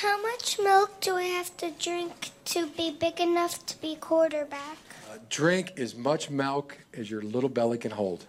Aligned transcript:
How 0.00 0.22
much 0.22 0.60
milk 0.60 1.00
do 1.00 1.16
I 1.16 1.24
have 1.24 1.56
to 1.56 1.72
drink 1.72 2.30
to 2.44 2.68
be 2.68 2.92
big 2.92 3.18
enough 3.18 3.66
to 3.66 3.76
be 3.80 3.96
quarterback? 3.96 4.78
Uh, 5.10 5.16
drink 5.28 5.72
as 5.76 5.96
much 5.96 6.30
milk 6.30 6.78
as 6.96 7.10
your 7.10 7.20
little 7.22 7.48
belly 7.48 7.78
can 7.78 7.90
hold. 7.90 8.26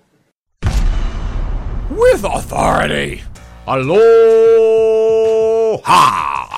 With 1.92 2.24
authority. 2.24 3.22
Aloha! 3.68 3.90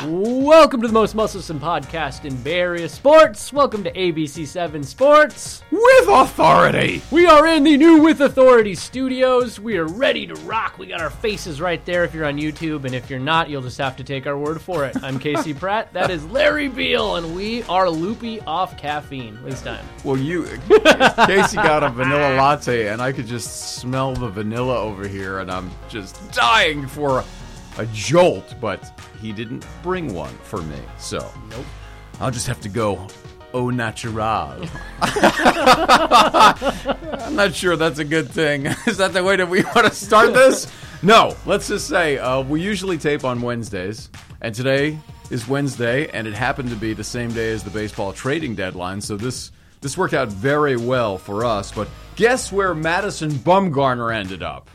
Welcome 0.03 0.81
to 0.81 0.87
the 0.87 0.93
most 0.93 1.13
musclesome 1.13 1.59
podcast 1.59 2.25
in 2.25 2.35
Bay 2.41 2.59
Area 2.59 2.89
sports. 2.89 3.53
Welcome 3.53 3.83
to 3.83 3.91
ABC7 3.91 4.83
Sports. 4.83 5.61
With 5.69 6.07
authority. 6.07 7.03
We 7.11 7.27
are 7.27 7.45
in 7.45 7.63
the 7.63 7.77
new 7.77 8.01
With 8.01 8.19
Authority 8.21 8.73
studios. 8.73 9.59
We 9.59 9.77
are 9.77 9.85
ready 9.85 10.25
to 10.25 10.33
rock. 10.41 10.79
We 10.79 10.87
got 10.87 11.01
our 11.01 11.11
faces 11.11 11.61
right 11.61 11.85
there 11.85 12.03
if 12.03 12.15
you're 12.15 12.25
on 12.25 12.37
YouTube, 12.37 12.85
and 12.85 12.95
if 12.95 13.11
you're 13.11 13.19
not, 13.19 13.47
you'll 13.47 13.61
just 13.61 13.77
have 13.77 13.95
to 13.97 14.03
take 14.03 14.25
our 14.25 14.39
word 14.39 14.59
for 14.59 14.85
it. 14.85 14.97
I'm 15.03 15.19
Casey 15.19 15.53
Pratt. 15.55 15.93
That 15.93 16.09
is 16.09 16.25
Larry 16.25 16.67
Beil, 16.67 17.17
and 17.17 17.35
we 17.35 17.61
are 17.63 17.87
loopy 17.87 18.41
off 18.41 18.77
caffeine 18.77 19.37
this 19.43 19.61
time. 19.61 19.85
Well, 20.03 20.17
you, 20.17 20.45
Casey 21.27 21.57
got 21.57 21.83
a 21.83 21.89
vanilla 21.89 22.37
latte, 22.37 22.87
and 22.87 23.03
I 23.03 23.11
could 23.11 23.27
just 23.27 23.75
smell 23.75 24.15
the 24.15 24.29
vanilla 24.29 24.79
over 24.79 25.07
here, 25.07 25.39
and 25.39 25.51
I'm 25.51 25.69
just 25.89 26.31
dying 26.31 26.87
for 26.87 27.23
a 27.77 27.85
jolt, 27.87 28.55
but 28.59 28.99
he 29.21 29.31
didn't 29.31 29.65
bring 29.83 30.13
one 30.13 30.33
for 30.43 30.61
me. 30.61 30.79
So, 30.97 31.31
Nope. 31.49 31.65
I'll 32.19 32.31
just 32.31 32.47
have 32.47 32.61
to 32.61 32.69
go 32.69 33.07
au 33.53 33.69
natural. 33.69 34.65
I'm 35.01 35.15
not 37.35 37.55
sure 37.55 37.75
that's 37.75 37.99
a 37.99 38.05
good 38.05 38.29
thing. 38.29 38.65
Is 38.87 38.97
that 38.97 39.13
the 39.13 39.23
way 39.23 39.35
that 39.35 39.49
we 39.49 39.63
want 39.75 39.87
to 39.87 39.93
start 39.93 40.33
this? 40.33 40.71
No. 41.01 41.35
Let's 41.45 41.67
just 41.67 41.87
say 41.87 42.17
uh, 42.17 42.41
we 42.41 42.61
usually 42.61 42.97
tape 42.97 43.23
on 43.23 43.41
Wednesdays, 43.41 44.09
and 44.41 44.53
today 44.53 44.97
is 45.29 45.47
Wednesday, 45.47 46.07
and 46.09 46.27
it 46.27 46.33
happened 46.33 46.69
to 46.69 46.75
be 46.75 46.93
the 46.93 47.03
same 47.03 47.31
day 47.31 47.51
as 47.51 47.63
the 47.63 47.71
baseball 47.71 48.13
trading 48.13 48.55
deadline. 48.55 49.01
So 49.01 49.17
this 49.17 49.51
this 49.81 49.97
worked 49.97 50.13
out 50.13 50.27
very 50.27 50.77
well 50.77 51.17
for 51.17 51.43
us. 51.43 51.71
But 51.71 51.87
guess 52.15 52.51
where 52.51 52.75
Madison 52.75 53.31
Bumgarner 53.31 54.13
ended 54.13 54.43
up? 54.43 54.69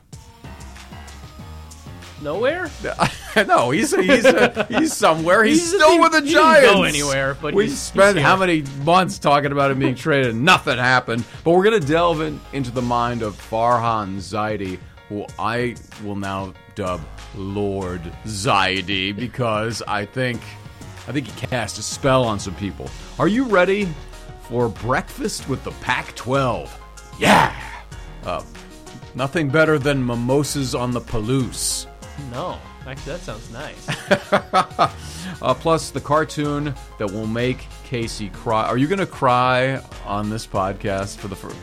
Nowhere? 2.22 2.70
no, 3.46 3.70
he's 3.70 3.94
he's 3.94 4.24
uh, 4.24 4.66
he's 4.70 4.92
somewhere. 4.94 5.44
He's, 5.44 5.58
He's- 5.58 5.74
still 5.74 5.92
he- 5.92 6.00
with 6.00 6.12
the 6.12 6.20
he 6.22 6.28
didn't 6.28 6.42
Giants. 6.42 6.72
go 6.72 6.82
anywhere, 6.84 7.36
but 7.40 7.52
we 7.54 7.64
he's- 7.64 7.72
he's 7.74 7.80
spent 7.82 8.18
how 8.18 8.36
here. 8.36 8.46
many 8.46 8.62
months 8.84 9.18
talking 9.18 9.52
about 9.52 9.70
him 9.70 9.78
being 9.78 9.94
traded? 9.94 10.34
Nothing 10.34 10.78
happened. 10.78 11.24
But 11.44 11.50
we're 11.52 11.64
gonna 11.64 11.78
delve 11.80 12.22
in, 12.22 12.40
into 12.54 12.70
the 12.70 12.80
mind 12.82 13.22
of 13.22 13.34
Farhan 13.34 14.16
Zaidi, 14.16 14.78
who 15.10 15.26
I 15.38 15.76
will 16.02 16.16
now 16.16 16.54
dub 16.74 17.00
Lord 17.34 18.00
Zaidi 18.24 19.14
because 19.14 19.82
I 19.86 20.06
think 20.06 20.40
I 21.08 21.12
think 21.12 21.26
he 21.26 21.46
cast 21.46 21.78
a 21.78 21.82
spell 21.82 22.24
on 22.24 22.38
some 22.40 22.54
people. 22.54 22.90
Are 23.18 23.28
you 23.28 23.44
ready 23.44 23.88
for 24.48 24.68
breakfast 24.70 25.48
with 25.48 25.62
the 25.64 25.70
Pac-12? 25.82 26.68
Yeah. 27.18 27.54
Uh, 28.24 28.42
nothing 29.14 29.48
better 29.48 29.78
than 29.78 30.04
mimosas 30.04 30.74
on 30.74 30.90
the 30.92 31.00
Palouse. 31.00 31.86
No. 32.30 32.58
Actually, 32.86 33.12
that 33.12 33.20
sounds 33.20 33.50
nice. 33.50 34.92
Uh, 35.42 35.52
plus 35.52 35.90
the 35.90 36.00
cartoon 36.00 36.74
that 36.98 37.10
will 37.10 37.26
make 37.26 37.66
Casey 37.84 38.30
cry. 38.30 38.64
Are 38.66 38.78
you 38.78 38.86
going 38.86 39.00
to 39.00 39.06
cry 39.06 39.82
on 40.06 40.30
this 40.30 40.46
podcast 40.46 41.18
for 41.18 41.28
the 41.28 41.36
first? 41.36 41.56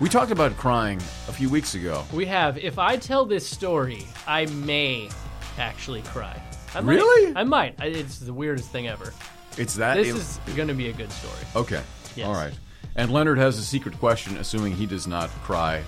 We 0.00 0.08
talked 0.08 0.30
about 0.30 0.56
crying 0.56 0.96
a 1.28 1.32
few 1.32 1.50
weeks 1.50 1.74
ago. 1.74 2.04
we 2.12 2.24
have, 2.26 2.56
if 2.56 2.78
I 2.78 2.96
tell 2.96 3.26
this 3.26 3.46
story, 3.46 4.06
I 4.26 4.46
may 4.46 5.10
actually 5.58 6.02
cry. 6.02 6.40
I 6.74 6.80
might. 6.80 6.94
Really? 6.94 7.36
I 7.36 7.44
might. 7.44 7.74
It's 7.80 8.18
the 8.20 8.32
weirdest 8.32 8.70
thing 8.70 8.88
ever. 8.88 9.12
It's 9.58 9.74
that. 9.74 9.96
This 9.96 10.08
it- 10.08 10.16
is 10.16 10.40
going 10.56 10.68
to 10.68 10.74
be 10.74 10.88
a 10.88 10.92
good 10.92 11.12
story. 11.12 11.44
okay. 11.56 11.82
Yes. 12.16 12.26
All 12.28 12.34
right. 12.34 12.54
And 12.96 13.12
Leonard 13.12 13.38
has 13.38 13.58
a 13.58 13.62
secret 13.62 13.98
question, 13.98 14.36
assuming 14.38 14.74
he 14.74 14.86
does 14.86 15.06
not 15.06 15.28
cry 15.42 15.82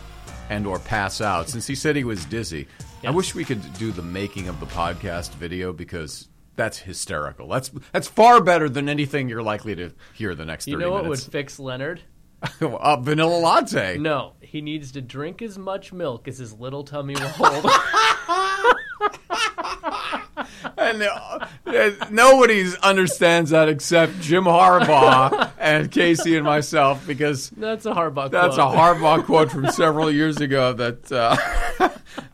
and 0.51 0.67
or 0.67 0.79
pass 0.79 1.21
out, 1.21 1.49
since 1.49 1.67
he 1.67 1.75
said 1.75 1.97
he 1.97 2.05
was 2.05 2.25
dizzy. 2.27 2.67
I 3.03 3.11
wish 3.11 3.35
we 3.35 3.45
could 3.45 3.73
do 3.75 3.93
the 3.93 4.03
making 4.03 4.49
of 4.49 4.61
the 4.61 4.67
podcast 4.67 5.33
video 5.35 5.73
because 5.73 6.29
that's 6.57 6.79
hysterical. 6.79 7.49
That's 7.49 7.71
that's 7.93 8.09
far 8.09 8.41
better 8.43 8.69
than 8.69 8.89
anything 8.89 9.29
you're 9.29 9.43
likely 9.43 9.75
to 9.77 9.93
hear 10.15 10.35
the 10.35 10.45
next. 10.45 10.67
30 10.67 10.73
You 10.73 10.79
know 10.79 10.91
what 10.93 11.07
would 11.07 11.19
fix 11.21 11.59
Leonard? 11.59 12.03
a 12.61 13.01
vanilla 13.01 13.37
latte. 13.39 13.97
No, 13.99 14.35
he 14.41 14.61
needs 14.61 14.93
to 14.93 15.01
drink 15.01 15.41
as 15.43 15.59
much 15.59 15.93
milk 15.93 16.29
as 16.29 16.39
his 16.39 16.53
little 16.53 16.85
tummy 16.85 17.15
will 17.15 17.29
hold. 17.29 17.67
And 20.77 21.03
uh, 21.03 21.47
uh, 21.67 21.91
nobody 22.11 22.67
understands 22.83 23.51
that 23.51 23.69
except 23.69 24.21
Jim 24.21 24.45
Harbaugh 24.45 25.51
and 25.59 25.91
Casey 25.91 26.37
and 26.37 26.45
myself 26.45 27.07
because 27.07 27.51
That's 27.51 27.87
a 27.87 27.93
Harbaugh 27.93 28.31
that's 28.31 28.57
a 28.57 28.63
quote. 28.63 28.77
Harbaugh 28.77 29.25
quote 29.25 29.51
from 29.51 29.71
several 29.71 30.11
years 30.11 30.39
ago 30.39 30.73
that 30.73 31.13
uh, 31.13 31.37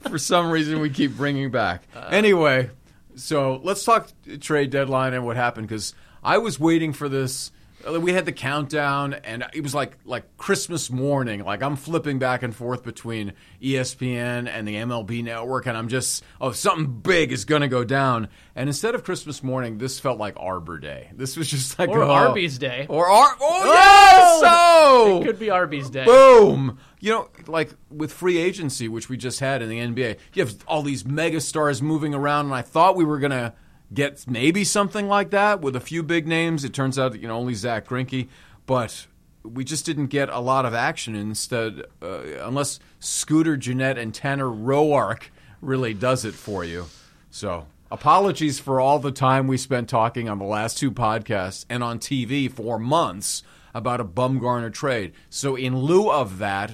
for 0.09 0.19
some 0.19 0.51
reason 0.51 0.81
we 0.81 0.91
keep 0.91 1.17
bringing 1.17 1.51
back. 1.51 1.83
Anyway, 2.11 2.71
so 3.15 3.61
let's 3.63 3.85
talk 3.85 4.09
trade 4.41 4.71
deadline 4.71 5.15
and 5.15 5.25
what 5.25 5.37
happened 5.37 5.69
because 5.69 5.95
I 6.23 6.39
was 6.39 6.59
waiting 6.61 6.93
for 6.93 7.09
this. 7.09 7.53
We 8.01 8.13
had 8.13 8.25
the 8.25 8.33
countdown, 8.33 9.15
and 9.15 9.45
it 9.55 9.63
was 9.63 9.75
like 9.75 9.97
like 10.05 10.37
Christmas 10.37 10.91
morning. 10.91 11.45
Like 11.45 11.63
I'm 11.63 11.77
flipping 11.77 12.19
back 12.19 12.43
and 12.43 12.55
forth 12.55 12.83
between 12.83 13.35
ESPN 13.63 14.49
and 14.49 14.67
the 14.67 14.75
MLB 14.75 15.23
network, 15.23 15.67
and 15.67 15.77
I'm 15.77 15.89
just 15.89 16.25
oh 16.41 16.53
something 16.53 16.87
big 17.01 17.31
is 17.31 17.45
going 17.45 17.63
to 17.63 17.69
go 17.69 17.85
down. 17.85 18.29
And 18.57 18.69
instead 18.69 18.95
of 18.95 19.05
Christmas 19.05 19.43
morning, 19.43 19.79
this 19.79 20.01
felt 20.01 20.19
like 20.19 20.35
Arbor 20.37 20.79
Day. 20.79 21.11
This 21.15 21.37
was 21.37 21.49
just 21.49 21.79
like 21.79 21.89
Or 21.89 22.03
oh, 22.03 22.11
Arby's 22.11 22.59
Day. 22.59 22.87
or 22.89 23.09
Ar- 23.09 23.37
oh, 23.41 23.63
oh! 23.65 23.73
yes, 23.73 24.41
so 24.41 25.23
Could 25.23 25.39
be 25.39 25.51
Arby's 25.51 25.89
Day. 25.91 26.05
Boom! 26.05 26.79
You 26.99 27.13
know, 27.13 27.29
like 27.47 27.71
with 27.91 28.13
free 28.13 28.39
agency, 28.39 28.89
which 28.89 29.09
we 29.09 29.17
just 29.17 29.39
had 29.39 29.63
in 29.63 29.69
the 29.69 29.79
NBA, 29.79 30.19
you 30.35 30.45
have 30.45 30.57
all 30.67 30.83
these 30.83 31.05
mega 31.05 31.41
stars 31.41 31.81
moving 31.83 32.15
around, 32.15 32.47
and 32.47 32.55
I 32.55 32.63
thought 32.63 32.97
we 32.97 33.05
were 33.05 33.19
gonna 33.21 33.55
get 33.93 34.27
maybe 34.29 34.65
something 34.65 35.09
like 35.09 35.31
that 35.31 35.61
with 35.61 35.77
a 35.77 35.81
few 35.81 36.03
big 36.03 36.27
names. 36.27 36.65
It 36.65 36.73
turns 36.73 36.99
out, 36.99 37.21
you 37.21 37.29
know, 37.29 37.37
only 37.37 37.55
Zach 37.55 37.87
Greinke, 37.87 38.29
but 38.67 39.07
we 39.43 39.65
just 39.65 39.87
didn't 39.87 40.09
get 40.09 40.29
a 40.29 40.41
lot 40.41 40.67
of 40.67 40.75
action. 40.75 41.15
Instead, 41.15 41.85
uh, 42.03 42.21
unless 42.41 42.81
Scooter 43.01 43.57
Gennett 43.57 43.99
and 43.99 44.15
Tanner 44.15 44.47
Roark 44.47 45.25
really 45.61 45.95
does 45.95 46.25
it 46.25 46.35
for 46.35 46.65
you. 46.65 46.87
So. 47.31 47.67
Apologies 47.89 48.59
for 48.59 48.81
all 48.81 48.99
the 48.99 49.13
time 49.13 49.47
we 49.47 49.57
spent 49.57 49.89
talking 49.89 50.29
on 50.29 50.41
the 50.41 50.45
last 50.45 50.77
two 50.77 50.91
podcasts 50.91 51.65
and 51.71 51.85
on 51.85 52.01
TV 52.01 52.51
for 52.51 52.81
months 52.81 53.45
about 53.73 54.01
a 54.01 54.05
Bumgarner 54.05 54.73
trade. 54.73 55.13
So, 55.31 55.55
in 55.55 55.79
lieu 55.79 56.11
of 56.11 56.39
that, 56.39 56.73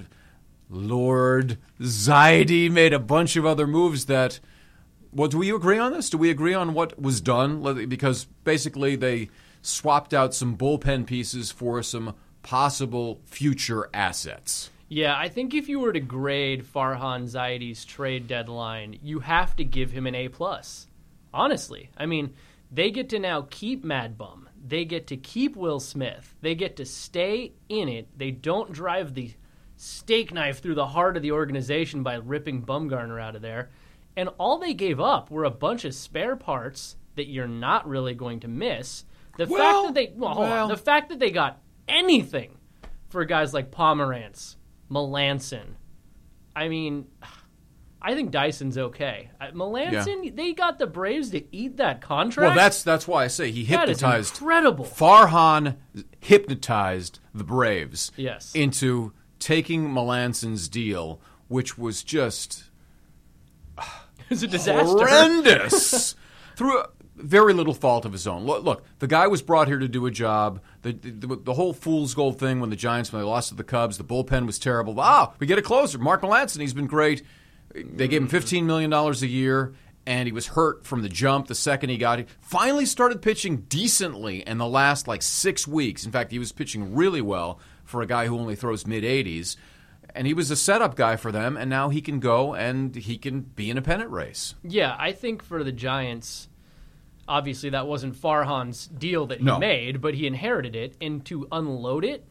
Lord 0.70 1.58
Zaidi 1.78 2.70
made 2.70 2.94
a 2.94 2.98
bunch 2.98 3.36
of 3.36 3.44
other 3.44 3.66
moves 3.66 4.06
that. 4.06 4.40
Well, 5.14 5.28
do 5.28 5.38
we 5.38 5.54
agree 5.54 5.78
on 5.78 5.92
this? 5.92 6.08
Do 6.08 6.16
we 6.16 6.30
agree 6.30 6.54
on 6.54 6.72
what 6.72 7.00
was 7.00 7.20
done? 7.20 7.88
Because 7.88 8.24
basically 8.44 8.96
they 8.96 9.28
swapped 9.60 10.14
out 10.14 10.34
some 10.34 10.56
bullpen 10.56 11.06
pieces 11.06 11.52
for 11.52 11.82
some 11.82 12.14
possible 12.42 13.20
future 13.26 13.88
assets. 13.92 14.70
Yeah, 14.88 15.16
I 15.16 15.28
think 15.28 15.54
if 15.54 15.68
you 15.68 15.80
were 15.80 15.92
to 15.92 16.00
grade 16.00 16.64
Farhan 16.64 17.24
Zaidi's 17.24 17.84
trade 17.84 18.26
deadline, 18.26 18.98
you 19.02 19.20
have 19.20 19.54
to 19.56 19.64
give 19.64 19.90
him 19.90 20.06
an 20.06 20.14
A 20.14 20.28
plus. 20.28 20.86
Honestly, 21.32 21.90
I 21.96 22.06
mean, 22.06 22.34
they 22.70 22.90
get 22.90 23.08
to 23.10 23.18
now 23.18 23.46
keep 23.50 23.84
Mad 23.84 24.18
Bum. 24.18 24.48
They 24.66 24.84
get 24.84 25.06
to 25.08 25.16
keep 25.16 25.56
Will 25.56 25.80
Smith. 25.80 26.34
They 26.40 26.54
get 26.54 26.76
to 26.76 26.84
stay 26.84 27.52
in 27.68 27.88
it. 27.88 28.08
They 28.16 28.30
don't 28.30 28.72
drive 28.72 29.14
the 29.14 29.32
steak 29.76 30.32
knife 30.32 30.60
through 30.60 30.76
the 30.76 30.86
heart 30.86 31.16
of 31.16 31.22
the 31.22 31.32
organization 31.32 32.02
by 32.02 32.14
ripping 32.14 32.62
Bumgarner 32.62 33.20
out 33.20 33.36
of 33.36 33.42
there. 33.42 33.70
And 34.16 34.28
all 34.38 34.58
they 34.58 34.74
gave 34.74 35.00
up 35.00 35.30
were 35.30 35.44
a 35.44 35.50
bunch 35.50 35.84
of 35.84 35.94
spare 35.94 36.36
parts 36.36 36.96
that 37.16 37.28
you're 37.28 37.48
not 37.48 37.88
really 37.88 38.14
going 38.14 38.40
to 38.40 38.48
miss. 38.48 39.04
The 39.38 39.46
Well, 39.46 39.84
fact 39.84 39.94
that 39.94 40.00
they 40.00 40.12
well, 40.16 40.34
hold 40.34 40.48
on. 40.48 40.68
the 40.68 40.76
fact 40.76 41.08
that 41.08 41.18
they 41.18 41.30
got 41.30 41.60
anything 41.88 42.58
for 43.08 43.24
guys 43.24 43.54
like 43.54 43.70
Pomeranz, 43.70 44.56
Melancon. 44.90 45.74
I 46.54 46.68
mean, 46.68 47.06
I 48.04 48.14
think 48.14 48.32
Dyson's 48.32 48.76
okay. 48.76 49.30
Melancon, 49.54 50.34
they 50.34 50.52
got 50.54 50.78
the 50.80 50.86
Braves 50.88 51.30
to 51.30 51.44
eat 51.56 51.76
that 51.76 52.00
contract. 52.00 52.48
Well, 52.48 52.56
that's 52.56 52.82
that's 52.82 53.06
why 53.06 53.24
I 53.24 53.28
say 53.28 53.50
he 53.52 53.62
That 53.64 53.88
hypnotized 53.88 54.34
incredible. 54.40 54.84
Farhan 54.84 55.76
hypnotized 56.20 57.20
the 57.34 57.44
Braves 57.44 58.10
Yes. 58.16 58.52
into 58.54 59.12
taking 59.38 59.92
Melancon's 59.92 60.68
deal, 60.68 61.20
which 61.48 61.78
was 61.78 62.02
just 62.02 62.64
it's 64.32 64.42
a 64.42 64.48
disaster. 64.48 64.84
horrendous 64.84 66.14
through 66.56 66.82
very 67.14 67.52
little 67.52 67.74
fault 67.74 68.04
of 68.04 68.12
his 68.12 68.26
own. 68.26 68.44
Look, 68.44 68.64
look, 68.64 68.84
the 68.98 69.06
guy 69.06 69.26
was 69.26 69.42
brought 69.42 69.68
here 69.68 69.78
to 69.78 69.88
do 69.88 70.06
a 70.06 70.10
job. 70.10 70.60
The, 70.82 70.92
the, 70.92 71.36
the 71.36 71.54
whole 71.54 71.72
fool's 71.72 72.14
gold 72.14 72.38
thing 72.38 72.60
when 72.60 72.70
the 72.70 72.76
Giants 72.76 73.12
when 73.12 73.22
they 73.22 73.26
lost 73.26 73.50
to 73.50 73.54
the 73.54 73.64
Cubs, 73.64 73.98
the 73.98 74.04
bullpen 74.04 74.46
was 74.46 74.58
terrible. 74.58 74.98
Ah, 74.98 75.32
we 75.38 75.46
get 75.46 75.58
a 75.58 75.62
closer, 75.62 75.98
Mark 75.98 76.22
Melancon. 76.22 76.60
He's 76.60 76.74
been 76.74 76.86
great. 76.86 77.22
They 77.74 78.08
gave 78.08 78.22
him 78.22 78.28
fifteen 78.28 78.66
million 78.66 78.90
dollars 78.90 79.22
a 79.22 79.26
year, 79.26 79.74
and 80.06 80.26
he 80.26 80.32
was 80.32 80.48
hurt 80.48 80.84
from 80.84 81.02
the 81.02 81.08
jump 81.08 81.46
the 81.46 81.54
second 81.54 81.90
he 81.90 81.96
got 81.96 82.18
it. 82.18 82.28
Finally 82.40 82.86
started 82.86 83.22
pitching 83.22 83.58
decently 83.68 84.46
in 84.46 84.58
the 84.58 84.66
last 84.66 85.08
like 85.08 85.22
six 85.22 85.66
weeks. 85.66 86.04
In 86.04 86.12
fact, 86.12 86.32
he 86.32 86.38
was 86.38 86.52
pitching 86.52 86.94
really 86.94 87.22
well 87.22 87.60
for 87.84 88.02
a 88.02 88.06
guy 88.06 88.26
who 88.26 88.38
only 88.38 88.56
throws 88.56 88.86
mid 88.86 89.04
80s. 89.04 89.56
And 90.14 90.26
he 90.26 90.34
was 90.34 90.50
a 90.50 90.56
setup 90.56 90.94
guy 90.94 91.16
for 91.16 91.32
them, 91.32 91.56
and 91.56 91.70
now 91.70 91.88
he 91.88 92.00
can 92.02 92.20
go 92.20 92.54
and 92.54 92.94
he 92.94 93.16
can 93.16 93.40
be 93.40 93.70
in 93.70 93.78
a 93.78 93.82
pennant 93.82 94.10
race. 94.10 94.54
Yeah, 94.62 94.94
I 94.98 95.12
think 95.12 95.42
for 95.42 95.64
the 95.64 95.72
Giants, 95.72 96.48
obviously 97.26 97.70
that 97.70 97.86
wasn't 97.86 98.14
Farhan's 98.14 98.86
deal 98.88 99.26
that 99.26 99.38
he 99.38 99.44
No. 99.44 99.58
made, 99.58 100.00
but 100.00 100.14
he 100.14 100.26
inherited 100.26 100.76
it. 100.76 100.96
And 101.00 101.24
to 101.26 101.48
unload 101.50 102.04
it, 102.04 102.26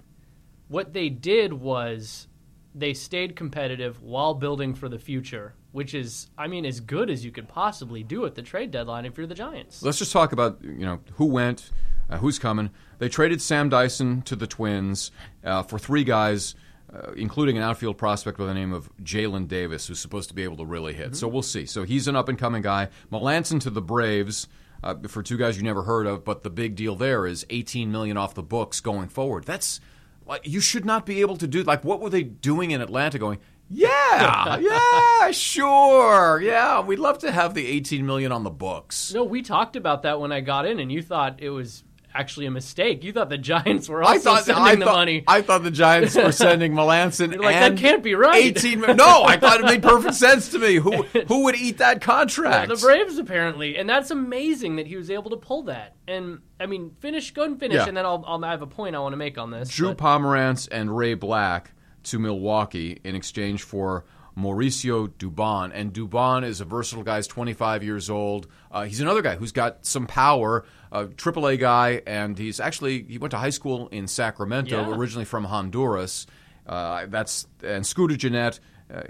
what 0.67 0.93
they 0.93 1.09
did 1.09 1.53
was 1.53 2.27
they 2.75 2.93
stayed 2.93 3.35
competitive 3.35 4.01
while 4.01 4.33
building 4.33 4.73
for 4.75 4.87
the 4.87 4.99
future, 4.99 5.55
which 5.71 5.93
is, 5.93 6.29
I 6.37 6.47
mean, 6.47 6.65
as 6.65 6.79
good 6.79 7.09
as 7.09 7.25
you 7.25 7.31
could 7.31 7.47
possibly 7.47 8.03
do 8.03 8.25
at 8.25 8.35
the 8.35 8.41
trade 8.41 8.71
deadline 8.71 9.05
if 9.05 9.17
you're 9.17 9.27
the 9.27 9.35
Giants. 9.35 9.81
Let's 9.81 9.97
just 9.97 10.11
talk 10.13 10.31
about 10.31 10.59
you 10.63 10.85
know 10.85 10.99
who 11.15 11.25
went, 11.25 11.71
uh, 12.09 12.17
who's 12.17 12.37
coming. 12.39 12.69
They 12.99 13.09
traded 13.09 13.41
Sam 13.41 13.69
Dyson 13.69 14.21
to 14.23 14.35
the 14.35 14.47
Twins 14.47 15.11
uh, 15.43 15.63
for 15.63 15.79
three 15.79 16.03
guys, 16.03 16.55
uh, 16.93 17.11
including 17.15 17.57
an 17.57 17.63
outfield 17.63 17.97
prospect 17.97 18.37
by 18.37 18.45
the 18.45 18.53
name 18.53 18.73
of 18.73 18.89
Jaylin 19.01 19.47
Davis, 19.47 19.87
who's 19.87 19.99
supposed 19.99 20.29
to 20.29 20.35
be 20.35 20.43
able 20.43 20.57
to 20.57 20.65
really 20.65 20.93
hit. 20.93 21.15
So 21.15 21.27
we'll 21.27 21.41
see. 21.41 21.65
So 21.65 21.83
he's 21.83 22.07
an 22.07 22.15
up 22.15 22.29
and 22.29 22.37
coming 22.37 22.61
guy. 22.61 22.89
Melancon 23.11 23.61
to 23.61 23.69
the 23.69 23.81
Braves. 23.81 24.47
Uh, 24.83 24.95
for 25.07 25.21
two 25.21 25.37
guys 25.37 25.55
you 25.55 25.61
never 25.61 25.83
heard 25.83 26.07
of, 26.07 26.25
but 26.25 26.41
the 26.41 26.49
big 26.49 26.75
deal 26.75 26.95
there 26.95 27.27
is 27.27 27.45
18 27.51 27.91
million 27.91 28.17
off 28.17 28.33
the 28.33 28.41
books 28.41 28.79
going 28.79 29.09
forward. 29.09 29.43
That's 29.43 29.79
like 30.25 30.47
you 30.47 30.59
should 30.59 30.85
not 30.85 31.05
be 31.05 31.21
able 31.21 31.37
to 31.37 31.47
do. 31.47 31.61
Like, 31.61 31.83
what 31.83 31.99
were 31.99 32.09
they 32.09 32.23
doing 32.23 32.71
in 32.71 32.81
Atlanta? 32.81 33.19
Going, 33.19 33.37
yeah, 33.69 34.57
yeah, 35.21 35.31
sure, 35.31 36.41
yeah, 36.41 36.81
we'd 36.81 36.99
love 36.99 37.19
to 37.19 37.31
have 37.31 37.53
the 37.53 37.67
18 37.67 38.05
million 38.05 38.31
on 38.31 38.43
the 38.43 38.49
books. 38.49 39.13
No, 39.13 39.23
we 39.23 39.41
talked 39.41 39.75
about 39.75 40.01
that 40.01 40.19
when 40.19 40.31
I 40.31 40.41
got 40.41 40.65
in, 40.65 40.79
and 40.79 40.91
you 40.91 41.01
thought 41.01 41.41
it 41.41 41.51
was 41.51 41.83
actually 42.13 42.45
a 42.45 42.51
mistake. 42.51 43.03
You 43.03 43.13
thought 43.13 43.29
the 43.29 43.37
Giants 43.37 43.87
were 43.89 44.03
also 44.03 44.35
sending 44.37 44.63
I 44.63 44.75
the 44.75 44.85
thought, 44.85 44.93
money. 44.95 45.23
I 45.27 45.41
thought 45.41 45.63
the 45.63 45.71
Giants 45.71 46.15
were 46.15 46.31
sending 46.33 46.73
Melancon. 46.73 47.33
You're 47.33 47.41
like, 47.41 47.55
that 47.55 47.77
can't 47.77 48.03
be 48.03 48.15
right. 48.15 48.43
18 48.57 48.81
No, 48.95 49.23
I 49.23 49.37
thought 49.37 49.59
it 49.59 49.65
made 49.65 49.81
perfect 49.83 50.15
sense 50.25 50.49
to 50.49 50.59
me. 50.59 50.75
Who 50.75 51.03
who 51.27 51.43
would 51.43 51.55
eat 51.55 51.77
that 51.79 52.01
contract? 52.01 52.69
the 52.69 52.75
Braves 52.75 53.17
apparently, 53.17 53.77
and 53.77 53.89
that's 53.89 54.11
amazing 54.11 54.75
that 54.77 54.87
he 54.87 54.95
was 54.95 55.09
able 55.09 55.29
to 55.31 55.37
pull 55.37 55.63
that. 55.63 55.95
And 56.07 56.39
I 56.59 56.65
mean, 56.65 56.91
finish, 56.99 57.31
go 57.31 57.43
and 57.43 57.59
finish, 57.59 57.77
Yeah. 57.77 57.87
and 57.87 57.95
then 57.97 58.05
I'll, 58.05 58.23
I'll 58.27 58.43
I 58.43 58.51
have 58.51 58.61
a 58.61 58.67
point 58.67 58.95
I 58.95 58.99
want 58.99 59.13
to 59.13 59.17
make 59.17 59.37
on 59.37 59.51
this. 59.51 59.69
Drew 59.69 59.93
but- 59.93 59.97
Pomeranz 59.97 60.67
and 60.71 60.95
Ray 60.95 61.13
Black 61.13 61.71
to 62.03 62.19
Milwaukee 62.19 62.99
in 63.03 63.15
exchange 63.15 63.63
for 63.63 64.05
Mauricio 64.41 65.07
Dubon. 65.07 65.71
And 65.73 65.93
Dubon 65.93 66.43
is 66.43 66.61
a 66.61 66.65
versatile 66.65 67.03
guy. 67.03 67.17
He's 67.17 67.27
25 67.27 67.83
years 67.83 68.09
old. 68.09 68.47
Uh, 68.71 68.83
he's 68.83 68.99
another 68.99 69.21
guy 69.21 69.35
who's 69.35 69.51
got 69.51 69.85
some 69.85 70.07
power, 70.07 70.65
a 70.91 71.05
AAA 71.05 71.59
guy, 71.59 72.01
and 72.07 72.37
he's 72.37 72.59
actually 72.59 73.03
he 73.03 73.17
went 73.17 73.31
to 73.31 73.37
high 73.37 73.49
school 73.51 73.87
in 73.89 74.07
Sacramento, 74.07 74.81
Yeah. 74.81 74.95
originally 74.95 75.25
from 75.25 75.43
Honduras. 75.45 76.25
Uh, 76.65 77.05
that's 77.07 77.47
and 77.63 77.85
Scooter 77.85 78.15
Gennett, 78.15 78.59
uh, 78.93 79.01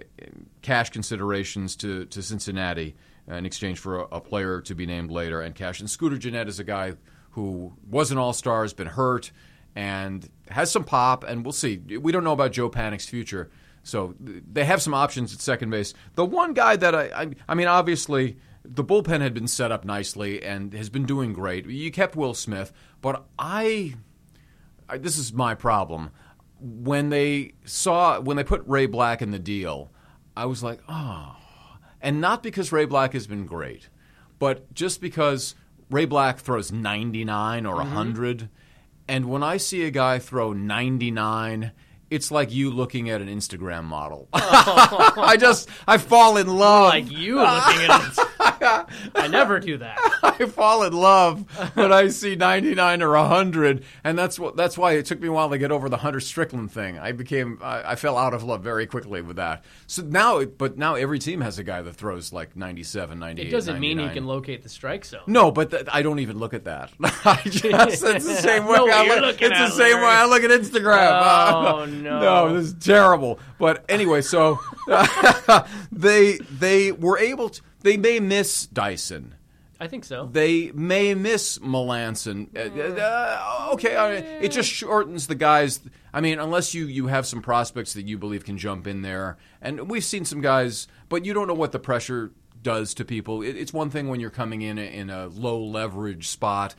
cash 0.62 0.90
considerations 0.90 1.76
to 1.78 2.06
to 2.06 2.22
Cincinnati 2.22 2.96
in 3.28 3.46
exchange 3.46 3.80
for 3.80 4.00
a, 4.00 4.04
a 4.14 4.22
player 4.22 4.62
to 4.62 4.76
be 4.76 4.86
named 4.86 5.12
later 5.12 5.42
and 5.42 5.54
cash. 5.56 5.80
And 5.80 5.90
Scooter 5.90 6.18
Gennett 6.18 6.48
is 6.48 6.60
a 6.60 6.64
guy 6.64 6.94
who 7.32 7.74
was 7.90 8.12
an 8.12 8.18
All 8.18 8.34
Star, 8.34 8.64
has 8.64 8.74
been 8.74 8.88
hurt, 8.88 9.32
and 9.76 10.28
has 10.50 10.72
some 10.72 10.84
pop. 10.84 11.24
And 11.24 11.46
we'll 11.46 11.52
see. 11.54 11.78
We 11.78 12.12
don't 12.12 12.24
know 12.24 12.34
about 12.34 12.52
Joe 12.52 12.70
Panik's 12.70 13.08
future, 13.08 13.50
so 13.84 14.16
they 14.20 14.66
have 14.66 14.82
some 14.82 14.94
options 14.94 15.34
at 15.34 15.42
second 15.42 15.70
base. 15.70 15.94
The 16.16 16.26
one 16.26 16.54
guy 16.54 16.76
that 16.76 16.94
I, 16.94 17.04
I, 17.16 17.32
I 17.48 17.56
mean, 17.56 17.68
obviously. 17.68 18.38
The 18.64 18.84
bullpen 18.84 19.22
had 19.22 19.34
been 19.34 19.48
set 19.48 19.72
up 19.72 19.86
nicely 19.86 20.44
and 20.44 20.72
has 20.74 20.88
been 20.88 21.08
doing 21.08 21.34
great. 21.34 21.66
You 21.66 21.92
kept 21.92 22.16
Will 22.16 22.36
Smith, 22.36 22.72
but 23.02 23.26
I 23.40 23.96
I, 24.92 24.98
this 24.98 25.18
is 25.18 25.32
my 25.32 25.56
problem. 25.56 26.12
When 26.60 27.10
they 27.10 27.54
saw 27.66 28.20
when 28.20 28.38
they 28.38 28.44
put 28.44 28.64
Ray 28.68 28.86
Black 28.86 29.22
in 29.22 29.32
the 29.32 29.40
deal, 29.40 29.90
I 30.36 30.46
was 30.46 30.62
like, 30.62 30.82
oh, 30.88 31.38
and 32.02 32.22
not 32.22 32.44
because 32.44 32.72
Ray 32.72 32.86
Black 32.86 33.14
has 33.14 33.26
been 33.26 33.46
great, 33.46 33.90
but 34.38 34.72
just 34.74 35.02
because 35.02 35.56
Ray 35.90 36.06
Black 36.06 36.40
throws 36.40 36.72
99 36.72 37.66
or 37.66 37.78
100, 37.78 38.38
mm-hmm. 38.38 38.46
and 39.08 39.26
when 39.26 39.42
I 39.42 39.58
see 39.58 39.86
a 39.86 39.92
guy 39.92 40.20
throw 40.20 40.54
99. 40.54 41.72
It's 42.12 42.30
like 42.30 42.52
you 42.52 42.70
looking 42.72 43.10
at 43.10 43.22
an 43.22 43.30
Instagram 43.30 43.86
model. 43.86 44.28
I 44.34 45.38
just 45.40 45.70
I 45.88 45.98
fall 45.98 46.36
in 46.36 46.48
love. 46.48 46.90
like 46.90 47.10
you 47.10 47.38
looking 47.38 47.90
at 47.90 48.12
it. 48.12 48.28
I 49.16 49.28
never 49.28 49.60
do 49.60 49.78
that. 49.78 49.98
I 50.24 50.46
fall 50.46 50.84
in 50.84 50.94
love 50.94 51.50
when 51.76 51.94
I 51.94 52.10
see 52.10 52.36
99 52.36 53.02
or 53.02 53.12
100, 53.12 53.86
and 54.04 54.20
that's 54.20 54.38
what 54.38 54.58
that's 54.58 54.78
why 54.78 54.94
it 54.94 55.06
took 55.06 55.22
me 55.22 55.30
a 55.30 55.32
while 55.32 55.50
to 55.50 55.58
get 55.58 55.72
over 55.72 55.88
the 55.88 55.98
Hunter 55.98 56.20
Strickland 56.20 56.72
thing. 56.72 57.00
I 57.00 57.14
became 57.14 57.60
I, 57.62 57.92
I 57.92 57.96
fell 57.96 58.18
out 58.18 58.34
of 58.34 58.44
love 58.44 58.62
very 58.62 58.88
quickly 58.88 59.22
with 59.22 59.38
that. 59.38 59.64
So 59.88 60.02
now, 60.02 60.44
but 60.44 60.78
now 60.78 60.96
every 60.96 61.18
team 61.20 61.40
has 61.40 61.60
a 61.60 61.64
guy 61.64 61.82
that 61.82 61.94
throws 61.94 62.34
like 62.34 62.58
97, 62.58 63.20
98. 63.20 63.48
It 63.48 63.52
doesn't 63.52 63.80
mean 63.80 64.00
you 64.00 64.10
can 64.10 64.26
locate 64.26 64.64
the 64.64 64.70
strike 64.70 65.06
zone. 65.06 65.22
No, 65.28 65.50
but 65.52 65.72
th- 65.72 65.88
I 65.92 66.02
don't 66.02 66.20
even 66.20 66.40
look 66.40 66.54
at 66.54 66.66
that. 66.66 66.92
I 67.02 67.42
just 67.46 67.64
it's 68.04 68.26
the 68.26 68.36
same 68.36 68.66
way 68.66 68.80
what 68.80 68.92
I 68.92 69.20
look. 69.20 69.42
It's 69.42 69.52
at, 69.54 69.68
the 69.68 69.72
same 69.72 69.96
Larry. 69.96 70.04
way 70.04 70.12
I 70.12 70.26
look 70.26 70.44
at 70.44 70.52
Instagram. 70.52 71.22
Oh, 71.22 71.86
no. 71.86 72.01
No, 72.04 72.54
this 72.54 72.68
is 72.68 72.74
terrible. 72.74 73.40
But 73.60 73.86
anyway, 73.90 74.22
so 74.22 74.60
they 75.92 76.38
they 76.38 76.92
were 76.92 77.18
able 77.18 77.50
to. 77.50 77.62
They 77.82 77.98
may 77.98 78.20
miss 78.20 78.66
Dyson. 78.68 79.36
I 79.80 79.88
think 79.88 80.06
so. 80.06 80.30
They 80.32 80.72
may 80.74 81.16
miss 81.16 81.58
Melancon. 81.58 82.56
Uh, 82.56 83.02
uh, 83.02 83.70
okay, 83.74 83.98
I 83.98 84.14
mean, 84.14 84.24
it 84.40 84.52
just 84.52 84.70
shortens 84.70 85.26
the 85.26 85.34
guys. 85.34 85.80
I 86.14 86.22
mean, 86.22 86.38
unless 86.38 86.76
you, 86.76 86.86
you 86.86 87.08
have 87.08 87.26
some 87.26 87.42
prospects 87.42 87.94
that 87.94 88.06
you 88.08 88.20
believe 88.20 88.46
can 88.46 88.60
jump 88.60 88.86
in 88.86 89.02
there, 89.02 89.38
and 89.60 89.90
we've 89.90 90.04
seen 90.04 90.24
some 90.24 90.40
guys, 90.40 90.88
but 91.10 91.26
you 91.26 91.34
don't 91.34 91.48
know 91.48 91.56
what 91.56 91.72
the 91.72 91.80
pressure 91.80 92.32
does 92.62 92.94
to 92.94 93.06
people. 93.06 93.42
It, 93.42 93.58
it's 93.58 93.74
one 93.74 93.90
thing 93.90 94.08
when 94.08 94.20
you're 94.20 94.30
coming 94.30 94.62
in 94.62 94.78
a, 94.78 94.82
in 94.82 95.10
a 95.10 95.26
low 95.26 95.60
leverage 95.60 96.28
spot. 96.28 96.76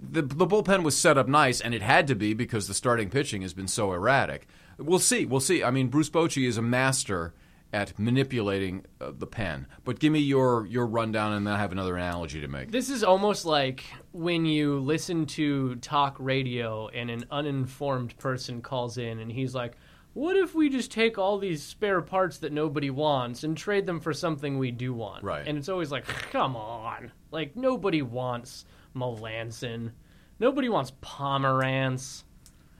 The, 0.00 0.22
the 0.22 0.46
bullpen 0.46 0.82
was 0.82 0.96
set 0.96 1.18
up 1.18 1.28
nice, 1.28 1.60
and 1.60 1.74
it 1.74 1.82
had 1.82 2.06
to 2.08 2.14
be 2.14 2.34
because 2.34 2.68
the 2.68 2.74
starting 2.74 3.10
pitching 3.10 3.42
has 3.42 3.54
been 3.54 3.68
so 3.68 3.92
erratic. 3.92 4.46
We'll 4.78 4.98
see. 4.98 5.24
We'll 5.24 5.40
see. 5.40 5.62
I 5.62 5.70
mean, 5.70 5.88
Bruce 5.88 6.10
Bochy 6.10 6.46
is 6.46 6.56
a 6.56 6.62
master 6.62 7.34
at 7.74 7.98
manipulating 7.98 8.86
uh, 9.00 9.10
the 9.18 9.26
pen. 9.26 9.66
But 9.84 9.98
give 9.98 10.12
me 10.12 10.20
your 10.20 10.64
your 10.66 10.86
rundown, 10.86 11.32
and 11.32 11.46
then 11.46 11.54
I 11.54 11.58
have 11.58 11.72
another 11.72 11.96
analogy 11.96 12.40
to 12.40 12.48
make. 12.48 12.70
This 12.70 12.88
is 12.88 13.02
almost 13.02 13.44
like 13.44 13.84
when 14.12 14.46
you 14.46 14.78
listen 14.78 15.26
to 15.26 15.74
talk 15.76 16.16
radio 16.20 16.86
and 16.88 17.10
an 17.10 17.24
uninformed 17.32 18.16
person 18.16 18.62
calls 18.62 18.96
in 18.96 19.18
and 19.18 19.30
he's 19.30 19.56
like, 19.56 19.72
What 20.12 20.36
if 20.36 20.54
we 20.54 20.70
just 20.70 20.92
take 20.92 21.18
all 21.18 21.36
these 21.36 21.64
spare 21.64 22.00
parts 22.00 22.38
that 22.38 22.52
nobody 22.52 22.90
wants 22.90 23.42
and 23.42 23.56
trade 23.56 23.86
them 23.86 23.98
for 23.98 24.12
something 24.12 24.56
we 24.56 24.70
do 24.70 24.94
want? 24.94 25.24
Right. 25.24 25.46
And 25.46 25.58
it's 25.58 25.68
always 25.68 25.90
like, 25.90 26.06
Come 26.30 26.54
on. 26.54 27.10
Like, 27.32 27.56
nobody 27.56 28.02
wants 28.02 28.64
Melancon. 28.94 29.92
Nobody 30.38 30.68
wants 30.68 30.92
Pomeranz. 31.02 32.24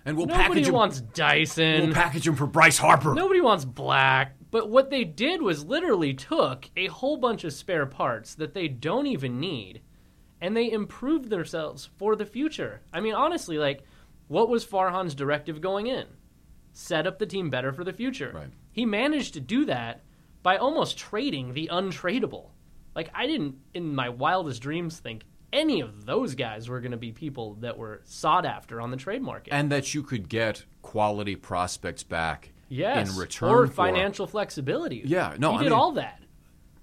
And 0.05 0.17
we'll 0.17 0.27
Nobody 0.27 0.49
package 0.49 0.69
him. 0.69 0.75
wants 0.75 1.01
Dyson. 1.01 1.87
We'll 1.87 1.95
package 1.95 2.29
him 2.29 2.35
for 2.35 2.47
Bryce 2.47 2.77
Harper. 2.77 3.15
Nobody 3.15 3.41
wants 3.41 3.65
black. 3.65 4.37
But 4.51 4.69
what 4.69 4.91
they 4.91 5.05
did 5.05 5.41
was 5.41 5.65
literally 5.65 6.15
took 6.15 6.71
a 6.77 6.87
whole 6.87 7.17
bunch 7.17 7.43
of 7.45 7.53
spare 7.53 7.87
parts 7.87 8.35
that 8.37 8.55
they 8.55 8.69
don't 8.69 9.07
even 9.07 9.41
need 9.41 9.81
and 10.41 10.55
they 10.57 10.71
improved 10.71 11.31
themselves 11.31 11.89
for 11.97 12.15
the 12.17 12.27
future. 12.27 12.83
I 12.93 13.01
mean, 13.01 13.15
honestly, 13.15 13.57
like, 13.57 13.83
what 14.29 14.51
was 14.51 14.65
Farhan's 14.65 15.15
directive 15.15 15.61
going 15.61 15.87
in? 15.87 16.07
Set 16.73 17.07
up 17.07 17.19
the 17.19 17.27
team 17.27 17.49
better 17.49 17.73
for 17.73 17.83
the 17.83 17.93
future. 17.93 18.33
Right. 18.35 18.51
He 18.71 18.85
managed 18.85 19.35
to 19.35 19.41
do 19.41 19.65
that 19.65 20.03
by 20.43 20.59
almost 20.59 20.99
trading 20.99 21.55
the 21.55 21.71
untradeable. 21.73 22.51
Like, 22.95 23.11
I 23.15 23.27
didn't, 23.27 23.57
in 23.73 23.95
my 23.95 24.11
wildest 24.11 24.61
dreams, 24.61 24.99
think 24.99 25.25
any 25.55 25.81
of 25.81 26.05
those 26.05 26.35
guys 26.35 26.69
were 26.69 26.81
going 26.81 26.91
to 26.93 26.99
be 26.99 27.13
people 27.13 27.55
that 27.61 27.79
were 27.79 28.03
sought 28.05 28.45
after 28.45 28.81
on 28.81 28.91
the 28.91 28.97
trade 28.99 29.23
market. 29.23 29.53
And 29.55 29.71
that 29.73 29.95
you 29.95 30.03
could 30.03 30.29
get 30.29 30.65
quality 30.83 31.37
prospects 31.37 32.03
back 32.03 32.51
Yes, 32.69 33.09
in 33.11 33.17
return 33.19 33.51
or 33.51 33.67
for 33.67 33.73
financial 33.73 34.27
flexibility. 34.27 35.03
Yeah, 35.05 35.37
no, 35.39 35.53
he 35.53 35.57
I 35.57 35.63
did 35.63 35.71
mean- 35.71 35.73
all 35.79 35.93
that. 35.93 36.21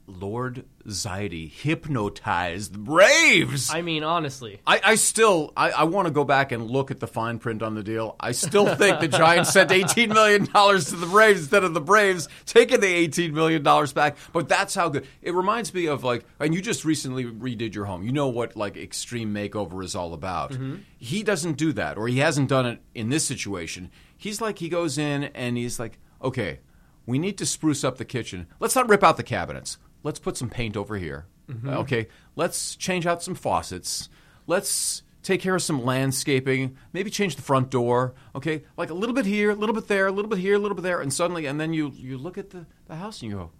Lord 0.07 0.65
Zaidi 0.87 1.49
hypnotized 1.49 2.73
the 2.73 2.79
Braves. 2.79 3.73
I 3.73 3.81
mean, 3.81 4.03
honestly, 4.03 4.59
I, 4.65 4.81
I 4.83 4.95
still 4.95 5.53
I, 5.55 5.71
I 5.71 5.83
want 5.83 6.07
to 6.07 6.13
go 6.13 6.23
back 6.23 6.51
and 6.51 6.69
look 6.69 6.91
at 6.91 6.99
the 6.99 7.07
fine 7.07 7.39
print 7.39 7.61
on 7.61 7.75
the 7.75 7.83
deal. 7.83 8.15
I 8.19 8.31
still 8.31 8.75
think 8.75 8.99
the 8.99 9.07
Giants 9.07 9.51
sent 9.51 9.71
eighteen 9.71 10.09
million 10.09 10.45
dollars 10.45 10.85
to 10.89 10.95
the 10.95 11.05
Braves 11.05 11.41
instead 11.41 11.63
of 11.63 11.73
the 11.73 11.81
Braves 11.81 12.27
taking 12.45 12.79
the 12.79 12.87
eighteen 12.87 13.33
million 13.33 13.63
dollars 13.63 13.93
back. 13.93 14.17
But 14.33 14.49
that's 14.49 14.75
how 14.75 14.89
good 14.89 15.07
it 15.21 15.33
reminds 15.33 15.73
me 15.73 15.85
of 15.85 16.03
like 16.03 16.25
and 16.39 16.53
you 16.53 16.61
just 16.61 16.85
recently 16.85 17.25
redid 17.25 17.75
your 17.75 17.85
home. 17.85 18.03
You 18.03 18.11
know 18.11 18.27
what 18.27 18.55
like 18.55 18.77
extreme 18.77 19.33
makeover 19.33 19.83
is 19.83 19.95
all 19.95 20.13
about. 20.13 20.51
Mm-hmm. 20.51 20.77
He 20.97 21.23
doesn't 21.23 21.57
do 21.57 21.73
that, 21.73 21.97
or 21.97 22.07
he 22.07 22.19
hasn't 22.19 22.49
done 22.49 22.65
it 22.65 22.81
in 22.93 23.09
this 23.09 23.25
situation. 23.25 23.91
He's 24.17 24.41
like 24.41 24.59
he 24.59 24.69
goes 24.69 24.97
in 24.97 25.25
and 25.25 25.57
he's 25.57 25.79
like, 25.79 25.97
okay, 26.21 26.59
we 27.05 27.19
need 27.19 27.37
to 27.39 27.45
spruce 27.45 27.83
up 27.83 27.97
the 27.97 28.05
kitchen. 28.05 28.47
Let's 28.59 28.75
not 28.75 28.89
rip 28.89 29.03
out 29.03 29.17
the 29.17 29.23
cabinets. 29.23 29.77
Let's 30.03 30.19
put 30.19 30.37
some 30.37 30.49
paint 30.49 30.77
over 30.77 30.97
here. 30.97 31.25
Mm-hmm. 31.49 31.69
Okay, 31.69 32.07
let's 32.35 32.75
change 32.75 33.05
out 33.05 33.23
some 33.23 33.35
faucets. 33.35 34.09
Let's 34.47 35.03
take 35.23 35.41
care 35.41 35.55
of 35.55 35.61
some 35.61 35.83
landscaping. 35.83 36.77
Maybe 36.93 37.09
change 37.09 37.35
the 37.35 37.41
front 37.41 37.69
door. 37.69 38.13
Okay, 38.35 38.63
like 38.77 38.89
a 38.89 38.93
little 38.93 39.15
bit 39.15 39.25
here, 39.25 39.51
a 39.51 39.55
little 39.55 39.75
bit 39.75 39.87
there, 39.87 40.07
a 40.07 40.11
little 40.11 40.29
bit 40.29 40.39
here, 40.39 40.55
a 40.55 40.59
little 40.59 40.75
bit 40.75 40.83
there, 40.83 41.01
and 41.01 41.13
suddenly, 41.13 41.45
and 41.45 41.59
then 41.59 41.73
you 41.73 41.91
you 41.95 42.17
look 42.17 42.37
at 42.37 42.51
the, 42.51 42.65
the 42.87 42.95
house 42.95 43.21
and 43.21 43.31
you 43.31 43.37
go, 43.37 43.51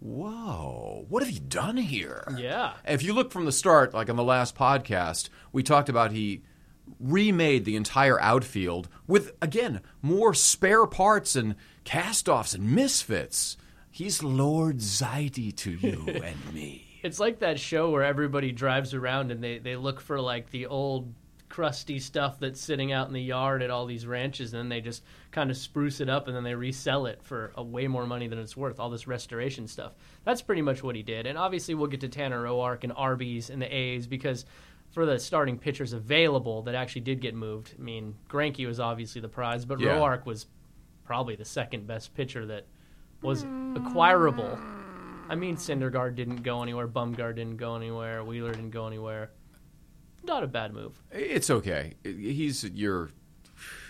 "Whoa, 0.00 1.06
what 1.08 1.22
have 1.22 1.32
you 1.32 1.40
done 1.40 1.76
here?" 1.76 2.24
Yeah. 2.36 2.74
If 2.86 3.02
you 3.02 3.12
look 3.12 3.32
from 3.32 3.44
the 3.44 3.52
start, 3.52 3.94
like 3.94 4.08
on 4.08 4.16
the 4.16 4.24
last 4.24 4.54
podcast, 4.54 5.28
we 5.52 5.62
talked 5.62 5.88
about 5.88 6.12
he 6.12 6.42
remade 6.98 7.64
the 7.64 7.76
entire 7.76 8.20
outfield 8.20 8.88
with 9.06 9.32
again 9.40 9.80
more 10.02 10.34
spare 10.34 10.86
parts 10.86 11.36
and 11.36 11.54
cast-offs 11.84 12.54
and 12.54 12.74
misfits. 12.74 13.56
He's 14.00 14.22
Lord 14.22 14.78
Zaidi 14.78 15.54
to 15.56 15.72
you 15.72 16.06
and 16.24 16.54
me. 16.54 16.86
It's 17.02 17.20
like 17.20 17.40
that 17.40 17.60
show 17.60 17.90
where 17.90 18.02
everybody 18.02 18.50
drives 18.50 18.94
around 18.94 19.30
and 19.30 19.44
they, 19.44 19.58
they 19.58 19.76
look 19.76 20.00
for 20.00 20.18
like 20.18 20.50
the 20.50 20.64
old 20.64 21.12
crusty 21.50 21.98
stuff 21.98 22.40
that's 22.40 22.58
sitting 22.62 22.92
out 22.92 23.08
in 23.08 23.12
the 23.12 23.20
yard 23.20 23.60
at 23.60 23.68
all 23.68 23.84
these 23.84 24.06
ranches 24.06 24.54
and 24.54 24.58
then 24.58 24.68
they 24.70 24.80
just 24.80 25.02
kind 25.32 25.50
of 25.50 25.56
spruce 25.58 26.00
it 26.00 26.08
up 26.08 26.28
and 26.28 26.34
then 26.34 26.44
they 26.44 26.54
resell 26.54 27.04
it 27.04 27.22
for 27.22 27.52
a 27.56 27.62
way 27.62 27.86
more 27.88 28.06
money 28.06 28.26
than 28.26 28.38
it's 28.38 28.56
worth 28.56 28.80
all 28.80 28.88
this 28.88 29.06
restoration 29.06 29.68
stuff 29.68 29.92
that's 30.24 30.40
pretty 30.40 30.62
much 30.62 30.82
what 30.82 30.96
he 30.96 31.02
did 31.02 31.26
and 31.26 31.36
obviously 31.36 31.74
we'll 31.74 31.86
get 31.86 32.00
to 32.00 32.08
Tanner 32.08 32.44
Roark 32.44 32.84
and 32.84 32.92
arby's 32.96 33.50
and 33.50 33.60
the 33.60 33.66
a's 33.66 34.06
because 34.06 34.46
for 34.92 35.04
the 35.04 35.18
starting 35.18 35.58
pitchers 35.58 35.92
available 35.92 36.62
that 36.62 36.74
actually 36.74 37.02
did 37.02 37.20
get 37.20 37.34
moved 37.34 37.74
i 37.78 37.82
mean 37.82 38.14
Greinke 38.30 38.66
was 38.66 38.80
obviously 38.80 39.20
the 39.20 39.28
prize 39.28 39.66
but 39.66 39.78
Yeah. 39.78 39.96
roark 39.96 40.24
was 40.24 40.46
probably 41.04 41.36
the 41.36 41.44
second 41.44 41.86
best 41.86 42.14
pitcher 42.14 42.46
that 42.46 42.64
was 43.22 43.44
acquirable 43.76 44.58
I 45.30 45.36
mean, 45.36 45.56
Syndergaard 45.56 46.16
didn't 46.16 46.42
go 46.42 46.60
anywhere. 46.60 46.88
Bumgard 46.88 47.36
didn't 47.36 47.56
go 47.56 47.76
anywhere. 47.76 48.24
Wheeler 48.24 48.50
didn't 48.50 48.70
go 48.70 48.88
anywhere. 48.88 49.30
Not 50.24 50.42
a 50.42 50.48
bad 50.48 50.74
move. 50.74 51.00
It's 51.12 51.48
okay. 51.48 51.94
He's 52.02 52.64
your 52.64 53.10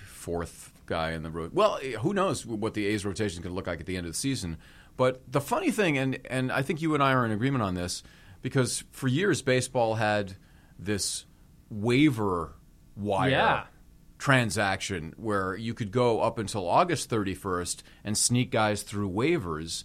fourth 0.04 0.70
guy 0.84 1.12
in 1.12 1.22
the 1.22 1.30
road. 1.30 1.52
Well, 1.54 1.78
who 2.00 2.12
knows 2.12 2.44
what 2.44 2.74
the 2.74 2.86
A's 2.86 3.06
rotation 3.06 3.38
is 3.38 3.42
going 3.42 3.52
to 3.52 3.56
look 3.56 3.66
like 3.66 3.80
at 3.80 3.86
the 3.86 3.96
end 3.96 4.04
of 4.04 4.12
the 4.12 4.18
season. 4.18 4.58
But 4.98 5.22
the 5.32 5.40
funny 5.40 5.70
thing, 5.70 5.96
and, 5.96 6.18
and 6.26 6.52
I 6.52 6.60
think 6.60 6.82
you 6.82 6.92
and 6.92 7.02
I 7.02 7.14
are 7.14 7.24
in 7.24 7.32
agreement 7.32 7.62
on 7.62 7.74
this, 7.74 8.02
because 8.42 8.84
for 8.90 9.08
years 9.08 9.40
baseball 9.40 9.94
had 9.94 10.36
this 10.78 11.24
waiver 11.70 12.52
wire 12.96 13.30
Yeah. 13.30 13.64
Transaction 14.20 15.12
where 15.16 15.56
you 15.56 15.74
could 15.74 15.90
go 15.90 16.20
up 16.20 16.38
until 16.38 16.68
August 16.68 17.10
31st 17.10 17.82
and 18.04 18.16
sneak 18.16 18.50
guys 18.50 18.82
through 18.82 19.10
waivers. 19.10 19.84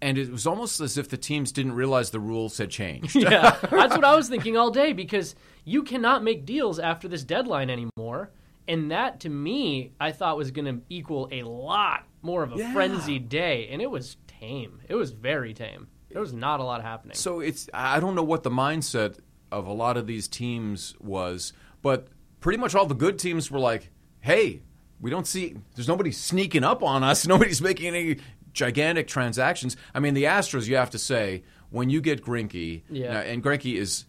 And 0.00 0.18
it 0.18 0.30
was 0.30 0.46
almost 0.46 0.80
as 0.80 0.98
if 0.98 1.08
the 1.08 1.16
teams 1.16 1.50
didn't 1.50 1.72
realize 1.72 2.10
the 2.10 2.20
rules 2.20 2.58
had 2.58 2.70
changed. 2.70 3.14
yeah, 3.16 3.56
that's 3.70 3.94
what 3.96 4.04
I 4.04 4.14
was 4.14 4.28
thinking 4.28 4.56
all 4.56 4.70
day 4.70 4.92
because 4.92 5.34
you 5.64 5.82
cannot 5.82 6.22
make 6.22 6.44
deals 6.44 6.78
after 6.78 7.08
this 7.08 7.24
deadline 7.24 7.70
anymore. 7.70 8.30
And 8.68 8.90
that, 8.90 9.20
to 9.20 9.28
me, 9.30 9.92
I 9.98 10.12
thought 10.12 10.36
was 10.36 10.50
going 10.50 10.66
to 10.66 10.82
equal 10.90 11.28
a 11.32 11.42
lot 11.42 12.04
more 12.20 12.42
of 12.42 12.52
a 12.52 12.56
Yeah. 12.58 12.72
frenzied 12.72 13.28
day. 13.28 13.68
And 13.70 13.80
it 13.80 13.90
was 13.90 14.16
tame. 14.26 14.80
It 14.88 14.94
was 14.94 15.10
very 15.12 15.54
tame. 15.54 15.88
There 16.10 16.20
was 16.20 16.32
not 16.32 16.60
a 16.60 16.64
lot 16.64 16.82
happening. 16.82 17.16
So 17.16 17.40
it's 17.40 17.68
I 17.72 17.98
don't 18.00 18.14
know 18.14 18.22
what 18.22 18.42
the 18.42 18.50
mindset 18.50 19.18
of 19.50 19.66
a 19.66 19.72
lot 19.72 19.96
of 19.96 20.06
these 20.06 20.28
teams 20.28 20.94
was, 21.00 21.52
but 21.82 22.08
pretty 22.40 22.58
much 22.58 22.74
all 22.74 22.86
the 22.86 22.94
good 22.94 23.18
teams 23.18 23.50
were 23.50 23.58
like, 23.58 23.90
"Hey, 24.20 24.62
we 25.00 25.10
don't 25.10 25.26
see 25.26 25.56
there's 25.74 25.88
nobody 25.88 26.12
sneaking 26.12 26.64
up 26.64 26.82
on 26.82 27.02
us. 27.04 27.26
Nobody's 27.34 27.60
making 27.62 27.94
any 27.94 28.16
gigantic 28.52 29.06
transactions." 29.08 29.76
I 29.94 30.00
mean, 30.00 30.14
the 30.14 30.24
Astros, 30.24 30.66
you 30.68 30.76
have 30.76 30.90
to 30.90 30.98
say, 30.98 31.42
when 31.70 31.90
you 31.90 32.00
get 32.00 32.24
Greinke, 32.24 32.82
Yeah. 32.90 33.12
now- 33.14 33.20
and 33.20 33.42
Greinke 33.42 33.74
is 33.76 34.04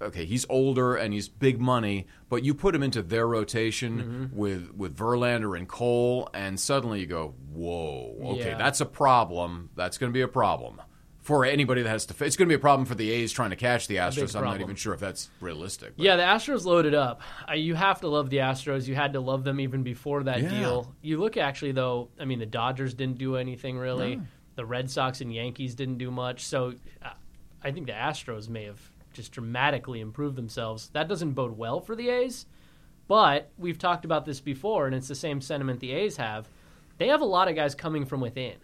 okay, 0.00 0.24
he's 0.24 0.46
older 0.48 0.94
and 0.94 1.12
he's 1.12 1.28
big 1.28 1.60
money, 1.60 2.06
but 2.28 2.44
you 2.44 2.54
put 2.54 2.72
him 2.72 2.84
into 2.84 3.02
their 3.02 3.26
rotation 3.26 3.98
Mm-hmm. 4.30 4.36
with 4.36 4.70
with 4.76 4.96
Verlander 4.96 5.56
and 5.58 5.66
Cole, 5.68 6.28
and 6.32 6.58
suddenly 6.60 7.00
you 7.00 7.06
go, 7.06 7.34
"Whoa, 7.52 8.16
okay, 8.34 8.50
Yeah. 8.50 8.58
that's 8.58 8.80
a 8.80 8.86
problem. 8.86 9.70
That's 9.74 9.98
going 9.98 10.12
to 10.12 10.14
be 10.14 10.20
a 10.22 10.28
problem." 10.28 10.80
For 11.28 11.44
anybody 11.44 11.82
that 11.82 11.90
has 11.90 12.06
to, 12.06 12.24
it's 12.24 12.36
going 12.38 12.46
to 12.46 12.50
be 12.50 12.54
a 12.54 12.58
problem 12.58 12.86
for 12.86 12.94
the 12.94 13.10
A's 13.10 13.32
trying 13.32 13.50
to 13.50 13.56
catch 13.56 13.86
the 13.86 13.96
Astros. 13.96 14.34
I'm 14.34 14.44
not 14.44 14.62
even 14.62 14.76
sure 14.76 14.94
if 14.94 15.00
that's 15.00 15.28
realistic. 15.42 15.94
but- 15.94 16.02
Yeah, 16.02 16.16
the 16.16 16.22
Astros 16.22 16.64
loaded 16.64 16.94
up. 16.94 17.20
Uh, 17.46 17.52
you 17.52 17.74
have 17.74 18.00
to 18.00 18.08
love 18.08 18.30
the 18.30 18.38
Astros. 18.38 18.88
You 18.88 18.94
had 18.94 19.12
to 19.12 19.20
love 19.20 19.44
them 19.44 19.60
even 19.60 19.82
before 19.82 20.22
that 20.22 20.40
Yeah. 20.40 20.48
deal. 20.48 20.94
You 21.02 21.18
look 21.18 21.36
actually 21.36 21.72
though. 21.72 22.08
I 22.18 22.24
mean, 22.24 22.38
the 22.38 22.46
Dodgers 22.46 22.94
didn't 22.94 23.18
do 23.18 23.36
anything 23.36 23.76
really. 23.76 24.22
The 24.54 24.64
Red 24.64 24.90
Sox 24.90 25.20
and 25.20 25.30
Yankees 25.30 25.74
didn't 25.74 25.98
do 25.98 26.10
much. 26.10 26.46
So, 26.46 26.72
uh, 27.02 27.10
I 27.62 27.72
think 27.72 27.88
the 27.88 27.92
Astros 27.92 28.48
may 28.48 28.64
have 28.64 28.80
just 29.12 29.30
dramatically 29.32 30.00
improved 30.00 30.34
themselves. 30.34 30.88
That 30.94 31.08
doesn't 31.08 31.32
bode 31.32 31.58
well 31.58 31.78
for 31.80 31.94
the 31.94 32.08
A's. 32.08 32.46
But 33.06 33.50
we've 33.58 33.78
talked 33.78 34.06
about 34.06 34.24
this 34.24 34.40
before, 34.40 34.86
and 34.86 34.94
it's 34.94 35.08
the 35.08 35.14
same 35.14 35.42
sentiment 35.42 35.80
the 35.80 35.92
A's 35.92 36.16
have. 36.16 36.48
They 36.96 37.08
have 37.08 37.20
a 37.20 37.26
lot 37.26 37.48
of 37.48 37.54
guys 37.54 37.74
coming 37.74 38.06
from 38.06 38.22
within. 38.22 38.54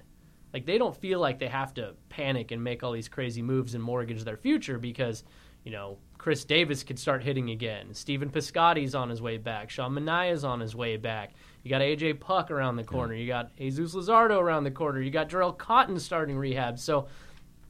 Like 0.55 0.67
they 0.67 0.79
don't 0.79 0.97
feel 0.97 1.19
like 1.19 1.41
they 1.41 1.49
have 1.49 1.75
to 1.75 1.95
panic 2.09 2.53
and 2.53 2.63
make 2.63 2.85
all 2.85 2.93
these 2.93 3.09
crazy 3.09 3.43
moves 3.43 3.75
and 3.75 3.83
mortgage 3.83 4.23
their 4.23 4.37
future 4.37 4.79
because, 4.79 5.25
you 5.65 5.73
know, 5.73 5.99
Khris 6.17 6.45
Davis 6.45 6.85
could 6.85 6.99
start 6.99 7.25
hitting 7.25 7.51
again. 7.51 7.93
Stephen 7.93 8.31
Piscotty's 8.31 8.95
on 8.95 9.11
his 9.11 9.21
way 9.21 9.37
back. 9.37 9.69
Sean 9.69 9.93
Manaea's 9.93 10.45
on 10.45 10.61
his 10.61 10.77
way 10.77 10.97
back. 10.97 11.33
You 11.65 11.71
got 11.71 11.81
AJ 11.81 12.21
Puk 12.21 12.53
around 12.53 12.77
the 12.77 12.85
corner. 12.85 13.15
You 13.15 13.27
got 13.27 13.57
Jesus 13.57 13.97
Luzardo 13.97 14.41
around 14.41 14.63
the 14.63 14.71
corner. 14.71 15.01
You 15.01 15.11
got 15.11 15.29
Jharel 15.29 15.59
Cotton 15.59 15.99
starting 15.99 16.39
rehab. 16.39 16.79
So 16.79 17.09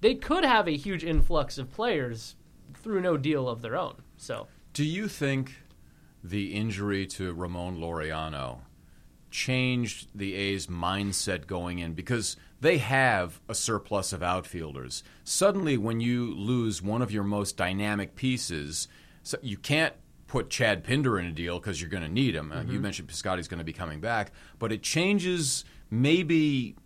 they 0.02 0.14
could 0.14 0.44
have 0.44 0.68
a 0.68 0.76
huge 0.76 1.04
influx 1.04 1.56
of 1.56 1.72
players 1.72 2.36
through 2.74 3.00
no 3.00 3.16
deal 3.16 3.48
of 3.48 3.62
their 3.62 3.76
own. 3.76 3.94
So 4.18 4.46
Do 4.74 4.84
you 4.84 5.08
think 5.08 5.54
the 6.22 6.54
injury 6.54 7.06
to 7.06 7.32
Ramon 7.32 7.78
Laureano 7.78 8.58
changed 9.34 10.06
the 10.14 10.32
A's 10.34 10.68
mindset 10.68 11.48
going 11.48 11.80
in 11.80 11.92
because 11.92 12.36
they 12.60 12.78
have 12.78 13.40
a 13.48 13.54
surplus 13.54 14.12
of 14.12 14.22
outfielders. 14.22 15.02
Suddenly, 15.24 15.76
when 15.76 15.98
you 16.00 16.32
lose 16.34 16.80
one 16.80 17.02
of 17.02 17.10
your 17.10 17.24
most 17.24 17.56
dynamic 17.56 18.14
pieces, 18.14 18.86
so 19.24 19.36
you 19.42 19.56
can't 19.58 19.92
put 20.28 20.50
Chad 20.50 20.84
Pinder 20.84 21.18
in 21.18 21.26
a 21.26 21.32
deal 21.32 21.58
because 21.58 21.80
you're 21.80 21.90
going 21.90 22.04
to 22.04 22.08
need 22.08 22.34
him. 22.36 22.52
Uh, 22.52 22.62
you 22.62 22.78
mentioned 22.78 23.08
Piscotty's 23.08 23.48
going 23.48 23.58
to 23.58 23.64
be 23.64 23.72
coming 23.72 24.00
back, 24.00 24.30
but 24.60 24.70
it 24.70 24.82
changes 24.82 25.64
maybe 25.90 26.76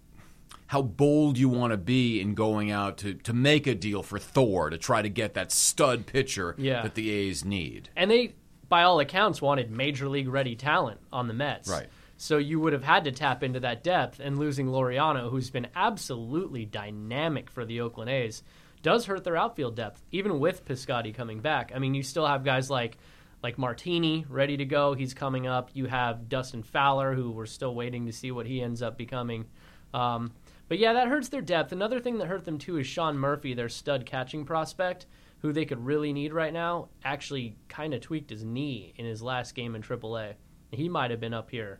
how 0.68 0.80
bold 0.82 1.36
you 1.36 1.48
want 1.50 1.72
to 1.72 1.76
be 1.76 2.18
in 2.20 2.34
going 2.34 2.70
out 2.70 2.96
to, 2.98 3.12
to 3.14 3.32
make 3.34 3.66
a 3.66 3.74
deal 3.74 4.02
for 4.02 4.18
Thor 4.18 4.70
to 4.70 4.78
try 4.78 5.02
to 5.02 5.08
get 5.10 5.34
that 5.34 5.52
stud 5.52 6.06
pitcher 6.06 6.54
Yeah. 6.58 6.82
that 6.82 6.94
the 6.94 7.10
A's 7.10 7.44
need. 7.44 7.90
And 7.94 8.10
they, 8.10 8.34
by 8.68 8.82
all 8.82 9.00
accounts, 9.00 9.40
wanted 9.42 9.70
major 9.70 10.08
league 10.08 10.28
ready 10.28 10.56
talent 10.56 11.00
on 11.12 11.28
the 11.28 11.34
Mets. 11.34 11.68
Right. 11.70 11.86
So 12.20 12.36
you 12.36 12.58
would 12.58 12.72
have 12.72 12.82
had 12.82 13.04
to 13.04 13.12
tap 13.12 13.44
into 13.44 13.60
that 13.60 13.84
depth, 13.84 14.18
and 14.18 14.40
losing 14.40 14.66
Laureano, 14.66 15.30
who's 15.30 15.50
been 15.50 15.68
absolutely 15.76 16.64
dynamic 16.66 17.48
for 17.48 17.64
the 17.64 17.80
Oakland 17.80 18.10
A's, 18.10 18.42
does 18.82 19.06
hurt 19.06 19.22
their 19.22 19.36
outfield 19.36 19.76
depth, 19.76 20.02
even 20.10 20.40
with 20.40 20.64
Piscotty 20.64 21.14
coming 21.14 21.38
back. 21.38 21.70
I 21.72 21.78
mean, 21.78 21.94
you 21.94 22.02
still 22.02 22.26
have 22.26 22.44
guys 22.44 22.68
like 22.68 22.98
like 23.40 23.56
Martini 23.56 24.26
ready 24.28 24.56
to 24.56 24.64
go. 24.64 24.94
He's 24.94 25.14
coming 25.14 25.46
up. 25.46 25.70
You 25.74 25.86
have 25.86 26.28
Dustin 26.28 26.64
Fowler, 26.64 27.14
who 27.14 27.30
we're 27.30 27.46
still 27.46 27.72
waiting 27.72 28.06
to 28.06 28.12
see 28.12 28.32
what 28.32 28.46
he 28.46 28.60
ends 28.60 28.82
up 28.82 28.98
becoming. 28.98 29.46
Um, 29.94 30.32
but 30.66 30.80
yeah, 30.80 30.94
that 30.94 31.06
hurts 31.06 31.28
their 31.28 31.40
depth. 31.40 31.70
Another 31.70 32.00
thing 32.00 32.18
that 32.18 32.26
hurt 32.26 32.44
them 32.44 32.58
too 32.58 32.78
is 32.78 32.86
Sean 32.88 33.16
Murphy, 33.16 33.54
their 33.54 33.68
stud 33.68 34.06
catching 34.06 34.44
prospect, 34.44 35.06
who 35.38 35.52
they 35.52 35.64
could 35.64 35.86
really 35.86 36.12
need 36.12 36.32
right 36.32 36.52
now. 36.52 36.88
Actually, 37.04 37.54
kind 37.68 37.94
of 37.94 38.00
tweaked 38.00 38.30
his 38.30 38.42
knee 38.42 38.92
in 38.96 39.06
his 39.06 39.22
last 39.22 39.54
game 39.54 39.76
in 39.76 39.82
AAA. 39.82 40.34
He 40.72 40.88
might 40.88 41.12
have 41.12 41.20
been 41.20 41.32
up 41.32 41.48
here 41.48 41.78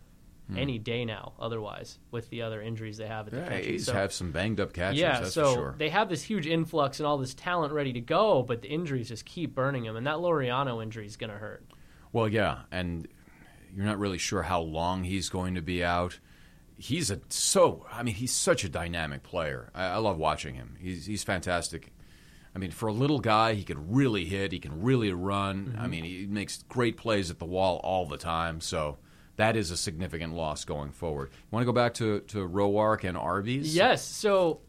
Hmm. 0.49 0.57
any 0.57 0.79
day 0.79 1.05
now. 1.05 1.35
Otherwise, 1.39 1.99
with 2.11 2.31
the 2.31 2.41
other 2.43 2.63
injuries 2.63 2.97
they 2.97 3.07
have 3.07 3.27
at 3.27 3.33
the 3.33 3.41
Yeah. 3.41 3.53
A's 3.53 3.85
So- 3.85 3.93
have 3.93 4.13
some 4.15 4.33
banged 4.33 4.61
up 4.61 4.73
catchers, 4.73 4.99
yeah, 4.99 5.21
that's 5.21 5.35
so 5.35 5.49
for 5.49 5.55
sure. 5.55 5.75
they 5.77 5.91
have 5.91 6.09
this 6.09 6.23
huge 6.23 6.47
influx 6.47 7.01
and 7.01 7.07
all 7.07 7.19
this 7.19 7.35
talent 7.35 7.73
ready 7.75 7.93
to 7.93 8.01
go, 8.01 8.43
but 8.43 8.63
the 8.63 8.69
injuries 8.69 9.09
just 9.09 9.27
keep 9.27 9.55
burning 9.55 9.85
them, 9.85 9.97
and 9.97 10.07
that 10.07 10.17
Laureano 10.17 10.83
injury 10.83 11.05
is 11.05 11.17
going 11.17 11.31
to 11.31 11.37
hurt. 11.37 11.65
Well, 12.13 12.29
yeah, 12.29 12.61
and 12.73 13.07
you're 13.77 13.85
not 13.85 13.99
really 13.99 14.17
sure 14.17 14.43
how 14.43 14.61
long 14.61 15.05
he's 15.05 15.29
going 15.29 15.55
to 15.57 15.63
be 15.63 15.85
out. 15.85 16.19
He's 16.79 17.11
a 17.11 17.21
so 17.29 17.85
I 17.93 18.03
mean 18.03 18.15
he's 18.15 18.33
such 18.33 18.65
a 18.65 18.69
dynamic 18.69 19.25
player. 19.25 19.71
I, 19.75 19.87
I 19.87 19.97
love 19.97 20.17
watching 20.17 20.55
him. 20.55 20.77
He's 20.81 21.05
he's 21.05 21.25
fantastic. 21.25 21.93
I 22.55 22.59
mean, 22.59 22.71
for 22.71 22.89
a 22.89 22.93
little 22.93 23.19
guy, 23.19 23.55
he 23.55 23.65
can 23.65 23.93
really 23.93 24.25
hit. 24.25 24.53
He 24.53 24.59
can 24.59 24.83
really 24.83 25.13
run. 25.13 25.75
I 25.77 25.83
mm-hmm. 25.83 25.91
mean, 25.91 26.05
he 26.05 26.27
makes 26.27 26.63
great 26.69 26.97
plays 26.97 27.31
at 27.31 27.39
the 27.39 27.45
wall 27.45 27.81
all 27.85 28.07
the 28.07 28.17
time. 28.17 28.61
So 28.61 28.97
that 29.39 29.57
is 29.57 29.71
a 29.71 29.77
significant 29.77 30.35
loss 30.35 30.65
going 30.65 30.91
forward. 30.91 31.31
You 31.33 31.47
want 31.51 31.63
to 31.63 31.67
go 31.67 31.73
back 31.73 31.95
to 31.95 32.21
to 32.21 32.47
Roark 32.47 33.05
and 33.05 33.17
Arby's? 33.17 33.75
Yes. 33.75 34.05
So 34.05 34.61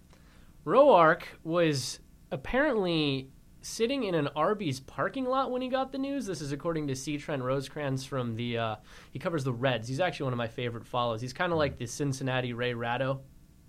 Roark 0.65 1.23
was 1.43 1.99
apparently 2.31 3.31
sitting 3.61 4.03
in 4.03 4.15
an 4.15 4.29
Arby's 4.35 4.79
parking 4.79 5.25
lot 5.25 5.51
when 5.51 5.61
he 5.61 5.67
got 5.69 5.91
the 5.91 5.97
news. 5.97 6.25
This 6.25 6.39
is 6.39 6.51
according 6.51 6.87
to 6.87 6.95
C. 6.95 7.17
Trent 7.17 7.41
Rosecrans 7.43 8.05
from 8.05 8.35
the. 8.35 8.57
Uh, 8.57 8.75
he 9.11 9.19
covers 9.19 9.43
the 9.43 9.51
Reds. 9.51 9.87
He's 9.87 9.99
actually 9.99 10.25
one 10.25 10.33
of 10.33 10.37
my 10.37 10.47
favorite 10.47 10.85
follows. 10.85 11.19
He's 11.19 11.33
kind 11.33 11.51
of 11.51 11.57
like 11.57 11.77
the 11.77 11.87
Cincinnati 11.87 12.53
Ray 12.53 12.73
Ratto. 12.73 13.21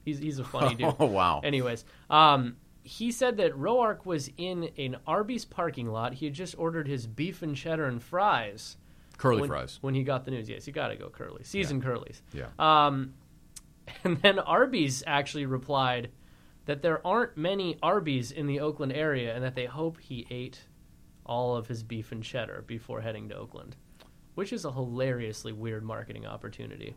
He's 0.04 0.19
he's 0.19 0.38
a 0.38 0.45
funny 0.45 0.75
dude. 0.75 0.95
Oh 1.00 1.07
wow. 1.07 1.40
Anyways, 1.42 1.87
um, 2.11 2.57
he 2.83 3.11
said 3.11 3.38
that 3.38 3.52
Roark 3.54 4.04
was 4.04 4.30
in 4.37 4.71
an 4.76 4.97
Arby's 5.07 5.47
parking 5.47 5.88
lot. 5.90 6.14
He 6.14 6.26
had 6.26 6.35
just 6.35 6.54
ordered 6.59 6.88
his 6.88 7.07
beef 7.07 7.42
and 7.42 7.57
cheddar 7.57 7.87
and 7.87 8.02
fries. 8.02 8.76
Curly 9.21 9.43
when, 9.43 9.50
fries. 9.50 9.79
When 9.83 9.95
he 9.95 10.03
got 10.03 10.25
the 10.25 10.31
news, 10.31 10.49
yes, 10.49 10.67
you 10.67 10.73
got 10.73 10.89
to 10.89 10.97
go 10.97 11.11
curly, 11.11 11.45
seasoned 11.45 11.85
curlies. 11.85 12.23
Yeah. 12.33 12.47
Um, 12.59 13.12
and 14.05 14.17
then 14.23 14.39
Arby's 14.39 15.05
actually 15.07 15.45
replied 15.45 16.11
that 16.65 16.81
there 16.81 17.07
aren't 17.07 17.37
many 17.37 17.77
Arby's 17.83 18.33
in 18.33 18.47
the 18.47 18.61
Oakland 18.61 18.95
area, 18.95 19.35
and 19.35 19.45
that 19.45 19.55
they 19.55 19.67
hope 19.67 20.00
he 20.00 20.27
ate 20.31 20.61
all 21.27 21.55
of 21.55 21.69
his 21.69 21.83
beef 21.83 22.12
and 22.12 22.23
cheddar 22.23 22.65
before 22.67 23.03
heading 23.03 23.29
to 23.29 23.37
Oakland, 23.37 23.77
which 24.37 24.55
is 24.55 24.65
a 24.65 24.73
hilariously 24.73 25.53
weird 25.53 25.85
marketing 25.85 26.25
opportunity. 26.25 26.97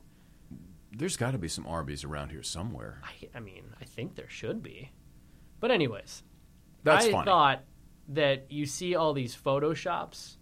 There's 0.94 1.18
got 1.18 1.32
to 1.32 1.38
be 1.38 1.50
some 1.50 1.68
Arby's 1.68 2.06
around 2.06 2.30
here 2.30 2.44
somewhere. 2.44 3.02
I, 3.04 3.38
I 3.38 3.42
mean, 3.42 3.66
I 3.82 3.84
think 3.84 4.16
there 4.16 4.30
should 4.30 4.64
be. 4.64 4.92
But 5.60 5.72
anyways, 5.72 6.24
That's 6.84 7.08
I 7.08 7.12
funny. 7.12 7.26
thought 7.26 7.64
that 8.10 8.50
you 8.50 8.66
see 8.66 8.96
all 8.96 9.14
these 9.14 9.36
photoshops 9.36 10.38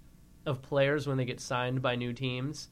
of 0.46 0.62
players 0.62 1.08
when 1.08 1.18
they 1.18 1.26
get 1.26 1.40
signed 1.40 1.82
by 1.82 1.96
new 1.96 2.14
teams. 2.14 2.70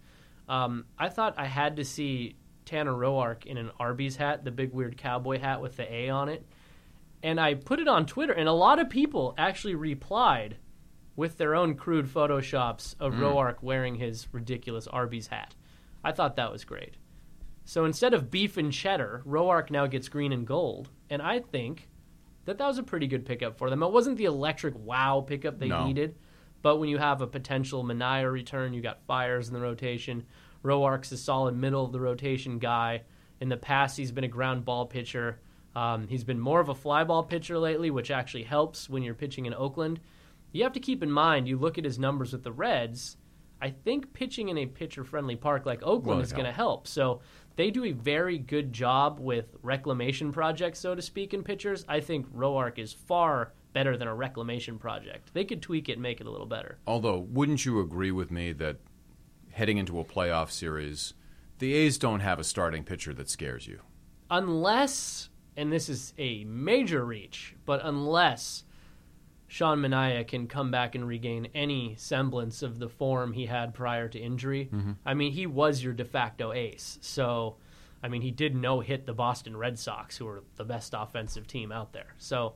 Um, 0.48 0.86
I 0.98 1.10
thought 1.10 1.36
I 1.38 1.46
had 1.46 1.76
to 1.78 1.86
see 1.86 2.36
Tanner 2.66 2.94
Roark 2.94 3.46
in 3.46 3.58
an 3.58 3.72
Arby's 3.80 4.16
hat, 4.16 4.44
the 4.44 4.52
big 4.52 4.74
weird 4.74 4.98
cowboy 4.98 5.40
hat 5.40 5.62
with 5.62 5.76
the 5.76 5.92
A 5.92 6.10
on 6.10 6.30
it. 6.30 6.46
And 7.22 7.40
I 7.40 7.54
put 7.56 7.80
it 7.80 7.88
on 7.88 8.06
Twitter, 8.06 8.34
and 8.34 8.48
a 8.48 8.54
lot 8.54 8.80
of 8.80 8.90
people 8.90 9.34
actually 9.38 9.76
replied 9.76 10.58
with 11.16 11.38
their 11.38 11.54
own 11.54 11.76
crude 11.76 12.08
photoshops 12.08 12.96
of 13.00 13.14
Roark 13.16 13.58
wearing 13.62 13.96
his 13.96 14.28
ridiculous 14.32 14.88
Arby's 14.88 15.28
hat. 15.28 15.54
I 16.04 16.14
thought 16.14 16.38
that 16.38 16.52
was 16.52 16.64
great. 16.64 16.96
So 17.66 17.84
instead 17.86 18.14
of 18.14 18.32
beef 18.32 18.56
and 18.58 18.72
cheddar, 18.72 19.22
Roark 19.28 19.70
now 19.70 19.86
gets 19.86 20.08
green 20.08 20.32
and 20.32 20.48
gold, 20.48 20.90
and 21.10 21.22
I 21.22 21.40
think 21.40 21.90
that 22.46 22.58
that 22.58 22.68
was 22.68 22.78
a 22.78 22.84
pretty 22.84 23.06
good 23.06 23.26
pickup 23.26 23.58
for 23.58 23.70
them. 23.70 23.84
It 23.84 23.92
wasn't 23.92 24.18
the 24.18 24.26
electric 24.26 24.74
wow 24.78 25.24
pickup 25.28 25.60
they 25.60 25.68
No. 25.68 25.86
needed, 25.86 26.16
but 26.62 26.78
when 26.78 26.90
you 26.90 26.98
have 26.98 27.22
a 27.22 27.28
potential 27.28 27.84
Manaea 27.84 28.32
return, 28.32 28.74
you 28.74 28.82
got 28.82 29.06
Fiers 29.06 29.48
in 29.48 29.54
the 29.54 29.60
rotation. 29.60 30.26
Roark's 30.64 31.12
a 31.12 31.18
solid 31.18 31.56
middle 31.56 31.86
of 31.86 31.92
the 31.92 32.00
rotation 32.00 32.60
guy. 32.60 33.04
In 33.40 33.50
the 33.50 33.58
past, 33.58 33.98
he's 33.98 34.12
been 34.12 34.26
a 34.26 34.30
ground 34.30 34.66
ball 34.66 34.86
pitcher. 34.86 35.40
Um, 35.76 36.08
he's 36.08 36.24
been 36.24 36.40
more 36.40 36.60
of 36.60 36.70
a 36.70 36.76
fly 36.76 37.04
ball 37.04 37.24
pitcher 37.24 37.58
lately, 37.58 37.92
which 37.92 38.12
actually 38.12 38.44
helps 38.44 38.90
when 38.90 39.04
you're 39.04 39.14
pitching 39.14 39.46
in 39.46 39.54
Oakland. 39.54 40.00
You 40.52 40.64
have 40.64 40.74
to 40.74 40.80
keep 40.80 41.04
in 41.04 41.12
mind, 41.12 41.48
you 41.48 41.58
look 41.58 41.78
at 41.78 41.86
his 41.86 42.00
numbers 42.00 42.34
with 42.34 42.44
the 42.44 42.52
Reds. 42.52 43.18
I 43.62 43.70
think 43.70 44.14
pitching 44.14 44.50
in 44.50 44.58
a 44.58 44.66
pitcher 44.66 45.04
friendly 45.04 45.36
park 45.36 45.66
like 45.66 45.84
Oakland 45.84 46.18
Will 46.18 46.24
is 46.24 46.32
going 46.32 46.46
to 46.46 46.52
help. 46.52 46.88
So 46.88 47.22
they 47.56 47.72
do 47.72 47.84
a 47.86 47.92
very 47.92 48.38
good 48.38 48.74
job 48.74 49.20
with 49.20 49.56
reclamation 49.62 50.32
projects, 50.32 50.80
so 50.80 50.96
to 50.96 51.02
speak, 51.02 51.34
in 51.34 51.44
pitchers. 51.44 51.86
I 51.88 52.00
think 52.00 52.34
Roark 52.34 52.80
is 52.80 52.94
far 52.94 53.54
better 53.74 53.98
than 53.98 54.08
a 54.08 54.16
reclamation 54.16 54.78
project. 54.78 55.34
They 55.34 55.46
could 55.46 55.62
tweak 55.62 55.90
it 55.90 55.94
and 55.94 56.02
make 56.02 56.22
it 56.22 56.28
a 56.28 56.32
little 56.32 56.48
better. 56.48 56.80
Although, 56.88 57.20
wouldn't 57.20 57.66
you 57.66 57.80
agree 57.80 58.12
with 58.12 58.32
me 58.32 58.52
that 58.54 58.78
heading 59.52 59.78
into 59.78 60.00
a 60.00 60.06
playoff 60.06 60.52
series, 60.52 61.14
the 61.60 61.74
A's 61.74 61.98
don't 61.98 62.22
have 62.22 62.40
a 62.40 62.44
starting 62.44 62.84
pitcher 62.84 63.14
that 63.14 63.30
scares 63.30 63.68
you? 63.68 63.82
Unless, 64.30 65.30
and 65.58 65.72
this 65.72 65.90
is 65.90 66.14
a 66.18 66.44
major 66.46 67.06
reach, 67.06 67.56
but 67.66 67.82
unless 67.84 68.64
Sean 69.50 69.80
Manaea 69.80 70.28
can 70.28 70.48
come 70.48 70.70
back 70.70 70.94
and 70.94 71.08
regain 71.08 71.48
any 71.56 71.96
semblance 71.98 72.62
of 72.62 72.78
the 72.78 72.88
form 72.88 73.34
he 73.34 73.48
had 73.48 73.74
prior 73.74 74.08
to 74.08 74.20
injury. 74.20 74.70
Mm-hmm. 74.72 74.92
I 75.04 75.16
mean, 75.16 75.32
he 75.32 75.48
was 75.48 75.84
your 75.84 75.94
de 75.94 76.06
facto 76.06 76.54
ace. 76.54 77.00
So, 77.02 77.58
I 78.04 78.10
mean, 78.10 78.22
he 78.22 78.30
did 78.30 78.56
no 78.56 78.80
hit 78.80 79.08
the 79.08 79.14
Boston 79.14 79.58
Red 79.58 79.80
Sox, 79.80 80.16
who 80.16 80.28
are 80.28 80.44
the 80.56 80.64
best 80.64 80.94
offensive 80.96 81.48
team 81.48 81.72
out 81.72 81.94
there. 81.94 82.14
So, 82.20 82.54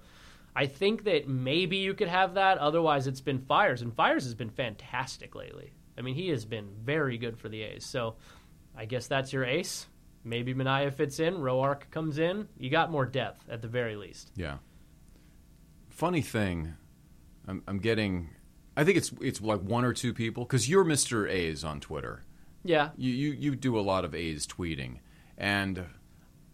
I 0.55 0.67
think 0.67 1.05
that 1.05 1.27
maybe 1.27 1.77
you 1.77 1.93
could 1.93 2.07
have 2.07 2.35
that. 2.35 2.57
Otherwise, 2.59 3.07
it's 3.07 3.21
been 3.21 3.39
Fiers, 3.39 3.81
and 3.81 3.93
Fiers 3.95 4.23
has 4.25 4.35
been 4.35 4.49
fantastic 4.49 5.35
lately. 5.35 5.73
I 5.97 6.01
mean, 6.01 6.15
he 6.15 6.29
has 6.29 6.45
been 6.45 6.69
very 6.83 7.17
good 7.17 7.37
for 7.37 7.49
the 7.49 7.61
A's. 7.63 7.85
So, 7.85 8.15
I 8.75 8.85
guess 8.85 9.07
that's 9.07 9.31
your 9.33 9.45
ace. 9.45 9.87
Maybe 10.23 10.53
Manaea 10.53 10.93
fits 10.93 11.19
in, 11.19 11.35
Roark 11.35 11.89
comes 11.91 12.17
in. 12.17 12.47
You 12.57 12.69
got 12.69 12.89
more 12.89 13.05
depth 13.05 13.49
at 13.49 13.61
the 13.61 13.67
very 13.67 13.95
least. 13.95 14.31
Yeah. 14.35 14.57
Funny 15.89 16.21
thing, 16.21 16.73
I'm, 17.47 17.61
I'm 17.67 17.77
getting. 17.79 18.29
I 18.75 18.83
think 18.83 18.97
it's 18.97 19.11
it's 19.21 19.41
like 19.41 19.61
one 19.61 19.85
or 19.85 19.93
two 19.93 20.13
people 20.13 20.43
because 20.45 20.67
you're 20.67 20.85
Mr. 20.85 21.29
A's 21.29 21.63
on 21.63 21.79
Twitter. 21.79 22.23
Yeah, 22.63 22.89
You, 22.97 23.11
you 23.11 23.31
you 23.33 23.55
do 23.55 23.77
a 23.77 23.81
lot 23.81 24.05
of 24.05 24.15
A's 24.15 24.47
tweeting, 24.47 24.99
and 25.37 25.85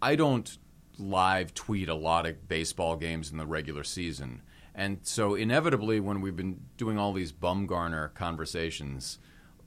I 0.01 0.15
don't 0.15 0.57
live 0.99 1.53
tweet 1.53 1.89
a 1.89 1.95
lot 1.95 2.25
of 2.25 2.47
baseball 2.47 2.95
games 2.95 3.31
in 3.31 3.37
the 3.37 3.45
regular 3.45 3.83
season. 3.83 4.41
And 4.75 4.99
so 5.03 5.35
inevitably, 5.35 5.99
when 5.99 6.21
we've 6.21 6.35
been 6.35 6.61
doing 6.77 6.97
all 6.97 7.11
these 7.13 7.31
Bumgarner 7.33 8.13
conversations, 8.13 9.19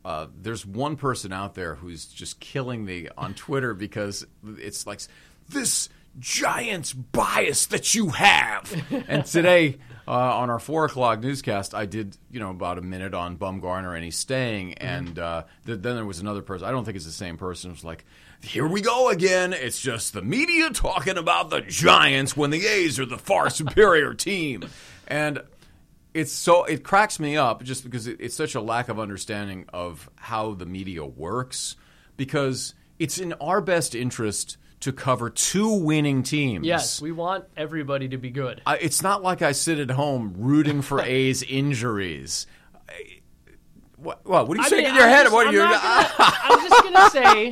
uh, 0.05 0.27
there's 0.41 0.65
one 0.65 0.97
person 0.97 1.33
out 1.33 1.55
there 1.55 1.75
who's 1.75 2.07
just 2.07 2.41
killing 2.41 2.85
me 2.85 3.09
on 3.17 3.35
Twitter 3.35 3.75
because 3.75 4.27
it's 4.59 4.87
like 4.87 5.01
this 5.49 5.89
Giants 6.19 6.93
bias 6.93 7.67
that 7.67 7.95
you 7.95 8.09
have. 8.11 8.73
and 9.09 9.25
today 9.25 9.79
uh, 10.07 10.11
on 10.13 10.51
our 10.51 10.59
four 10.59 10.85
o'clock 10.85 11.21
newscast, 11.21 11.75
I 11.75 11.87
did 11.87 12.17
you 12.31 12.41
know 12.41 12.51
about 12.51 12.79
a 12.79 12.83
minute 12.83 13.15
on 13.15 13.37
Bumgarner 13.39 13.95
and 13.95 14.05
he's 14.05 14.17
staying, 14.17 14.75
and 14.75 15.19
uh, 15.19 15.45
th- 15.67 15.81
then 15.81 15.97
there 15.97 16.05
was 16.05 16.21
another 16.21 16.43
person. 16.43 16.67
I 16.67 16.71
don't 16.71 16.85
think 16.85 16.97
it's 16.97 17.07
the 17.07 17.13
same 17.13 17.37
person. 17.37 17.71
It 17.71 17.75
was 17.75 17.85
like. 17.85 18.05
Here 18.43 18.67
we 18.67 18.81
go 18.81 19.09
again. 19.09 19.53
It's 19.53 19.81
just 19.81 20.13
the 20.13 20.23
media 20.23 20.71
talking 20.71 21.17
about 21.17 21.51
the 21.51 21.61
Giants 21.61 22.37
when 22.37 22.51
the 22.51 22.67
A's 22.67 22.99
are 22.99 23.07
the 23.07 23.19
far 23.19 23.49
superior 23.51 24.15
team. 24.15 24.65
And 25.07 25.43
it's 26.13 26.33
so 26.33 26.65
it 26.65 26.83
cracks 26.83 27.21
me 27.21 27.37
up 27.37 27.63
just 27.63 27.85
because 27.85 28.07
it, 28.07 28.19
it's 28.21 28.35
such 28.35 28.55
a 28.55 28.61
lack 28.61 28.89
of 28.89 28.99
understanding 28.99 29.67
of 29.73 30.11
how 30.17 30.55
the 30.55 30.67
media 30.67 31.05
works 31.05 31.77
because 32.17 32.75
it's 32.99 33.19
in 33.19 33.33
our 33.35 33.61
best 33.61 33.95
interest 33.95 34.57
to 34.81 34.93
cover 34.93 35.31
two 35.31 35.73
winning 35.75 36.25
teams. 36.25 36.67
yes, 36.67 37.01
we 37.01 37.13
want 37.13 37.45
everybody 37.57 38.09
to 38.09 38.17
be 38.19 38.31
good. 38.31 38.61
I, 38.67 38.79
it's 38.79 39.01
not 39.03 39.23
like 39.23 39.41
I 39.41 39.53
sit 39.53 39.79
at 39.79 39.91
home 39.93 40.35
rooting 40.37 40.83
for 40.83 41.01
A's 41.05 41.45
injuries. 41.45 42.49
What, 43.97 44.27
what, 44.27 44.49
what 44.49 44.57
are 44.59 44.61
you 44.61 44.67
I 44.67 44.69
shaking 44.69 44.85
mean, 44.87 44.95
your 44.97 45.05
I'm 45.05 45.11
head? 45.11 45.23
just- 45.23 45.33
what 45.33 45.47
are 45.47 45.49
I'm 45.51 45.55
you? 45.55 45.61
gonna- 45.61 46.11
I'm 46.19 46.69
just 46.69 46.83
gonna 46.83 47.11
say, 47.13 47.51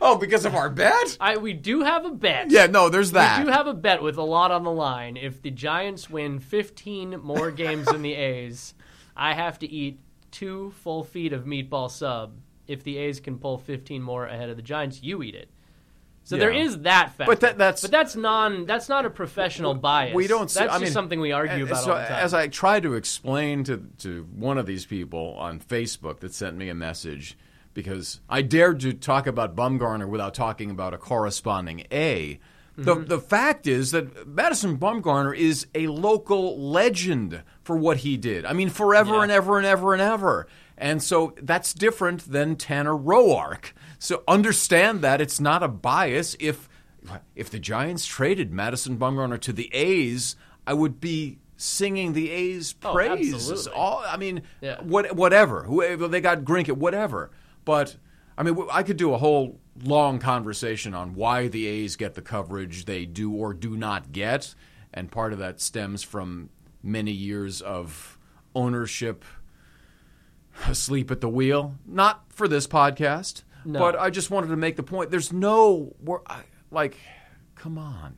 oh, 0.00 0.16
because 0.18 0.44
of 0.44 0.54
our 0.54 0.68
bet? 0.70 1.16
I 1.20 1.36
we 1.36 1.52
do 1.52 1.82
have 1.82 2.04
a 2.04 2.10
bet. 2.10 2.50
Yeah, 2.50 2.66
no, 2.66 2.88
there's 2.88 3.12
that. 3.12 3.38
We 3.40 3.44
do 3.46 3.50
have 3.50 3.66
a 3.66 3.74
bet 3.74 4.02
with 4.02 4.16
a 4.16 4.22
lot 4.22 4.50
on 4.50 4.64
the 4.64 4.70
line. 4.72 5.16
If 5.16 5.42
the 5.42 5.50
Giants 5.50 6.08
win 6.10 6.38
15 6.40 7.20
more 7.22 7.50
games 7.50 7.86
than 7.86 8.02
the 8.02 8.14
A's, 8.14 8.74
I 9.16 9.34
have 9.34 9.58
to 9.60 9.70
eat 9.70 10.00
two 10.30 10.72
full 10.82 11.04
feet 11.04 11.32
of 11.32 11.44
meatball 11.44 11.90
sub. 11.90 12.34
If 12.66 12.82
the 12.82 12.96
A's 12.98 13.20
can 13.20 13.38
pull 13.38 13.58
15 13.58 14.02
more 14.02 14.26
ahead 14.26 14.48
of 14.50 14.56
the 14.56 14.62
Giants, 14.62 15.02
you 15.02 15.22
eat 15.22 15.34
it. 15.34 15.48
So 16.26 16.38
there 16.38 16.50
Yeah. 16.50 16.62
is 16.64 16.78
that 16.80 17.08
factor. 17.14 17.30
But 17.30 17.40
that- 17.40 17.58
that's- 17.58 17.82
but 17.82 17.90
that's 17.90 18.16
non 18.16 18.64
that's 18.64 18.88
not 18.88 19.04
a 19.04 19.10
professional 19.10 19.74
bias. 19.74 20.14
We 20.14 20.26
don't. 20.26 20.50
see- 20.50 20.60
That's 20.60 20.70
I 20.70 20.74
just 20.76 20.82
mean, 20.84 20.92
something 20.92 21.20
we 21.20 21.32
argue 21.32 21.64
uh, 21.64 21.66
about 21.66 21.84
so 21.84 21.92
all 21.92 21.98
the 21.98 22.04
time. 22.06 22.24
As 22.24 22.32
I 22.32 22.48
tried 22.48 22.82
to 22.84 22.94
explain 22.94 23.62
to 23.64 23.82
to 23.98 24.26
one 24.34 24.56
of 24.56 24.64
these 24.64 24.86
people 24.86 25.34
on 25.38 25.60
Facebook 25.60 26.20
that 26.20 26.32
sent 26.32 26.56
me 26.56 26.70
a 26.70 26.74
message 26.74 27.36
because 27.74 28.20
I 28.28 28.42
dared 28.42 28.80
to 28.80 28.92
talk 28.92 29.26
about 29.26 29.54
Bumgarner 29.54 30.08
without 30.08 30.32
talking 30.34 30.70
about 30.70 30.94
a 30.94 30.98
corresponding 30.98 31.86
A. 31.92 32.38
The 32.76 32.96
Mm-hmm. 32.96 33.04
the 33.06 33.18
fact 33.20 33.66
is 33.68 33.92
that 33.92 34.26
Madison 34.26 34.78
Bumgarner 34.78 35.36
is 35.36 35.66
a 35.76 35.86
local 35.86 36.58
legend 36.60 37.42
for 37.62 37.76
what 37.76 37.98
he 37.98 38.16
did. 38.16 38.44
I 38.44 38.52
mean, 38.52 38.68
forever 38.68 39.14
Yeah. 39.16 39.22
and 39.24 39.30
ever 39.32 39.58
and 39.58 39.66
ever 39.66 39.92
and 39.92 40.02
ever. 40.02 40.48
And 40.76 41.00
so 41.00 41.34
that's 41.40 41.72
different 41.72 42.32
than 42.32 42.56
Tanner 42.56 42.94
Roark. 42.96 43.66
So 44.00 44.24
understand 44.26 45.02
that 45.02 45.20
it's 45.20 45.38
not 45.38 45.62
a 45.62 45.68
bias. 45.68 46.36
If 46.40 46.68
if 47.36 47.48
the 47.48 47.60
Giants 47.60 48.06
traded 48.06 48.52
Madison 48.52 48.96
Bumgarner 48.98 49.38
to 49.42 49.52
the 49.52 49.72
A's, 49.72 50.34
I 50.66 50.74
would 50.74 51.00
be 51.00 51.38
singing 51.56 52.12
the 52.12 52.28
A's 52.30 52.74
Oh, 52.84 52.98
absolutely. 52.98 53.72
All 53.72 54.02
I 54.04 54.16
mean, 54.16 54.42
Yeah. 54.60 54.80
what 54.82 55.14
whatever. 55.14 55.62
Whoever 55.62 56.08
they 56.08 56.20
got 56.20 56.40
Greinke, 56.40 56.72
whatever. 56.72 57.30
But 57.64 57.96
I 58.36 58.42
mean, 58.42 58.56
I 58.70 58.82
could 58.82 58.96
do 58.96 59.14
a 59.14 59.18
whole 59.18 59.60
long 59.82 60.18
conversation 60.18 60.94
on 60.94 61.14
why 61.14 61.48
the 61.48 61.66
A's 61.66 61.96
get 61.96 62.14
the 62.14 62.22
coverage 62.22 62.84
they 62.84 63.06
do 63.06 63.32
or 63.32 63.52
do 63.54 63.76
not 63.76 64.12
get, 64.12 64.54
and 64.92 65.10
part 65.10 65.32
of 65.32 65.38
that 65.38 65.60
stems 65.60 66.02
from 66.02 66.50
many 66.82 67.10
years 67.12 67.60
of 67.60 68.18
ownership 68.54 69.24
asleep 70.66 71.10
at 71.10 71.20
the 71.20 71.28
wheel. 71.28 71.74
Not 71.86 72.24
for 72.28 72.46
this 72.46 72.66
podcast, 72.66 73.42
No. 73.64 73.78
but 73.80 73.98
I 73.98 74.10
just 74.10 74.30
wanted 74.30 74.48
to 74.48 74.56
make 74.56 74.76
the 74.76 74.82
point. 74.82 75.10
There's 75.10 75.32
no 75.32 75.94
like, 76.70 76.98
come 77.54 77.78
on. 77.78 78.14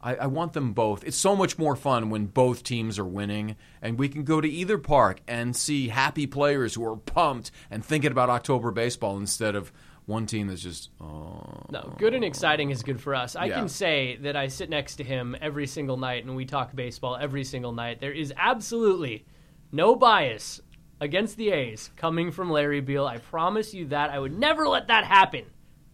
I, 0.00 0.14
I 0.14 0.26
want 0.26 0.52
them 0.52 0.72
both. 0.72 1.02
It's 1.04 1.16
so 1.16 1.34
much 1.34 1.58
more 1.58 1.74
fun 1.74 2.08
when 2.10 2.26
both 2.26 2.62
teams 2.62 2.98
are 2.98 3.04
winning, 3.04 3.56
and 3.82 3.98
we 3.98 4.08
can 4.08 4.22
go 4.24 4.40
to 4.40 4.48
either 4.48 4.78
park 4.78 5.20
and 5.26 5.56
see 5.56 5.88
happy 5.88 6.26
players 6.26 6.74
who 6.74 6.84
are 6.84 6.96
pumped 6.96 7.50
and 7.70 7.84
thinking 7.84 8.12
about 8.12 8.30
October 8.30 8.70
baseball 8.70 9.16
instead 9.16 9.56
of 9.56 9.72
one 10.06 10.24
team 10.24 10.46
that's 10.46 10.62
just 10.62 10.88
oh 11.02 11.66
No, 11.68 11.94
good 11.98 12.14
and 12.14 12.24
exciting 12.24 12.70
is 12.70 12.82
good 12.82 12.98
for 13.00 13.14
us. 13.14 13.36
I 13.36 13.46
Yeah. 13.46 13.56
can 13.58 13.68
say 13.68 14.16
that 14.22 14.36
I 14.36 14.48
sit 14.48 14.70
next 14.70 14.96
to 14.96 15.04
him 15.04 15.36
every 15.38 15.66
single 15.66 15.98
night 15.98 16.24
and 16.24 16.34
we 16.34 16.46
talk 16.46 16.74
baseball 16.74 17.16
every 17.20 17.44
single 17.44 17.72
night. 17.72 18.00
There 18.00 18.12
is 18.12 18.32
absolutely 18.34 19.26
no 19.70 19.94
bias 19.96 20.62
against 20.98 21.36
the 21.36 21.50
A's 21.50 21.90
coming 21.96 22.30
from 22.30 22.50
Larry 22.50 22.80
Beil. 22.80 23.06
I 23.06 23.18
promise 23.18 23.74
you 23.74 23.86
that. 23.88 24.08
I 24.08 24.18
would 24.18 24.38
never 24.38 24.66
let 24.66 24.88
that 24.88 25.04
happen. 25.04 25.44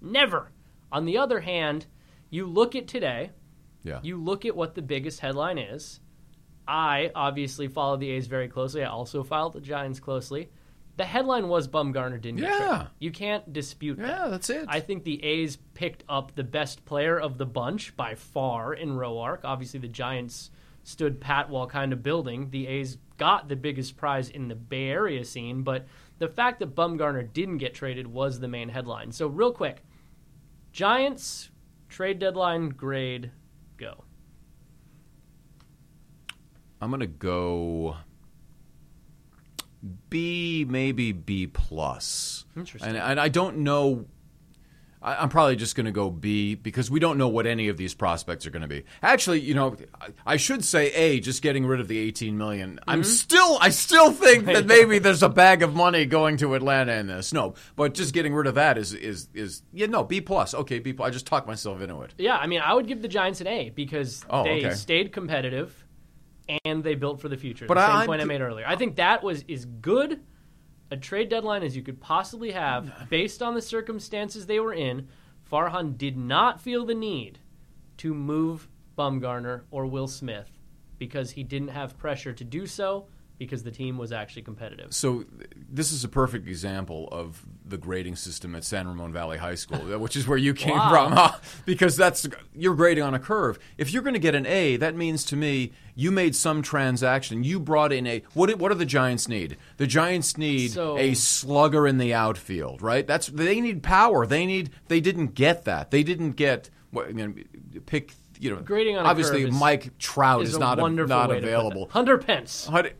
Never. 0.01 0.53
On 0.93 1.07
the 1.07 1.19
other 1.19 1.41
hand, 1.41 1.87
you 2.31 2.47
look 2.47 2.77
at 2.77 2.87
today, 2.87 3.33
yeah. 3.85 4.01
you 4.03 4.17
look 4.17 4.45
at 4.45 4.57
what 4.57 4.75
the 4.75 4.83
biggest 4.83 5.21
headline 5.21 5.59
is. 5.59 6.01
I 6.67 7.11
obviously 7.15 7.69
follow 7.69 7.97
the 7.97 8.11
A's 8.11 8.27
very 8.27 8.49
closely. 8.49 8.83
I 8.83 8.89
also 8.89 9.23
followed 9.23 9.53
the 9.53 9.61
Giants 9.61 10.01
closely. 10.01 10.49
The 10.97 11.05
headline 11.05 11.49
was 11.49 11.69
Bumgarner 11.69 12.21
didn't 12.21 12.41
get 12.41 12.51
Yeah. 12.51 12.69
traded. 12.69 12.87
You 13.01 13.11
can't 13.11 13.53
dispute 13.53 13.99
that. 13.99 14.07
yeah, 14.09 14.29
that's 14.29 14.49
it. 14.49 14.65
I 14.69 14.81
think 14.81 15.05
the 15.05 15.23
A's 15.23 15.57
picked 15.75 16.05
up 16.09 16.35
the 16.35 16.45
best 16.45 16.85
player 16.85 17.19
of 17.21 17.37
the 17.37 17.47
bunch 17.47 17.97
by 17.97 18.15
far 18.15 18.73
in 18.75 18.91
Roark. 18.97 19.41
Obviously, 19.45 19.81
the 19.81 19.89
Giants 19.89 20.51
stood 20.85 21.21
pat 21.21 21.51
while 21.51 21.67
kind 21.67 21.93
of 21.93 22.03
building. 22.03 22.51
The 22.51 22.67
A's 22.69 22.97
got 23.19 23.49
the 23.49 23.57
biggest 23.57 23.97
prize 23.97 24.29
in 24.31 24.49
the 24.49 24.55
Bay 24.55 24.89
Area 24.89 25.25
scene, 25.25 25.63
but 25.63 25.87
the 26.19 26.29
fact 26.29 26.61
that 26.61 26.75
Bumgarner 26.75 27.31
didn't 27.33 27.59
get 27.59 27.75
traded 27.75 28.07
was 28.07 28.39
the 28.41 28.49
main 28.49 28.69
headline. 28.69 29.11
So, 29.13 29.27
real 29.27 29.53
quick 29.53 29.83
Giants 30.73 31.51
trade 31.89 32.19
deadline 32.19 32.71
grade 32.71 33.31
go. 33.77 34.05
I'm 36.81 36.91
gonna 36.91 37.07
go 37.07 37.97
B, 40.11 40.65
maybe 40.69 41.13
B 41.13 41.47
plus. 41.47 42.45
Interesting. 42.57 42.91
And, 42.91 42.99
and 42.99 43.21
I 43.21 43.29
don't 43.29 43.59
know. 43.59 44.07
I, 45.05 45.17
I'm 45.17 45.29
probably 45.29 45.55
just 45.57 45.77
going 45.77 45.87
to 45.87 45.93
go 45.93 46.11
B 46.11 46.55
because 46.55 46.91
we 46.91 46.99
don't 46.99 47.19
know 47.19 47.29
what 47.29 47.47
any 47.47 47.69
of 47.69 47.77
these 47.77 47.93
prospects 47.95 48.47
are 48.47 48.51
going 48.51 48.63
to 48.63 48.69
be. 48.69 48.85
Actually, 49.03 49.41
you 49.41 49.55
know, 49.55 49.77
I, 50.01 50.09
I 50.27 50.37
should 50.39 50.65
say 50.65 50.91
A, 50.95 51.21
just 51.21 51.43
getting 51.43 51.67
rid 51.67 51.79
of 51.79 51.87
the 51.89 51.99
18 51.99 52.37
million. 52.39 52.81
I'm 52.89 53.03
Mm-hmm. 53.03 53.11
still, 53.11 53.59
I 53.61 53.69
still 53.69 54.11
think 54.11 54.47
that 54.47 54.67
maybe 54.67 54.99
there's 54.99 55.23
a 55.23 55.29
bag 55.29 55.63
of 55.63 55.75
money 55.75 56.07
going 56.07 56.39
to 56.39 56.55
Atlanta 56.55 56.95
in 56.95 57.07
this. 57.07 57.33
No, 57.33 57.55
but 57.77 57.93
just 57.95 58.15
getting 58.15 58.35
rid 58.35 58.47
of 58.47 58.55
that 58.55 58.79
is 58.79 58.95
is 58.95 59.29
is 59.35 59.63
yeah, 59.73 59.87
no 59.87 60.03
B 60.05 60.21
plus. 60.23 60.55
Okay, 60.55 60.79
B 60.79 60.93
plus. 60.95 61.07
I 61.09 61.11
just 61.11 61.27
talked 61.27 61.47
myself 61.47 61.81
into 61.83 62.01
it. 62.03 62.15
Yeah, 62.19 62.37
I 62.39 62.47
mean, 62.47 62.63
I 62.65 62.73
would 62.73 62.87
give 62.89 63.03
the 63.03 63.09
Giants 63.09 63.41
an 63.43 63.47
A 63.47 63.69
because 63.71 64.25
Oh, 64.31 64.43
they 64.45 64.65
okay. 64.65 64.75
stayed 64.75 65.13
competitive 65.13 65.85
and 66.65 66.83
they 66.85 66.95
built 66.95 67.21
for 67.21 67.29
the 67.29 67.37
future. 67.37 67.67
But 67.67 67.75
the 67.75 67.87
same 67.87 67.97
I- 67.97 68.07
point 68.07 68.23
I 68.23 68.25
made 68.25 68.41
earlier. 68.41 68.65
I 68.67 68.77
think 68.77 68.97
that 68.97 69.23
was 69.23 69.45
is 69.49 69.65
good 69.67 70.21
a 70.95 70.97
trade 70.97 71.29
deadline 71.29 71.65
as 71.65 71.75
you 71.75 71.83
could 71.83 72.01
possibly 72.01 72.53
have 72.53 73.09
based 73.11 73.43
on 73.43 73.55
the 73.55 73.61
circumstances 73.61 74.47
they 74.47 74.61
were 74.61 74.73
in. 74.73 75.09
Farhan 75.51 75.99
did 75.99 76.17
not 76.17 76.61
feel 76.61 76.87
the 76.87 76.95
need 76.95 77.41
to 77.99 78.15
move 78.15 78.69
Bumgarner 78.97 79.63
or 79.73 79.87
Will 79.87 80.07
Smith 80.07 80.51
because 80.97 81.33
he 81.33 81.43
didn't 81.43 81.69
have 81.69 81.99
pressure 81.99 82.33
to 82.33 82.45
do 82.45 82.65
so 82.67 83.09
because 83.39 83.63
the 83.65 83.71
team 83.71 83.99
was 83.99 84.13
actually 84.13 84.43
competitive. 84.43 84.95
So 84.95 85.25
this 85.69 85.91
is 85.93 86.05
a 86.05 86.09
perfect 86.09 86.47
example 86.47 87.09
of 87.11 87.45
the 87.67 87.77
grading 87.77 88.17
system 88.17 88.55
at 88.55 88.63
San 88.65 88.87
Ramon 88.87 89.13
Valley 89.13 89.39
High 89.39 89.57
School, 89.57 89.79
which 89.99 90.17
is 90.17 90.27
where 90.29 90.39
you 90.39 90.55
came 90.55 90.77
Wow. 90.77 91.29
from, 91.29 91.41
because 91.67 91.97
that's 91.97 92.27
you're 92.55 92.75
grading 92.75 93.03
on 93.05 93.15
a 93.15 93.19
curve. 93.19 93.59
If 93.77 93.93
you're 93.93 94.03
going 94.03 94.15
to 94.15 94.21
get 94.21 94.35
an 94.35 94.47
A, 94.47 94.77
that 94.77 94.95
means 94.95 95.25
to 95.27 95.37
me 95.37 95.73
you 95.97 96.11
made 96.11 96.35
some 96.37 96.63
transaction. 96.63 97.43
You 97.45 97.59
brought 97.61 97.93
in 97.93 98.07
a 98.07 98.23
what? 98.35 98.49
do- 98.51 98.57
What 98.57 98.71
do 98.71 98.79
the 98.79 98.85
Giants 98.87 99.29
need? 99.29 99.57
The 99.79 99.87
Giants 99.87 100.37
need 100.39 100.73
So- 100.73 100.97
a 100.99 101.15
slugger 101.15 101.87
in 101.87 101.99
the 101.99 102.15
outfield, 102.15 102.83
right? 102.83 103.07
That's 103.07 103.27
they 103.27 103.61
need 103.61 103.83
power. 103.83 104.27
They 104.27 104.47
need. 104.47 104.71
They 104.89 105.01
didn't 105.01 105.35
get 105.35 105.65
that. 105.65 105.91
They 105.91 106.03
didn't 106.03 106.33
get. 106.33 106.71
I 106.97 107.11
mean, 107.13 107.45
pick. 107.87 108.13
You 108.41 108.51
know, 108.51 108.57
Grading 108.63 108.97
on 108.97 109.07
a 109.07 109.09
obviously 109.09 109.43
curve 109.43 109.51
is- 109.55 109.61
Mike 109.61 109.99
Trout 109.99 110.43
Is 110.43 110.51
is, 110.51 110.55
a 110.57 110.59
not 110.59 110.79
wonderful 110.79 111.09
not 111.17 111.29
way 111.31 111.37
to 111.37 111.41
put 111.43 111.49
available. 111.49 111.89
Hunter 111.91 112.19
Pence. 112.19 112.69
They 112.73 112.83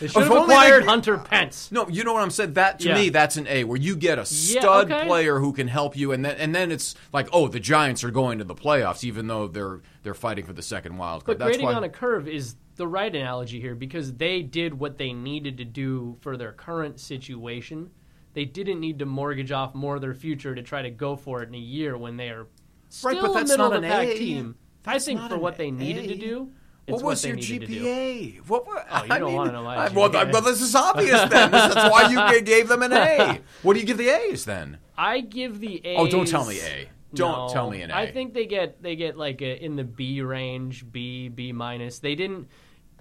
They 0.00 0.08
should 0.08 0.22
have 0.24 0.30
acquired 0.32 0.84
Hunter 0.84 1.18
Pence. 1.18 1.70
no, 1.72 1.88
you 1.88 2.04
know 2.04 2.12
what 2.12 2.22
I'm 2.22 2.30
saying. 2.30 2.54
That 2.54 2.80
to 2.80 2.88
Yeah. 2.88 2.94
me, 2.94 3.08
that's 3.08 3.36
an 3.36 3.46
A, 3.48 3.64
where 3.64 3.78
you 3.78 3.96
get 3.96 4.18
a 4.18 4.22
Yeah, 4.22 4.60
stud 4.60 4.90
okay. 4.92 5.06
player 5.06 5.38
who 5.38 5.52
can 5.52 5.68
help 5.68 5.96
you, 5.96 6.12
and 6.12 6.24
then 6.24 6.36
and 6.36 6.54
then 6.54 6.72
it's 6.72 6.94
like, 7.12 7.28
oh, 7.32 7.48
the 7.48 7.60
Giants 7.60 8.02
are 8.04 8.10
going 8.10 8.38
to 8.38 8.44
the 8.44 8.54
playoffs, 8.54 9.04
even 9.04 9.26
though 9.26 9.46
they're 9.48 9.80
they're 10.02 10.14
fighting 10.14 10.44
for 10.44 10.52
the 10.52 10.62
second 10.62 10.96
wild 10.98 11.24
card. 11.24 11.38
But 11.38 11.44
That's 11.44 11.56
grading 11.56 11.66
why. 11.66 11.74
on 11.74 11.84
a 11.84 11.88
curve 11.88 12.26
is 12.28 12.56
the 12.76 12.86
right 12.88 13.14
analogy 13.14 13.60
here 13.60 13.74
because 13.76 14.14
they 14.14 14.42
did 14.42 14.74
what 14.78 14.98
they 14.98 15.12
needed 15.12 15.56
to 15.58 15.64
do 15.64 16.16
for 16.20 16.36
their 16.36 16.52
current 16.52 16.98
situation. 16.98 17.90
They 18.34 18.44
didn't 18.44 18.80
need 18.80 18.98
to 18.98 19.06
mortgage 19.06 19.52
off 19.52 19.76
more 19.76 19.94
of 19.94 20.00
their 20.00 20.12
future 20.14 20.56
to 20.56 20.62
try 20.62 20.82
to 20.82 20.90
go 20.90 21.14
for 21.14 21.42
it 21.42 21.48
in 21.48 21.54
a 21.54 21.58
year 21.58 21.96
when 21.96 22.16
they 22.16 22.30
are 22.30 22.48
still 22.88 23.12
Right, 23.12 23.20
but 23.22 23.30
a 23.30 23.34
that's 23.34 23.50
middle 23.50 23.68
not 23.68 23.76
of 23.76 23.82
the 23.82 23.86
an 23.86 23.92
pack 23.92 24.08
A. 24.08 24.18
team. 24.18 24.56
I 24.86 24.98
think 24.98 25.20
for 25.28 25.38
what 25.38 25.56
they 25.56 25.70
needed 25.70 26.08
to 26.08 26.14
do, 26.16 26.50
it's 26.86 26.94
what 27.02 27.04
was 27.04 27.24
your 27.24 27.36
to. 27.36 27.42
GPA? 27.42 28.40
What? 28.48 28.66
were- 28.66 28.84
Oh, 28.90 29.04
you 29.04 29.12
I 29.12 29.18
don't 29.18 29.28
mean, 29.28 29.36
wanna 29.36 29.52
know 29.52 29.62
my 29.64 29.84
I- 29.84 29.88
GPA. 29.88 30.32
well, 30.32 30.42
this 30.42 30.60
is 30.60 30.74
obvious 30.74 31.20
then. 31.30 31.50
That's 31.50 31.90
why 31.90 32.10
you 32.10 32.42
gave 32.42 32.68
them 32.68 32.82
an 32.82 32.92
A. 32.92 33.40
What 33.62 33.74
do 33.74 33.80
you 33.80 33.86
give 33.86 33.96
the 33.96 34.08
A's 34.10 34.44
then? 34.44 34.78
I 34.96 35.20
give 35.20 35.60
the 35.60 35.84
A's. 35.86 35.96
Oh, 35.98 36.06
don't 36.08 36.28
tell 36.28 36.44
me 36.44 36.58
A. 36.60 36.88
Don't 37.14 37.46
No, 37.48 37.52
tell 37.52 37.70
me 37.70 37.80
an 37.82 37.90
A. 37.90 37.94
I 37.94 38.10
think 38.10 38.34
they 38.34 38.44
get 38.44 38.82
they 38.82 38.96
get 38.96 39.16
like 39.16 39.40
a, 39.40 39.64
in 39.64 39.76
the 39.76 39.84
B 39.84 40.20
range, 40.20 40.90
B 40.90 41.28
B 41.28 41.52
minus. 41.52 42.00
They 42.00 42.14
didn't 42.16 42.48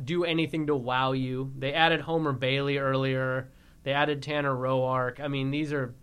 do 0.03 0.23
anything 0.23 0.67
to 0.67 0.75
wow 0.75 1.11
you. 1.11 1.51
They 1.57 1.73
added 1.73 2.01
Homer 2.01 2.31
Bailey 2.31 2.77
earlier. 2.77 3.49
They 3.83 3.91
added 3.91 4.21
Tanner 4.23 4.53
Roark. 4.55 5.19
I 5.19 5.27
mean, 5.27 5.51
these 5.51 5.73
are 5.73 5.93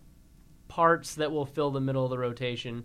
parts 0.68 1.14
that 1.16 1.32
will 1.32 1.46
fill 1.46 1.70
the 1.70 1.80
middle 1.80 2.04
of 2.04 2.10
the 2.10 2.18
rotation. 2.18 2.84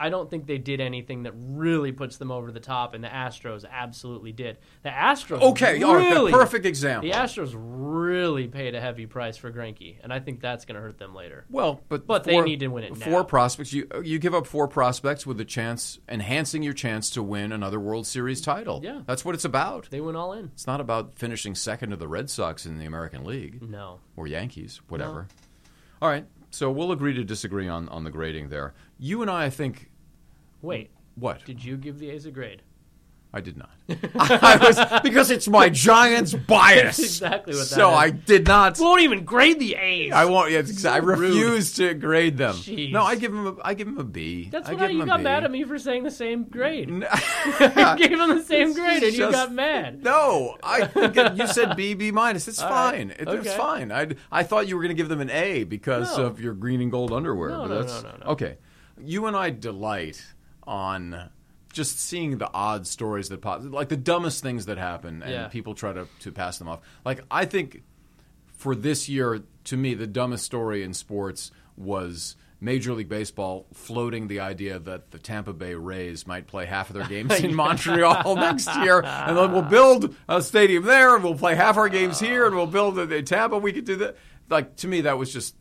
I 0.00 0.08
don't 0.08 0.30
think 0.30 0.46
they 0.46 0.56
did 0.58 0.80
anything 0.80 1.24
that 1.24 1.34
really 1.36 1.92
puts 1.92 2.16
them 2.16 2.30
over 2.32 2.50
the 2.50 2.58
top, 2.58 2.94
and 2.94 3.04
the 3.04 3.08
Astros 3.08 3.64
absolutely 3.70 4.32
did. 4.32 4.56
The 4.82 4.88
Astros 4.88 5.42
Okay, 5.42 5.82
all 5.82 5.94
right, 5.94 6.08
the 6.08 6.14
really, 6.16 6.32
perfect 6.32 6.64
example. 6.64 7.08
The 7.10 7.14
Astros 7.14 7.52
really 7.54 8.48
paid 8.48 8.74
a 8.74 8.80
heavy 8.80 9.04
price 9.06 9.36
for 9.36 9.52
Greinke, 9.52 9.98
and 10.02 10.12
I 10.12 10.18
think 10.20 10.40
that's 10.40 10.64
going 10.64 10.76
to 10.76 10.80
hurt 10.80 10.98
them 10.98 11.14
later. 11.14 11.44
Well, 11.50 11.80
but 11.90 12.06
But 12.06 12.24
they 12.24 12.32
four- 12.32 12.44
need 12.44 12.60
to 12.60 12.68
win 12.68 12.84
it 12.84 12.96
Four 12.96 13.20
now. 13.20 13.22
prospects. 13.24 13.72
You 13.74 13.86
you 14.02 14.18
give 14.18 14.34
up 14.34 14.46
four 14.46 14.66
prospects 14.68 15.26
with 15.26 15.38
a 15.40 15.44
chance, 15.44 15.98
enhancing 16.08 16.62
your 16.62 16.72
chance 16.72 17.10
to 17.10 17.22
win 17.22 17.52
another 17.52 17.78
World 17.78 18.06
Series 18.06 18.40
title. 18.40 18.80
Yeah. 18.82 19.02
that's 19.06 19.24
what 19.24 19.34
it's 19.34 19.44
about. 19.44 19.88
They 19.90 20.00
went 20.00 20.16
all 20.16 20.32
in. 20.32 20.46
It's 20.54 20.66
not 20.66 20.80
about 20.80 21.14
finishing 21.14 21.54
second 21.54 21.90
to 21.90 21.96
the 21.96 22.08
Red 22.08 22.30
Sox 22.30 22.64
in 22.64 22.78
the 22.78 22.86
American 22.86 23.24
League 23.24 23.60
No. 23.62 24.00
or 24.16 24.26
Yankees, 24.26 24.80
whatever. 24.88 25.28
All 26.00 26.08
right, 26.08 26.24
so 26.50 26.70
we'll 26.70 26.92
agree 26.92 27.12
to 27.12 27.22
disagree 27.24 27.68
on 27.68 27.88
on 27.90 28.04
the 28.04 28.10
grading 28.10 28.48
there. 28.48 28.72
You 28.98 29.20
and 29.20 29.30
I, 29.30 29.44
I 29.46 29.50
think. 29.50 29.89
Wait, 30.62 30.90
What? 31.14 31.44
did 31.44 31.64
you 31.64 31.76
give 31.76 31.98
the 31.98 32.10
A's 32.10 32.26
a 32.26 32.30
grade? 32.30 32.62
I 33.32 33.40
did 33.40 33.56
not. 33.56 33.70
I 34.16 34.56
was 34.60 35.02
because 35.04 35.30
it's 35.30 35.46
my 35.46 35.68
Giants 35.68 36.34
bias. 36.34 36.96
That's 36.96 36.98
exactly 36.98 37.52
what 37.54 37.60
that 37.60 37.64
So 37.66 37.90
is. 37.90 37.96
I 37.96 38.10
did 38.10 38.48
not. 38.48 38.76
Won't 38.80 39.02
even 39.02 39.24
grade 39.24 39.60
the 39.60 39.76
A's. 39.76 40.12
I 40.12 40.24
won't. 40.24 40.50
Yeah, 40.50 40.58
it's 40.58 40.84
I 40.84 40.96
refuse 40.96 41.72
to 41.74 41.94
grade 41.94 42.36
them. 42.38 42.56
Jeez. 42.56 42.90
No, 42.90 43.04
I 43.04 43.14
give 43.14 43.30
them. 43.30 43.46
A, 43.46 43.54
I 43.62 43.74
give 43.74 43.86
him 43.86 43.98
a 43.98 44.02
B. 44.04 44.48
That's 44.50 44.68
I 44.68 44.72
what 44.72 44.80
give 44.80 44.88
I, 44.88 44.90
him 44.94 44.98
you 44.98 45.06
got 45.06 45.18
B. 45.18 45.22
mad 45.22 45.44
at 45.44 45.50
me 45.52 45.62
for 45.62 45.78
saying 45.78 46.02
the 46.02 46.10
same 46.10 46.42
grade. 46.42 46.90
I 47.08 47.94
gave 47.98 48.18
them 48.18 48.36
the 48.36 48.42
same 48.42 48.72
grade, 48.74 49.04
and 49.04 49.12
you 49.12 49.30
got 49.30 49.52
mad. 49.52 50.02
No, 50.02 50.56
I 50.64 50.86
think 50.86 51.16
it- 51.16 51.36
you 51.36 51.46
said 51.46 51.76
B 51.76 51.94
B 51.94 52.10
minus. 52.10 52.48
It's 52.48 52.60
All 52.60 52.68
right. 52.68 52.96
fine. 52.96 53.10
It, 53.12 53.28
It's 53.28 53.54
fine. 53.54 53.92
I 53.92 54.08
I 54.32 54.42
thought 54.42 54.66
you 54.66 54.74
were 54.74 54.82
going 54.82 54.96
to 54.96 55.00
give 55.00 55.08
them 55.08 55.20
an 55.20 55.30
A 55.30 55.62
because 55.62 56.18
No. 56.18 56.24
of 56.26 56.40
your 56.40 56.54
green 56.54 56.80
and 56.80 56.90
gold 56.90 57.12
underwear. 57.12 57.50
No, 57.50 57.60
but 57.62 57.68
no, 57.68 57.82
that's, 57.82 58.02
no, 58.02 58.08
no, 58.10 58.16
no. 58.24 58.26
Okay, 58.32 58.58
you 59.00 59.26
and 59.26 59.36
I 59.36 59.50
delight 59.50 60.20
on 60.70 61.28
just 61.72 62.00
seeing 62.00 62.38
the 62.38 62.50
odd 62.52 62.86
stories 62.86 63.28
that 63.28 63.40
pop, 63.40 63.60
like 63.64 63.88
the 63.88 63.96
dumbest 63.96 64.42
things 64.42 64.66
that 64.66 64.78
happen, 64.78 65.22
and 65.22 65.32
Yeah. 65.32 65.48
people 65.48 65.74
try 65.74 65.92
to 65.92 66.06
to 66.20 66.32
pass 66.32 66.58
them 66.58 66.68
off. 66.68 66.80
Like 67.04 67.22
I 67.30 67.44
think 67.44 67.82
for 68.46 68.74
this 68.74 69.08
year, 69.08 69.42
to 69.64 69.76
me, 69.76 69.94
the 69.94 70.06
dumbest 70.06 70.44
story 70.44 70.82
in 70.82 70.94
sports 70.94 71.50
was. 71.76 72.36
Major 72.62 72.92
League 72.92 73.08
Baseball 73.08 73.66
floating 73.72 74.28
the 74.28 74.40
idea 74.40 74.78
that 74.78 75.12
the 75.12 75.18
Tampa 75.18 75.54
Bay 75.54 75.74
Rays 75.74 76.26
might 76.26 76.46
play 76.46 76.66
half 76.66 76.90
of 76.90 76.94
their 76.94 77.08
games 77.14 77.32
in 77.40 77.54
Montreal 77.54 78.36
next 78.36 78.68
year, 78.76 79.00
and 79.02 79.34
then 79.34 79.50
we'll 79.50 79.62
build 79.62 80.14
a 80.28 80.42
stadium 80.42 80.84
there, 80.84 81.14
and 81.14 81.24
we'll 81.24 81.38
play 81.38 81.54
half 81.54 81.78
our 81.78 81.88
games 81.88 82.20
oh. 82.20 82.26
here, 82.26 82.44
and 82.44 82.54
we'll 82.54 82.66
build 82.66 82.98
it 82.98 83.10
in 83.10 83.24
Tampa. 83.24 83.56
We 83.56 83.72
could 83.72 83.86
do 83.86 83.96
that. 83.96 84.18
Like 84.50 84.76
to 84.76 84.88
me, 84.88 85.00
that 85.00 85.16
was 85.16 85.32
just 85.32 85.56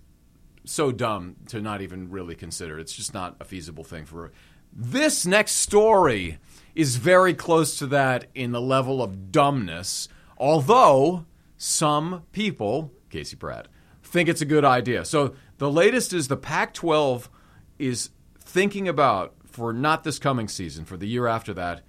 so 0.65 0.91
dumb 0.91 1.37
to 1.47 1.61
not 1.61 1.81
even 1.81 2.09
really 2.09 2.35
consider. 2.35 2.77
It's 2.77 2.91
just 2.93 3.13
not 3.13 3.37
a 3.39 3.45
feasible 3.45 3.85
thing 3.85 4.03
for. 4.03 4.33
This 4.71 5.25
next 5.25 5.53
story 5.53 6.37
is 6.75 6.95
very 6.95 7.33
close 7.33 7.77
to 7.79 7.87
that 7.87 8.27
in 8.33 8.51
the 8.51 8.61
level 8.61 9.01
of 9.01 9.31
dumbness, 9.31 10.07
although 10.37 11.25
some 11.57 12.23
people, 12.31 12.91
Casey 13.09 13.35
Pratt, 13.35 13.67
think 14.03 14.29
it's 14.29 14.41
a 14.41 14.45
good 14.45 14.65
idea. 14.65 15.05
So 15.05 15.35
the 15.57 15.71
latest 15.71 16.13
is 16.13 16.27
the 16.27 16.37
Pac 16.37 16.73
12 16.73 17.29
is 17.77 18.09
thinking 18.39 18.87
about, 18.87 19.35
for 19.45 19.73
not 19.73 20.03
this 20.03 20.19
coming 20.19 20.47
season, 20.47 20.85
for 20.85 20.97
the 20.97 21.07
year 21.07 21.27
after 21.27 21.53
that, 21.53 21.81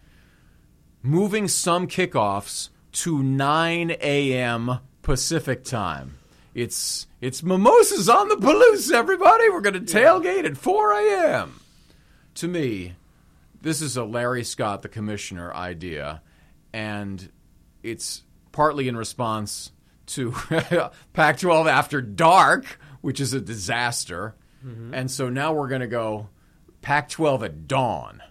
moving 1.02 1.48
some 1.48 1.86
kickoffs 1.86 2.70
to 2.92 3.22
9 3.22 3.92
a.m. 4.00 4.80
Pacific 5.02 5.64
time. 5.64 6.18
it's 6.54 7.06
it's 7.20 7.42
mimosas 7.42 8.08
on 8.08 8.28
the 8.28 8.36
Palouse, 8.36 8.92
everybody. 8.92 9.48
We're 9.48 9.60
going 9.60 9.74
to 9.74 9.80
tailgate 9.80 10.44
at 10.44 10.56
4 10.56 10.92
a.m. 10.92 11.59
To 12.40 12.48
me, 12.48 12.94
this 13.60 13.82
is 13.82 13.98
a 13.98 14.04
Larry 14.04 14.44
Scott, 14.44 14.80
the 14.80 14.88
commissioner, 14.88 15.52
idea, 15.52 16.22
and 16.72 17.30
it's 17.82 18.24
partly 18.50 18.88
in 18.88 18.96
response 18.96 19.72
to 20.06 20.30
Pac-12 21.12 21.70
after 21.70 22.00
dark, 22.00 22.80
which 23.02 23.20
is 23.20 23.34
a 23.34 23.42
disaster, 23.42 24.34
mm-hmm. 24.64 24.94
and 24.94 25.10
so 25.10 25.28
now 25.28 25.52
we're 25.52 25.68
going 25.68 25.82
to 25.82 25.86
go 25.86 26.30
Pac-12 26.80 27.44
at 27.44 27.68
dawn. 27.68 28.22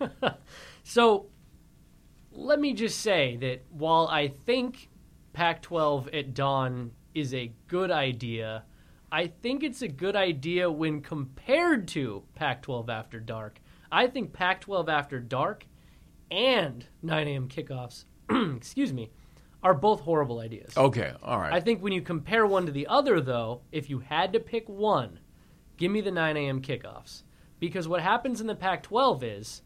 So 0.84 1.26
let 2.32 2.60
me 2.60 2.74
just 2.74 3.00
say 3.00 3.36
that 3.36 3.64
while 3.70 4.08
I 4.08 4.28
think 4.28 4.88
Pac 5.32 5.62
12 5.62 6.08
at 6.08 6.34
dawn 6.34 6.90
is 7.14 7.32
a 7.34 7.52
good 7.68 7.90
idea, 7.90 8.64
I 9.12 9.26
think 9.26 9.62
it's 9.62 9.82
a 9.82 9.88
good 9.88 10.16
idea 10.16 10.70
when 10.70 11.02
compared 11.02 11.86
to 11.88 12.22
Pac 12.34 12.62
12 12.62 12.88
after 12.88 13.20
dark. 13.20 13.60
I 13.92 14.06
think 14.06 14.32
Pac 14.32 14.62
12 14.62 14.88
after 14.88 15.20
dark 15.20 15.66
and 16.30 16.86
9 17.02 17.28
a.m. 17.28 17.46
kickoffs, 17.46 18.06
excuse 18.56 18.90
me, 18.90 19.10
are 19.62 19.74
both 19.74 20.00
horrible 20.00 20.40
ideas. 20.40 20.74
Okay, 20.78 21.12
all 21.22 21.38
right. 21.38 21.52
I 21.52 21.60
think 21.60 21.82
when 21.82 21.92
you 21.92 22.00
compare 22.00 22.46
one 22.46 22.64
to 22.64 22.72
the 22.72 22.86
other, 22.86 23.20
though, 23.20 23.60
if 23.70 23.90
you 23.90 23.98
had 23.98 24.32
to 24.32 24.40
pick 24.40 24.66
one, 24.66 25.20
give 25.76 25.92
me 25.92 26.00
the 26.00 26.10
9 26.10 26.34
a.m. 26.38 26.62
kickoffs. 26.62 27.24
Because 27.60 27.86
what 27.86 28.00
happens 28.00 28.40
in 28.40 28.46
the 28.46 28.54
Pac 28.54 28.82
12 28.82 29.22
is 29.22 29.62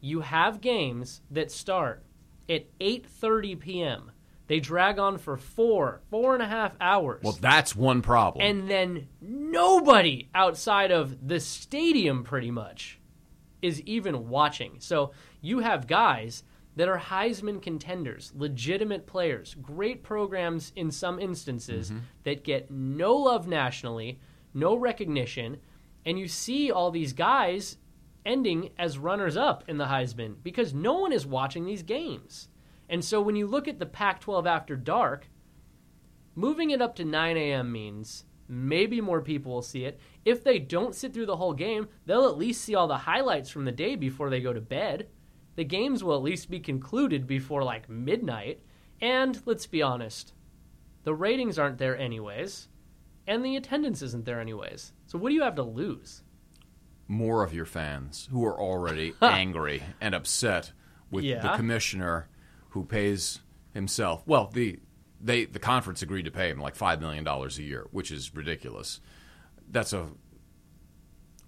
you 0.00 0.22
have 0.22 0.62
games 0.62 1.20
that 1.30 1.52
start 1.52 2.04
at 2.48 2.66
8.30 2.78 3.60
p.m. 3.60 4.12
They 4.48 4.60
drag 4.60 4.98
on 4.98 5.18
for 5.18 5.36
four, 5.36 6.00
four 6.10 6.34
and 6.34 6.42
a 6.42 6.46
half 6.46 6.72
hours. 6.80 7.22
well, 7.22 7.38
that's 7.40 7.76
one 7.76 8.02
problem. 8.02 8.44
and 8.44 8.68
then 8.68 9.08
nobody 9.20 10.28
outside 10.34 10.90
of 10.90 11.28
the 11.28 11.38
stadium 11.38 12.24
pretty 12.24 12.50
much 12.50 12.98
is 13.62 13.80
even 13.82 14.28
watching. 14.28 14.76
So 14.78 15.12
you 15.40 15.60
have 15.60 15.86
guys 15.86 16.42
that 16.76 16.88
are 16.88 16.98
Heisman 16.98 17.60
contenders, 17.60 18.32
legitimate 18.36 19.06
players, 19.06 19.54
great 19.60 20.02
programs 20.02 20.72
in 20.76 20.90
some 20.90 21.18
instances 21.18 21.90
mm-hmm. 21.90 22.00
that 22.22 22.44
get 22.44 22.70
no 22.70 23.16
love 23.16 23.48
nationally, 23.48 24.20
no 24.54 24.76
recognition, 24.76 25.58
and 26.06 26.18
you 26.18 26.28
see 26.28 26.70
all 26.70 26.90
these 26.90 27.12
guys 27.12 27.78
ending 28.24 28.70
as 28.78 28.96
runners 28.96 29.36
up 29.36 29.64
in 29.66 29.76
the 29.76 29.86
Heisman 29.86 30.36
because 30.42 30.72
no 30.72 30.94
one 30.94 31.12
is 31.12 31.26
watching 31.26 31.66
these 31.66 31.82
games. 31.82 32.48
And 32.88 33.04
so 33.04 33.20
when 33.20 33.36
you 33.36 33.46
look 33.46 33.68
at 33.68 33.78
the 33.78 33.86
Pac 33.86 34.20
12 34.20 34.46
after 34.46 34.76
dark, 34.76 35.28
moving 36.34 36.70
it 36.70 36.80
up 36.80 36.96
to 36.96 37.04
9 37.04 37.36
a.m. 37.36 37.70
means 37.70 38.24
maybe 38.48 39.00
more 39.00 39.20
people 39.20 39.52
will 39.52 39.62
see 39.62 39.84
it. 39.84 40.00
If 40.24 40.42
they 40.42 40.58
don't 40.58 40.94
sit 40.94 41.12
through 41.12 41.26
the 41.26 41.36
whole 41.36 41.52
game, 41.52 41.88
they'll 42.06 42.28
at 42.28 42.38
least 42.38 42.62
see 42.62 42.74
all 42.74 42.88
the 42.88 42.96
highlights 42.96 43.50
from 43.50 43.64
the 43.64 43.72
day 43.72 43.94
before 43.94 44.30
they 44.30 44.40
go 44.40 44.52
to 44.52 44.60
bed. 44.60 45.08
The 45.56 45.64
games 45.64 46.02
will 46.02 46.16
at 46.16 46.22
least 46.22 46.50
be 46.50 46.60
concluded 46.60 47.26
before 47.26 47.62
like 47.62 47.88
midnight. 47.88 48.62
And 49.00 49.40
let's 49.44 49.66
be 49.66 49.82
honest, 49.82 50.32
the 51.04 51.14
ratings 51.14 51.58
aren't 51.58 51.78
there 51.78 51.96
anyways, 51.96 52.68
and 53.26 53.44
the 53.44 53.56
attendance 53.56 54.02
isn't 54.02 54.24
there 54.24 54.40
anyways. 54.40 54.92
So 55.06 55.18
what 55.18 55.28
do 55.28 55.34
you 55.34 55.42
have 55.42 55.56
to 55.56 55.62
lose? 55.62 56.22
more 57.08 57.42
of 57.42 57.54
your 57.54 57.64
fans 57.64 58.28
who 58.30 58.44
are 58.44 58.60
already 58.60 59.14
angry 59.22 59.82
and 60.00 60.14
upset 60.14 60.72
with 61.10 61.24
the 61.24 61.52
commissioner 61.56 62.28
who 62.78 62.84
pays 62.84 63.40
himself. 63.74 64.22
Well, 64.26 64.50
the 64.52 64.78
they 65.20 65.44
the 65.46 65.58
conference 65.58 66.00
agreed 66.00 66.24
to 66.26 66.30
pay 66.30 66.48
him 66.48 66.60
like 66.60 66.76
five 66.76 67.00
million 67.00 67.24
dollars 67.24 67.58
a 67.58 67.62
year, 67.62 67.86
which 67.90 68.10
is 68.12 68.34
ridiculous. 68.34 69.00
That's 69.70 69.92
a 69.92 70.08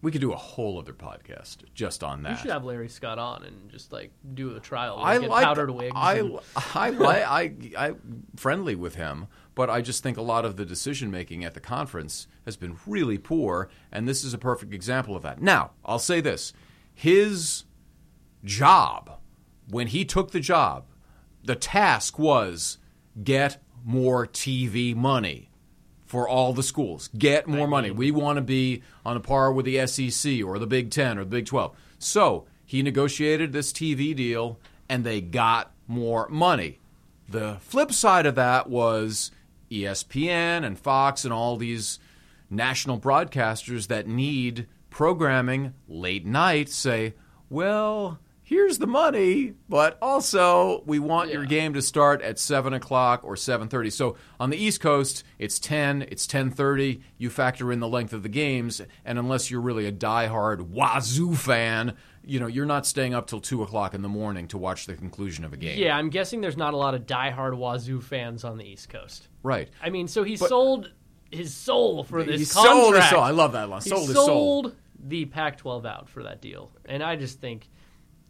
we 0.02 0.10
could 0.10 0.22
do 0.22 0.32
a 0.32 0.36
whole 0.36 0.78
other 0.78 0.94
podcast 0.94 1.58
just 1.74 2.02
on 2.02 2.22
that. 2.22 2.32
You 2.32 2.36
should 2.38 2.50
have 2.50 2.64
Larry 2.64 2.88
Scott 2.88 3.18
on 3.18 3.44
and 3.44 3.70
just 3.70 3.92
like 3.92 4.10
do 4.34 4.56
a 4.56 4.60
trial. 4.60 4.96
I 4.98 5.18
get 5.18 5.30
like 5.30 5.44
powdered 5.44 5.70
wigs. 5.70 5.92
I 5.94 6.14
and- 6.18 6.38
I 6.74 6.90
like 6.90 7.22
I 7.22 7.52
I 7.78 7.94
friendly 8.34 8.74
with 8.74 8.96
him, 8.96 9.28
but 9.54 9.70
I 9.70 9.82
just 9.82 10.02
think 10.02 10.16
a 10.16 10.22
lot 10.22 10.44
of 10.44 10.56
the 10.56 10.64
decision 10.64 11.10
making 11.10 11.44
at 11.44 11.54
the 11.54 11.60
conference 11.60 12.26
has 12.44 12.56
been 12.56 12.76
really 12.86 13.18
poor, 13.18 13.70
and 13.92 14.08
this 14.08 14.24
is 14.24 14.34
a 14.34 14.38
perfect 14.38 14.74
example 14.74 15.14
of 15.14 15.22
that. 15.22 15.40
Now, 15.40 15.72
I'll 15.84 16.00
say 16.00 16.20
this: 16.20 16.52
his 16.92 17.64
job 18.42 19.18
when 19.70 19.88
he 19.88 20.04
took 20.04 20.32
the 20.32 20.40
job, 20.40 20.86
the 21.44 21.56
task 21.56 22.18
was 22.18 22.78
get 23.22 23.62
more 23.84 24.26
TV 24.26 24.94
money 24.94 25.50
for 26.04 26.28
all 26.28 26.52
the 26.52 26.62
schools. 26.62 27.08
Get 27.16 27.46
more 27.46 27.68
money. 27.68 27.90
We 27.90 28.10
want 28.10 28.36
to 28.36 28.42
be 28.42 28.82
on 29.04 29.16
a 29.16 29.20
par 29.20 29.52
with 29.52 29.64
the 29.64 29.86
SEC 29.86 30.42
or 30.44 30.58
the 30.58 30.66
Big 30.66 30.90
Ten 30.90 31.18
or 31.18 31.24
the 31.24 31.30
Big 31.30 31.46
12. 31.46 31.76
So 31.98 32.46
he 32.64 32.82
negotiated 32.82 33.52
this 33.52 33.72
TV 33.72 34.14
deal 34.14 34.58
and 34.88 35.04
they 35.04 35.20
got 35.20 35.72
more 35.86 36.28
money. 36.28 36.80
The 37.28 37.58
flip 37.60 37.92
side 37.92 38.26
of 38.26 38.34
that 38.34 38.68
was 38.68 39.30
ESPN 39.70 40.64
and 40.64 40.78
Fox 40.78 41.24
and 41.24 41.32
all 41.32 41.56
these 41.56 42.00
national 42.50 42.98
broadcasters 42.98 43.86
that 43.86 44.08
need 44.08 44.66
programming 44.90 45.74
late 45.86 46.26
night 46.26 46.68
say, 46.68 47.14
well, 47.48 48.18
here's 48.50 48.78
the 48.78 48.86
money, 48.86 49.54
but 49.68 49.96
also 50.02 50.82
we 50.84 50.98
want 50.98 51.30
your 51.32 51.44
game 51.46 51.72
to 51.72 51.80
start 51.80 52.20
at 52.20 52.36
seven 52.36 52.72
o'clock 52.74 53.20
or 53.22 53.36
seven 53.36 53.68
thirty. 53.68 53.88
So 53.90 54.16
on 54.40 54.50
the 54.50 54.56
East 54.56 54.80
Coast, 54.80 55.22
it's 55.38 55.60
ten, 55.60 56.02
it's 56.02 56.26
ten 56.26 56.50
thirty. 56.50 57.00
You 57.16 57.30
factor 57.30 57.70
in 57.70 57.78
the 57.78 57.86
length 57.88 58.12
of 58.12 58.24
the 58.24 58.28
games, 58.28 58.82
and 59.04 59.18
unless 59.20 59.50
you're 59.50 59.60
really 59.60 59.86
a 59.86 59.92
diehard 59.92 60.60
Wazoo 60.70 61.34
fan, 61.36 61.94
you 62.24 62.40
know 62.40 62.48
you're 62.48 62.66
not 62.66 62.86
staying 62.86 63.14
up 63.14 63.28
till 63.28 63.40
two 63.40 63.62
o'clock 63.62 63.94
in 63.94 64.02
the 64.02 64.08
morning 64.08 64.48
to 64.48 64.58
watch 64.58 64.86
the 64.86 64.94
conclusion 64.96 65.44
of 65.44 65.52
a 65.52 65.56
game. 65.56 65.78
yeah, 65.78 65.96
I'm 65.96 66.10
guessing 66.10 66.40
there's 66.40 66.56
not 66.56 66.74
a 66.74 66.76
lot 66.76 66.94
of 66.94 67.06
diehard 67.06 67.56
Wazoo 67.56 68.00
fans 68.02 68.42
on 68.44 68.58
the 68.58 68.64
East 68.64 68.88
Coast. 68.88 69.28
right. 69.44 69.70
I 69.80 69.90
mean, 69.90 70.08
so 70.08 70.24
he 70.24 70.36
sold 70.36 70.90
his 71.30 71.54
soul 71.54 72.02
for 72.02 72.24
this 72.24 72.40
he 72.40 72.46
contract. 72.46 72.80
sold 72.80 72.94
his 72.96 73.08
soul. 73.10 73.20
I 73.20 73.30
love 73.30 73.52
that 73.52 73.68
line. 73.68 73.82
He 73.82 73.88
Sold 73.90 74.08
his 74.08 74.16
sold 74.16 74.26
soul. 74.66 74.72
the 75.06 75.24
Pac-12 75.26 75.86
out 75.86 76.08
for 76.08 76.24
that 76.24 76.42
deal, 76.42 76.72
and 76.86 77.02
I 77.04 77.14
just 77.14 77.40
think 77.40 77.70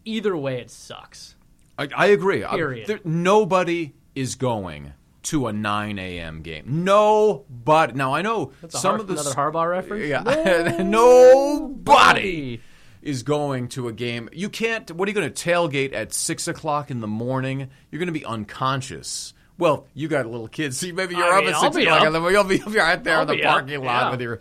either 0.05 0.37
way 0.37 0.61
it 0.61 0.71
sucks. 0.71 1.35
I, 1.79 1.89
I 1.97 2.07
agree. 2.07 2.45
I- 2.45 2.57
Period. 2.57 2.87
there- 2.87 3.01
nobody 3.05 3.95
is 4.15 4.35
going 4.35 4.93
to 5.23 5.47
a 5.47 5.53
9 5.53 5.99
a.m. 5.99 6.43
game. 6.43 6.65
Nobody. 6.85 7.93
Now 7.93 8.15
I 8.15 8.23
know 8.23 8.53
That's 8.63 8.81
some 8.81 8.93
Har- 8.93 9.01
of 9.01 9.07
the 9.07 9.15
another 9.15 9.31
Harbaugh 9.33 9.71
reference. 9.71 10.07
Yeah, 10.07 10.83
nobody 10.83 12.61
is 13.03 13.23
going 13.23 13.69
to 13.69 13.89
a 13.89 13.93
game. 13.93 14.29
You 14.33 14.49
can't. 14.49 14.91
What 14.91 15.09
are 15.09 15.11
you 15.11 15.15
going 15.15 15.33
to 15.33 15.45
tailgate 15.51 15.93
at 15.95 16.13
six 16.13 16.49
o'clock 16.49 16.91
in 16.91 17.01
the 17.01 17.07
morning? 17.07 17.69
You're 17.91 17.99
going 17.99 18.07
to 18.07 18.13
be 18.13 18.25
unconscious. 18.25 19.35
Well, 19.59 19.87
you 19.95 20.09
got 20.09 20.25
little 20.27 20.49
kids, 20.49 20.79
so 20.79 20.91
maybe 20.93 21.15
you're 21.15 21.25
I 21.25 21.39
up 21.39 21.45
mean, 21.45 21.49
at 21.51 21.55
I'll 21.57 21.63
six 21.65 21.77
be 21.77 21.83
o'clock 21.83 22.01
up. 22.01 22.07
in 22.07 22.13
the 22.15 22.21
morning. 22.21 22.35
You'll 22.41 22.45
be, 22.49 22.57
you'll 22.57 22.71
be 22.71 22.79
right 22.79 23.03
there 23.05 23.17
I'll 23.17 23.23
in 23.23 23.29
the 23.29 23.35
be 23.35 23.45
up, 23.45 23.53
parking 23.53 23.85
lot 23.85 24.05
yeah. 24.05 24.11
with 24.11 24.21
your. 24.23 24.41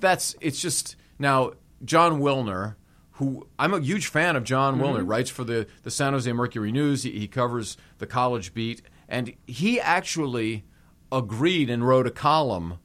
That's. 0.00 0.34
It's 0.40 0.60
just 0.60 0.96
now. 1.18 1.52
Jon 1.84 2.20
Wilner, 2.20 2.76
who 3.14 3.46
I'm 3.58 3.72
a 3.74 3.80
huge 3.80 4.06
fan 4.08 4.36
of 4.36 4.44
Jon 4.44 4.74
Mm-hmm. 4.74 4.84
Wilner, 4.84 5.08
writes 5.08 5.30
for 5.30 5.44
the 5.44 5.66
the 5.82 5.90
San 5.90 6.12
Jose 6.12 6.32
Mercury 6.32 6.72
News. 6.72 7.02
He, 7.04 7.12
he 7.12 7.28
covers 7.28 7.76
the 7.98 8.06
college 8.06 8.54
beat, 8.54 8.82
and 9.08 9.34
he 9.46 9.80
actually 9.80 10.64
agreed 11.12 11.70
and 11.70 11.86
wrote 11.86 12.06
a 12.06 12.10
column 12.10 12.78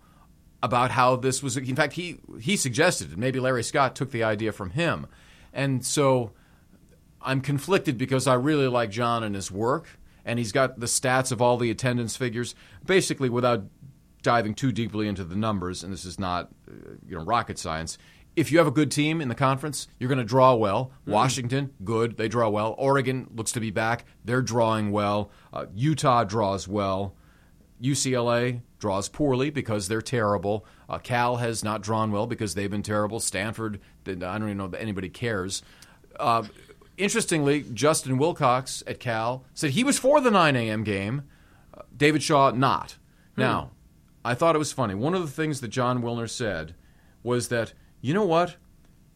about 0.61 0.91
how 0.91 1.15
this 1.15 1.41
was. 1.41 1.57
In 1.57 1.75
fact, 1.75 1.93
he 1.93 2.19
he 2.39 2.55
suggested 2.57 3.11
it. 3.11 3.17
Maybe 3.17 3.39
Larry 3.39 3.63
Scott 3.63 3.95
took 3.95 4.11
the 4.11 4.23
idea 4.23 4.51
from 4.51 4.71
him, 4.71 5.07
and 5.53 5.83
so 5.85 6.31
I'm 7.21 7.41
conflicted 7.41 7.97
because 7.97 8.27
I 8.27 8.35
really 8.35 8.67
like 8.67 8.91
Jon 8.91 9.23
and 9.23 9.33
his 9.35 9.51
work, 9.51 9.99
and 10.25 10.37
he's 10.37 10.51
got 10.51 10.79
the 10.79 10.85
stats 10.85 11.31
of 11.31 11.41
all 11.41 11.57
the 11.57 11.71
attendance 11.71 12.15
figures. 12.15 12.55
Basically, 12.85 13.29
without 13.29 13.63
diving 14.21 14.53
too 14.53 14.71
deeply 14.71 15.07
into 15.07 15.23
the 15.23 15.35
numbers, 15.35 15.83
and 15.83 15.91
this 15.91 16.05
is 16.05 16.19
not 16.19 16.49
uh, 16.69 16.91
you 17.07 17.17
know 17.17 17.23
rocket 17.23 17.57
science. 17.57 17.97
If 18.39 18.53
you 18.53 18.57
have 18.59 18.67
a 18.67 18.71
good 18.71 18.89
team 18.89 19.19
in 19.19 19.27
the 19.27 19.35
conference, 19.35 19.89
you're 19.99 20.07
going 20.07 20.17
to 20.17 20.23
draw 20.23 20.55
well. 20.55 20.93
Washington, 21.05 21.71
good, 21.83 22.15
they 22.15 22.29
draw 22.29 22.47
well. 22.47 22.73
Oregon 22.77 23.27
looks 23.35 23.51
to 23.51 23.59
be 23.59 23.69
back; 23.69 24.05
they're 24.23 24.41
drawing 24.41 24.91
well. 24.91 25.29
Uh, 25.51 25.65
Utah 25.75 26.23
draws 26.23 26.65
well. 26.65 27.15
UCLA 27.81 28.61
draws 28.79 29.09
poorly 29.09 29.49
because 29.49 29.89
they're 29.89 30.01
terrible. 30.01 30.65
Uh, 30.87 30.99
Cal 30.99 31.35
has 31.35 31.65
not 31.65 31.81
drawn 31.81 32.13
well 32.13 32.27
because 32.27 32.55
they've 32.55 32.71
been 32.71 32.81
terrible. 32.81 33.19
Stanford, 33.19 33.81
I 34.07 34.13
don't 34.13 34.43
even 34.43 34.57
know 34.57 34.69
that 34.69 34.81
anybody 34.81 35.09
cares. 35.09 35.61
Uh, 36.17 36.43
interestingly, 36.97 37.65
Justin 37.73 38.17
Wilcox 38.17 38.83
at 38.87 39.01
Cal 39.01 39.43
said 39.53 39.71
he 39.71 39.83
was 39.83 39.99
for 39.99 40.21
the 40.21 40.31
9 40.31 40.55
a.m. 40.55 40.85
game. 40.85 41.23
Uh, 41.73 41.81
David 41.95 42.23
Shaw 42.23 42.51
not. 42.51 42.95
Now, 43.35 43.71
I 44.23 44.33
thought 44.33 44.55
it 44.55 44.59
was 44.59 44.71
funny. 44.71 44.95
One 44.95 45.13
of 45.13 45.21
the 45.21 45.27
things 45.27 45.59
that 45.59 45.69
Jon 45.69 46.01
Wilner 46.01 46.29
said 46.29 46.75
was 47.21 47.49
that 47.49 47.73
you 48.01 48.13
know 48.13 48.25
what, 48.25 48.57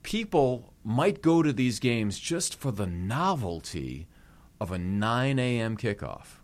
people 0.04 0.74
might 0.84 1.22
go 1.22 1.42
to 1.42 1.54
these 1.54 1.80
games 1.80 2.20
just 2.20 2.56
for 2.60 2.72
the 2.72 2.86
novelty 2.88 4.08
of 4.60 4.72
a 4.72 4.78
9 4.78 5.40
a.m. 5.40 5.78
kickoff. 5.78 6.40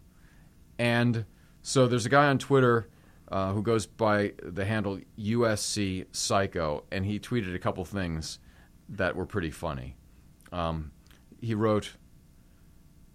And 0.78 1.26
so 1.62 1.88
there's 1.88 2.06
a 2.06 2.10
guy 2.10 2.28
on 2.28 2.38
Twitter. 2.38 2.90
uh, 3.32 3.54
who 3.54 3.62
goes 3.62 3.86
by 3.86 4.34
the 4.42 4.66
handle 4.66 5.00
USC 5.20 6.06
Psycho, 6.12 6.84
and 6.92 7.06
he 7.06 7.20
tweeted 7.20 7.54
a 7.54 7.60
couple 7.60 7.86
things 7.86 8.40
that 8.90 9.16
were 9.16 9.26
pretty 9.28 9.52
funny. 9.52 9.96
Um, 10.52 10.92
he 11.40 11.54
wrote, 11.54 11.96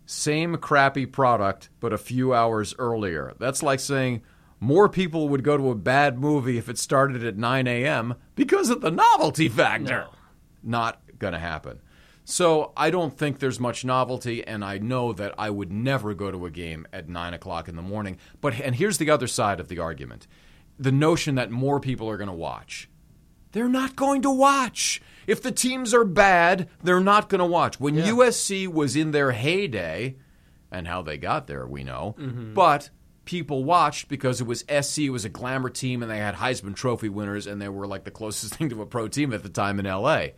"Same 0.06 0.56
crappy 0.56 1.04
product, 1.06 1.68
but 1.80 1.92
a 1.92 1.98
few 1.98 2.32
hours 2.32 2.74
earlier." 2.78 3.34
That's 3.40 3.60
like 3.62 3.80
saying 3.80 4.22
more 4.60 4.88
people 4.88 5.28
would 5.28 5.44
go 5.44 5.56
to 5.56 5.70
a 5.70 5.74
bad 5.74 6.18
movie 6.18 6.58
if 6.58 6.68
it 6.68 6.78
started 6.78 7.24
at 7.24 7.36
9 7.36 7.66
a.m. 7.66 8.14
because 8.34 8.70
of 8.70 8.80
the 8.80 8.90
novelty 8.90 9.48
factor. 9.48 10.06
No. 10.06 10.10
Not 10.62 11.00
going 11.18 11.34
to 11.34 11.38
happen. 11.38 11.80
So 12.24 12.72
I 12.76 12.90
don't 12.90 13.16
think 13.16 13.38
there's 13.38 13.60
much 13.60 13.84
novelty, 13.84 14.46
and 14.46 14.64
I 14.64 14.78
know 14.78 15.12
that 15.12 15.34
I 15.36 15.50
would 15.50 15.70
never 15.70 16.14
go 16.14 16.30
to 16.30 16.46
a 16.46 16.50
game 16.50 16.86
at 16.90 17.08
nine 17.08 17.34
o'clock 17.34 17.68
in 17.68 17.76
the 17.76 17.82
morning. 17.82 18.16
But 18.40 18.58
and 18.60 18.74
here's 18.74 18.96
the 18.96 19.10
other 19.10 19.26
side 19.26 19.60
of 19.60 19.68
the 19.68 19.78
argument: 19.78 20.26
the 20.78 20.92
notion 20.92 21.34
that 21.34 21.50
more 21.50 21.80
people 21.80 22.08
are 22.08 22.16
going 22.16 22.30
to 22.30 22.34
watch. 22.34 22.88
They're 23.52 23.68
not 23.68 23.94
going 23.94 24.22
to 24.22 24.30
watch. 24.30 25.02
If 25.26 25.42
the 25.42 25.52
teams 25.52 25.94
are 25.94 26.04
bad, 26.04 26.68
they're 26.82 26.98
not 26.98 27.28
going 27.28 27.38
to 27.40 27.44
watch. 27.44 27.78
When 27.78 27.94
USC 27.94 28.66
was 28.66 28.96
in 28.96 29.10
their 29.10 29.32
heyday, 29.32 30.16
and 30.72 30.88
how 30.88 31.02
they 31.02 31.18
got 31.18 31.46
there, 31.46 31.66
we 31.66 31.84
know. 31.84 32.16
Mm-hmm. 32.18 32.54
But 32.54 32.90
people 33.24 33.64
watched 33.64 34.08
because 34.08 34.40
it 34.40 34.46
was 34.46 34.64
SC, 34.80 35.00
it 35.00 35.10
was 35.10 35.24
a 35.24 35.28
glamour 35.28 35.70
team, 35.70 36.02
and 36.02 36.10
they 36.10 36.18
had 36.18 36.36
Heisman 36.36 36.74
Trophy 36.74 37.08
winners, 37.08 37.46
and 37.46 37.60
they 37.60 37.68
were 37.68 37.86
like 37.86 38.04
the 38.04 38.10
closest 38.10 38.54
thing 38.56 38.70
to 38.70 38.82
a 38.82 38.86
pro 38.86 39.08
team 39.08 39.32
at 39.32 39.42
the 39.42 39.48
time 39.48 39.78
in 39.78 39.86
LA. 39.86 40.28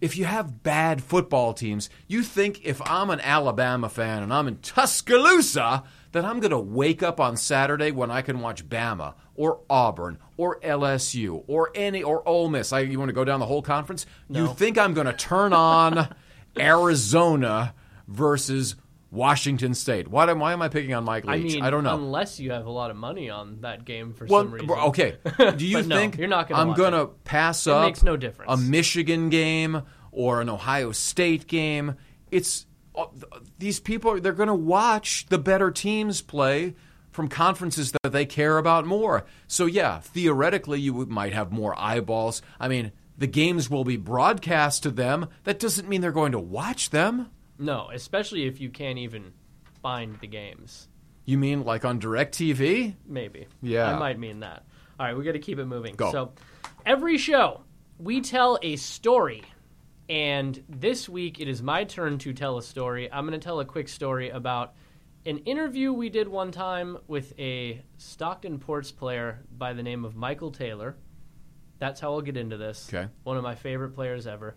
If 0.00 0.16
you 0.16 0.24
have 0.24 0.62
bad 0.62 1.02
football 1.02 1.52
teams, 1.52 1.90
you 2.06 2.22
think 2.22 2.64
if 2.64 2.80
I'm 2.86 3.10
an 3.10 3.20
Alabama 3.20 3.90
fan 3.90 4.22
and 4.22 4.32
I'm 4.32 4.48
in 4.48 4.56
Tuscaloosa, 4.60 5.84
that 6.12 6.24
I'm 6.24 6.40
going 6.40 6.50
to 6.50 6.58
wake 6.58 7.02
up 7.02 7.20
on 7.20 7.36
Saturday 7.36 7.90
when 7.90 8.10
I 8.10 8.22
can 8.22 8.40
watch 8.40 8.66
Bama 8.68 9.14
or 9.34 9.60
Auburn 9.68 10.18
or 10.36 10.58
LSU 10.60 11.44
or 11.46 11.70
any 11.74 12.02
or 12.02 12.26
Ole 12.26 12.48
Miss. 12.48 12.72
I, 12.72 12.80
you 12.80 12.98
want 12.98 13.10
to 13.10 13.14
go 13.14 13.24
down 13.24 13.40
the 13.40 13.46
whole 13.46 13.62
conference? 13.62 14.06
You 14.30 14.48
think 14.54 14.78
I'm 14.78 14.94
going 14.94 15.06
to 15.06 15.12
turn 15.12 15.52
on 15.52 16.14
Arizona 16.58 17.74
versus 18.06 18.76
Washington 19.10 19.74
State? 19.74 20.08
Why, 20.08 20.30
am- 20.30 20.38
why 20.38 20.52
am 20.52 20.60
I 20.62 20.68
picking 20.68 20.92
on 20.94 21.04
Mike 21.04 21.24
I 21.26 21.36
Leach? 21.36 21.54
mean, 21.54 21.62
I 21.62 21.70
don't 21.70 21.84
know. 21.84 21.94
Unless 21.94 22.40
you 22.40 22.50
have 22.52 22.66
a 22.66 22.70
lot 22.70 22.90
of 22.90 22.96
money 22.96 23.30
on 23.30 23.60
that 23.62 23.84
game 23.84 24.12
for 24.12 24.26
Well, 24.26 24.42
some 24.42 24.52
reason. 24.52 24.70
okay. 24.70 25.16
Do 25.56 25.66
you 25.66 25.78
But 25.78 25.86
no, 25.86 25.96
think 25.96 26.18
you're 26.18 26.28
not 26.28 26.48
gonna 26.48 26.60
I'm 26.70 26.76
going 26.76 26.92
to 26.92 27.06
pass 27.24 27.66
It 27.66 27.72
up 27.72 27.86
makes 27.86 28.02
no 28.02 28.16
difference. 28.16 28.52
a 28.52 28.56
Michigan 28.56 29.30
game 29.30 29.82
or 30.12 30.40
an 30.40 30.48
Ohio 30.48 30.92
State 30.92 31.46
game? 31.46 31.94
It's 32.30 32.66
uh, 32.94 33.06
these 33.58 33.80
people 33.80 34.20
they're 34.20 34.32
going 34.32 34.48
to 34.48 34.54
watch 34.54 35.26
the 35.30 35.38
better 35.38 35.70
teams 35.70 36.20
play 36.20 36.74
from 37.10 37.28
conferences 37.28 37.92
that 38.02 38.12
they 38.12 38.26
care 38.26 38.58
about 38.58 38.84
more. 38.86 39.24
So 39.46 39.64
yeah, 39.66 40.00
theoretically 40.00 40.80
you 40.80 41.06
might 41.06 41.32
have 41.32 41.50
more 41.50 41.74
eyeballs. 41.80 42.42
I 42.60 42.68
mean, 42.68 42.92
the 43.16 43.26
games 43.26 43.70
will 43.70 43.84
be 43.84 43.96
broadcast 43.96 44.82
to 44.84 44.90
them. 44.90 45.28
That 45.44 45.58
doesn't 45.58 45.88
mean 45.88 46.00
they're 46.02 46.12
going 46.12 46.32
to 46.32 46.38
watch 46.38 46.90
them. 46.90 47.30
No, 47.58 47.90
especially 47.92 48.46
if 48.46 48.60
you 48.60 48.70
can't 48.70 48.98
even 48.98 49.32
find 49.82 50.18
the 50.20 50.26
games. 50.26 50.88
You 51.24 51.38
mean 51.38 51.64
like 51.64 51.84
on 51.84 52.00
DirecTV? 52.00 52.94
Maybe. 53.06 53.46
Yeah. 53.60 53.94
I 53.94 53.98
might 53.98 54.18
mean 54.18 54.40
that. 54.40 54.64
All 54.98 55.06
right, 55.06 55.16
we 55.16 55.24
got 55.24 55.32
to 55.32 55.38
keep 55.38 55.58
it 55.58 55.66
moving. 55.66 55.94
Go. 55.94 56.10
So, 56.10 56.32
every 56.86 57.18
show, 57.18 57.62
we 57.98 58.20
tell 58.20 58.58
a 58.62 58.76
story. 58.76 59.44
And 60.08 60.62
this 60.68 61.08
week, 61.08 61.38
it 61.38 61.48
is 61.48 61.62
my 61.62 61.84
turn 61.84 62.18
to 62.18 62.32
tell 62.32 62.56
a 62.56 62.62
story. 62.62 63.12
I'm 63.12 63.26
going 63.26 63.38
to 63.38 63.44
tell 63.44 63.60
a 63.60 63.64
quick 63.64 63.88
story 63.88 64.30
about 64.30 64.74
an 65.26 65.38
interview 65.38 65.92
we 65.92 66.08
did 66.08 66.26
one 66.28 66.50
time 66.50 66.96
with 67.06 67.38
a 67.38 67.82
Stockton 67.98 68.58
Ports 68.58 68.90
player 68.90 69.44
by 69.56 69.74
the 69.74 69.82
name 69.82 70.06
of 70.06 70.16
Michael 70.16 70.50
Taylor. 70.50 70.96
That's 71.78 72.00
how 72.00 72.12
I'll 72.12 72.22
get 72.22 72.36
into 72.36 72.56
this. 72.56 72.88
Okay. 72.92 73.08
One 73.24 73.36
of 73.36 73.42
my 73.42 73.54
favorite 73.54 73.90
players 73.90 74.26
ever. 74.26 74.56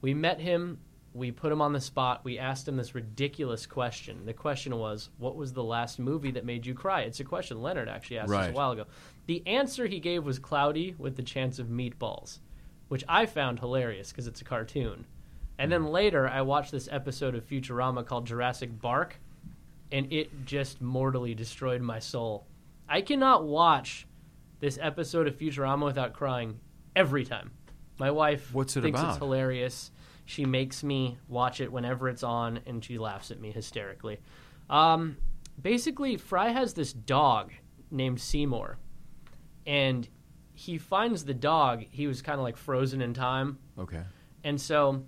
We 0.00 0.14
met 0.14 0.40
him. 0.40 0.80
We 1.18 1.32
put 1.32 1.50
him 1.50 1.60
on 1.60 1.72
the 1.72 1.80
spot. 1.80 2.24
We 2.24 2.38
asked 2.38 2.68
him 2.68 2.76
this 2.76 2.94
ridiculous 2.94 3.66
question. 3.66 4.24
The 4.24 4.32
question 4.32 4.76
was, 4.76 5.10
"What 5.18 5.34
was 5.34 5.52
the 5.52 5.64
last 5.64 5.98
movie 5.98 6.30
that 6.30 6.44
made 6.44 6.64
you 6.64 6.74
cry?" 6.74 7.02
It's 7.02 7.18
a 7.18 7.24
question 7.24 7.60
Leonard 7.60 7.88
actually 7.88 8.18
asked 8.18 8.32
us 8.32 8.48
a 8.50 8.52
while 8.52 8.70
ago. 8.70 8.86
The 9.26 9.44
answer 9.46 9.86
he 9.86 9.98
gave 9.98 10.24
was 10.24 10.38
"Cloudy 10.38 10.94
with 10.96 11.16
the 11.16 11.22
Chance 11.22 11.58
of 11.58 11.66
Meatballs," 11.66 12.38
which 12.86 13.04
I 13.08 13.26
found 13.26 13.58
hilarious 13.58 14.12
because 14.12 14.28
it's 14.28 14.40
a 14.40 14.44
cartoon. 14.44 15.06
And 15.58 15.72
then 15.72 15.82
hmm. 15.82 15.88
later, 15.88 16.28
I 16.28 16.42
watched 16.42 16.70
this 16.70 16.88
episode 16.90 17.34
of 17.34 17.44
Futurama 17.44 18.06
called 18.06 18.26
Jurassic 18.26 18.80
Bark, 18.80 19.18
and 19.90 20.12
it 20.12 20.46
just 20.46 20.80
mortally 20.80 21.34
destroyed 21.34 21.82
my 21.82 21.98
soul. 21.98 22.46
I 22.88 23.02
cannot 23.02 23.44
watch 23.44 24.06
this 24.60 24.78
episode 24.80 25.26
of 25.26 25.36
Futurama 25.36 25.84
without 25.84 26.12
crying 26.12 26.60
every 26.94 27.24
time. 27.24 27.50
My 27.98 28.10
wife 28.10 28.54
What's 28.54 28.76
it 28.76 28.82
thinks 28.82 29.00
about? 29.00 29.10
it's 29.10 29.18
hilarious. 29.18 29.90
She 30.28 30.44
makes 30.44 30.84
me 30.84 31.16
watch 31.26 31.58
it 31.62 31.72
whenever 31.72 32.06
it's 32.06 32.22
on, 32.22 32.60
and 32.66 32.84
she 32.84 32.98
laughs 32.98 33.30
at 33.30 33.40
me 33.40 33.50
hysterically. 33.50 34.20
Um, 34.68 35.16
basically, 35.58 36.18
Fry 36.18 36.50
has 36.50 36.74
this 36.74 36.92
dog 36.92 37.50
named 37.90 38.20
Seymour, 38.20 38.76
and 39.66 40.06
he 40.52 40.76
finds 40.76 41.24
the 41.24 41.32
dog. 41.32 41.82
He 41.90 42.06
was 42.06 42.20
kind 42.20 42.38
of 42.38 42.42
like 42.44 42.58
frozen 42.58 43.00
in 43.00 43.14
time, 43.14 43.58
Okay. 43.78 44.02
and 44.44 44.60
so, 44.60 45.02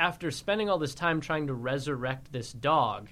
after 0.00 0.32
spending 0.32 0.68
all 0.68 0.78
this 0.78 0.96
time 0.96 1.20
trying 1.20 1.46
to 1.46 1.54
resurrect 1.54 2.32
this 2.32 2.52
dog, 2.52 3.10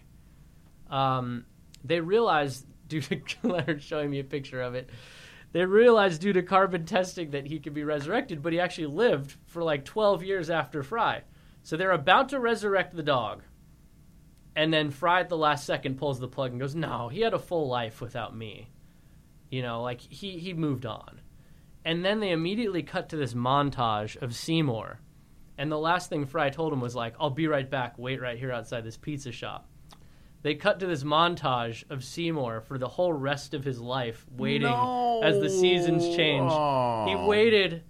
um, 0.90 1.46
they 1.84 2.00
realize, 2.00 2.66
due 2.88 3.00
to 3.00 3.20
Leonard 3.44 3.80
showing 3.80 4.10
me 4.10 4.18
a 4.18 4.24
picture 4.24 4.60
of 4.60 4.74
it, 4.74 4.90
they 5.56 5.64
realized 5.64 6.20
due 6.20 6.34
to 6.34 6.42
carbon 6.42 6.84
testing 6.84 7.30
that 7.30 7.46
he 7.46 7.60
could 7.60 7.72
be 7.72 7.82
resurrected, 7.82 8.42
but 8.42 8.52
he 8.52 8.60
actually 8.60 8.88
lived 8.88 9.36
for 9.46 9.62
like 9.62 9.86
12 9.86 10.22
years 10.22 10.50
after 10.50 10.82
Fry. 10.82 11.22
So 11.62 11.78
they're 11.78 11.92
about 11.92 12.28
to 12.28 12.38
resurrect 12.38 12.94
the 12.94 13.02
dog. 13.02 13.42
And 14.54 14.70
then 14.70 14.90
Fry 14.90 15.20
at 15.20 15.30
the 15.30 15.36
last 15.38 15.64
second 15.64 15.96
pulls 15.96 16.20
the 16.20 16.28
plug 16.28 16.50
and 16.50 16.60
goes, 16.60 16.74
No, 16.74 17.08
he 17.08 17.22
had 17.22 17.32
a 17.32 17.38
full 17.38 17.68
life 17.68 18.02
without 18.02 18.36
me. 18.36 18.68
You 19.48 19.62
know, 19.62 19.80
like 19.80 20.02
he, 20.02 20.38
he 20.38 20.52
moved 20.52 20.84
on. 20.84 21.22
And 21.86 22.04
then 22.04 22.20
they 22.20 22.32
immediately 22.32 22.82
cut 22.82 23.08
to 23.08 23.16
this 23.16 23.32
montage 23.32 24.20
of 24.20 24.34
Seymour. 24.34 25.00
And 25.56 25.72
the 25.72 25.78
last 25.78 26.10
thing 26.10 26.26
Fry 26.26 26.50
told 26.50 26.70
him 26.70 26.82
was 26.82 26.94
like, 26.94 27.14
I'll 27.18 27.30
be 27.30 27.48
right 27.48 27.70
back, 27.70 27.94
wait 27.96 28.20
right 28.20 28.38
here 28.38 28.52
outside 28.52 28.84
this 28.84 28.98
pizza 28.98 29.32
shop. 29.32 29.66
They 30.42 30.54
cut 30.54 30.78
to 30.80 30.86
this 30.86 31.02
montage 31.02 31.84
of 31.90 32.04
Seymour 32.04 32.60
for 32.60 32.78
the 32.78 32.88
whole 32.88 33.12
rest 33.12 33.52
of 33.54 33.64
his 33.64 33.80
life, 33.80 34.24
waiting 34.30 34.68
as 35.22 35.40
the 35.40 35.50
seasons 35.50 36.04
change. 36.14 36.50
He 36.50 36.56
Oh. 37.16 37.26
waited 37.26 37.82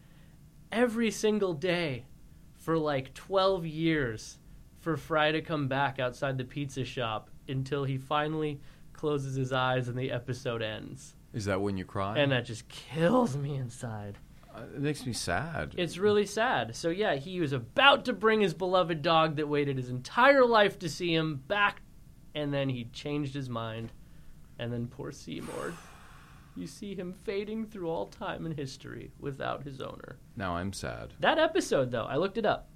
every 0.73 1.11
single 1.11 1.53
day 1.53 2.07
for 2.55 2.79
like 2.79 3.13
12 3.15 3.67
years 3.67 4.39
for 4.81 4.97
Fry 4.97 5.33
to 5.33 5.41
come 5.43 5.69
back 5.69 5.99
outside 5.99 6.39
the 6.39 6.45
pizza 6.45 6.85
shop 6.85 7.29
until 7.49 7.85
he 7.85 7.99
finally 7.99 8.61
closes 8.93 9.37
his 9.37 9.53
eyes 9.53 9.89
and 9.89 9.99
the 9.99 10.11
episode 10.11 10.63
ends. 10.63 11.15
Is 11.35 11.45
that 11.45 11.61
when 11.61 11.77
you 11.77 11.85
cry? 11.85 12.17
And 12.19 12.33
that 12.33 12.47
just 12.47 12.67
kills 12.69 13.37
me 13.37 13.57
inside. 13.57 14.17
Uh, 14.55 14.61
it 14.75 14.81
makes 14.81 15.05
me 15.05 15.13
sad. 15.13 15.75
It's 15.77 15.99
really 15.99 16.25
sad. 16.25 16.75
So 16.75 16.89
yeah, 16.89 17.17
he 17.17 17.41
was 17.41 17.53
about 17.53 18.07
to 18.07 18.15
bring 18.15 18.41
his 18.41 18.55
beloved 18.55 19.03
dog 19.03 19.37
that 19.37 19.47
waited 19.49 19.77
his 19.77 19.91
entire 19.91 20.47
life 20.47 20.79
to 20.79 20.89
see 20.89 21.15
him 21.15 21.43
back, 21.47 21.83
and 22.37 22.53
then 22.53 22.69
he 22.69 22.85
changed 22.93 23.35
his 23.35 23.49
mind, 23.49 23.91
and 24.59 24.71
then 24.73 24.87
poor 24.87 25.11
Seymour. 25.11 25.73
You 26.55 26.67
see 26.67 26.95
him 26.95 27.15
fading 27.25 27.67
through 27.67 27.89
all 27.89 28.07
time 28.07 28.45
and 28.47 28.55
history 28.55 29.11
without 29.19 29.65
his 29.65 29.81
owner. 29.81 30.19
now 30.37 30.57
I'm 30.57 30.73
sad. 30.73 31.15
That 31.19 31.39
episode, 31.39 31.91
though, 31.91 32.05
I 32.05 32.17
looked 32.17 32.39
it 32.39 32.47
up. 32.47 32.69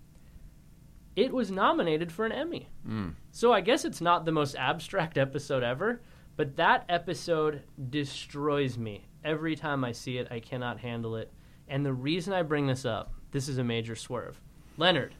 It 1.14 1.32
was 1.32 1.50
nominated 1.50 2.10
for 2.10 2.24
an 2.24 2.32
Emmy. 2.32 2.68
Mm. 2.88 3.14
So 3.32 3.52
I 3.52 3.60
guess 3.60 3.84
it's 3.84 4.00
not 4.00 4.24
the 4.24 4.32
most 4.32 4.56
abstract 4.56 5.18
episode 5.18 5.62
ever, 5.62 6.00
but 6.36 6.56
that 6.56 6.84
episode 6.88 7.62
destroys 7.90 8.78
me. 8.78 9.06
Every 9.24 9.56
time 9.56 9.84
I 9.84 9.92
see 9.92 10.16
it, 10.16 10.28
I 10.30 10.40
cannot 10.40 10.80
handle 10.80 11.16
it. 11.16 11.30
And 11.68 11.84
the 11.84 11.92
reason 11.92 12.32
I 12.32 12.42
bring 12.42 12.66
this 12.66 12.86
up, 12.86 13.12
this 13.32 13.48
is 13.48 13.58
a 13.58 13.64
major 13.64 13.94
swerve. 13.94 14.40
Leonard, 14.78 15.14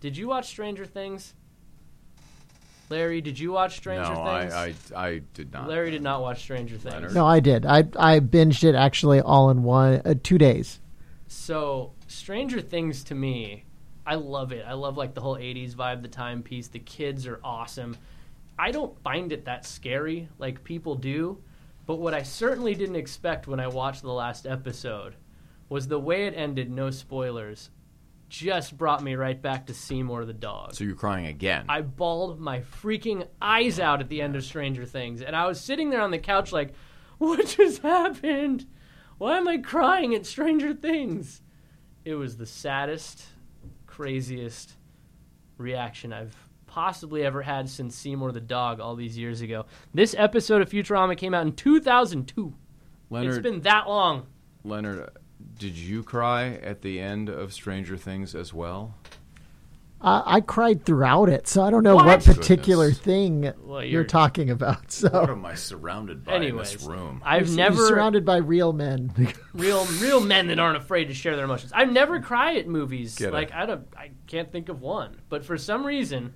did 0.00 0.16
you 0.16 0.28
watch 0.28 0.48
Stranger 0.48 0.84
Things? 0.84 1.34
Larry, 2.88 3.20
did 3.20 3.38
you 3.38 3.52
watch 3.52 3.76
Stranger 3.76 4.14
no, 4.14 4.24
Things? 4.24 4.52
I, 4.52 4.74
I, 4.94 5.06
I 5.06 5.22
did 5.34 5.52
not. 5.52 5.68
Larry 5.68 5.90
did 5.90 6.02
not 6.02 6.22
watch 6.22 6.40
Stranger 6.40 6.76
Things. 6.76 6.94
Leonard. 6.94 7.14
No, 7.14 7.26
I 7.26 7.40
did. 7.40 7.66
I 7.66 7.78
I 7.98 8.20
binged 8.20 8.64
it 8.64 8.74
actually 8.74 9.20
all 9.20 9.50
in 9.50 9.62
one 9.62 10.02
uh, 10.04 10.14
two 10.22 10.38
days. 10.38 10.80
So, 11.26 11.92
Stranger 12.06 12.60
Things 12.60 13.02
to 13.04 13.14
me, 13.14 13.64
I 14.06 14.14
love 14.14 14.52
it. 14.52 14.64
I 14.66 14.74
love 14.74 14.96
like 14.96 15.14
the 15.14 15.20
whole 15.20 15.36
80s 15.36 15.74
vibe, 15.74 16.02
the 16.02 16.08
timepiece. 16.08 16.68
The 16.68 16.78
kids 16.78 17.26
are 17.26 17.40
awesome. 17.42 17.96
I 18.58 18.70
don't 18.70 18.98
find 19.02 19.32
it 19.32 19.44
that 19.44 19.66
scary 19.66 20.28
like 20.38 20.62
people 20.62 20.94
do, 20.94 21.42
but 21.86 21.96
what 21.96 22.14
I 22.14 22.22
certainly 22.22 22.74
didn't 22.74 22.96
expect 22.96 23.48
when 23.48 23.60
I 23.60 23.66
watched 23.66 24.02
the 24.02 24.12
last 24.12 24.46
episode 24.46 25.14
was 25.68 25.88
the 25.88 25.98
way 25.98 26.26
it 26.26 26.34
ended, 26.34 26.70
no 26.70 26.90
spoilers, 26.90 27.70
just 28.28 28.76
brought 28.76 29.02
me 29.02 29.14
right 29.14 29.40
back 29.40 29.66
to 29.66 29.74
Seymour 29.74 30.24
the 30.24 30.32
dog. 30.32 30.74
So 30.74 30.84
you're 30.84 30.94
crying 30.94 31.26
again. 31.26 31.64
I 31.68 31.82
bawled 31.82 32.40
my 32.40 32.60
freaking 32.60 33.26
eyes 33.40 33.78
out 33.78 34.00
at 34.00 34.08
the 34.08 34.20
end 34.20 34.36
of 34.36 34.44
Stranger 34.44 34.84
Things, 34.84 35.22
and 35.22 35.36
I 35.36 35.46
was 35.46 35.60
sitting 35.60 35.90
there 35.90 36.00
on 36.02 36.10
the 36.10 36.18
couch 36.18 36.52
like, 36.52 36.74
What 37.18 37.46
just 37.46 37.82
happened? 37.82 38.66
Why 39.18 39.38
am 39.38 39.48
I 39.48 39.58
crying 39.58 40.14
at 40.14 40.26
Stranger 40.26 40.74
Things? 40.74 41.40
It 42.04 42.14
was 42.14 42.36
the 42.36 42.46
saddest, 42.46 43.24
craziest 43.86 44.74
reaction 45.56 46.12
I've 46.12 46.36
possibly 46.66 47.24
ever 47.24 47.40
had 47.42 47.68
since 47.70 47.96
Seymour 47.96 48.32
the 48.32 48.40
dog 48.40 48.80
all 48.80 48.96
these 48.96 49.16
years 49.16 49.40
ago. 49.40 49.64
This 49.94 50.14
episode 50.18 50.60
of 50.60 50.68
Futurama 50.68 51.16
came 51.16 51.32
out 51.32 51.46
in 51.46 51.54
2002. 51.54 52.54
Leonard, 53.08 53.34
It's 53.34 53.42
been 53.42 53.62
that 53.62 53.88
long. 53.88 54.26
Leonard, 54.62 55.08
did 55.58 55.76
you 55.76 56.02
cry 56.02 56.54
at 56.62 56.82
the 56.82 57.00
end 57.00 57.28
of 57.28 57.52
Stranger 57.52 57.96
Things 57.96 58.34
as 58.34 58.52
well? 58.52 58.94
Uh, 59.98 60.22
I 60.26 60.42
cried 60.42 60.84
throughout 60.84 61.30
it, 61.30 61.48
so 61.48 61.62
I 61.62 61.70
don't 61.70 61.82
know 61.82 61.94
what, 61.96 62.04
What? 62.04 62.22
particular 62.24 62.88
Goodness. 62.88 63.02
thing 63.02 63.52
Well, 63.64 63.82
you're, 63.82 63.92
you're- 64.02 64.04
talking 64.06 64.50
about. 64.50 64.76
What 64.82 64.92
So 64.92 65.08
am 65.22 65.46
I 65.46 65.54
surrounded 65.54 66.22
by 66.22 66.36
in 66.36 66.42
Anyways, 66.42 66.72
this 66.74 66.82
room? 66.84 67.22
I've 67.24 67.48
You're 67.48 67.56
never 67.56 67.86
surrounded 67.86 68.24
by 68.24 68.36
real 68.36 68.74
men. 68.74 69.10
real 69.54 69.86
real 69.98 70.20
men 70.20 70.48
that 70.48 70.58
aren't 70.58 70.76
afraid 70.76 71.06
to 71.06 71.14
share 71.14 71.34
their 71.34 71.46
emotions. 71.46 71.72
I've 71.74 71.90
never 71.90 72.20
cried 72.20 72.58
at 72.58 72.68
movies. 72.68 73.16
Get 73.16 73.28
it. 73.28 73.32
like 73.32 73.52
I 73.54 73.64
don't 73.64 73.88
I 73.96 74.10
can't 74.26 74.52
think 74.52 74.68
of 74.68 74.82
one. 74.82 75.22
But 75.30 75.46
for 75.46 75.56
some 75.56 75.84
reason 75.86 76.34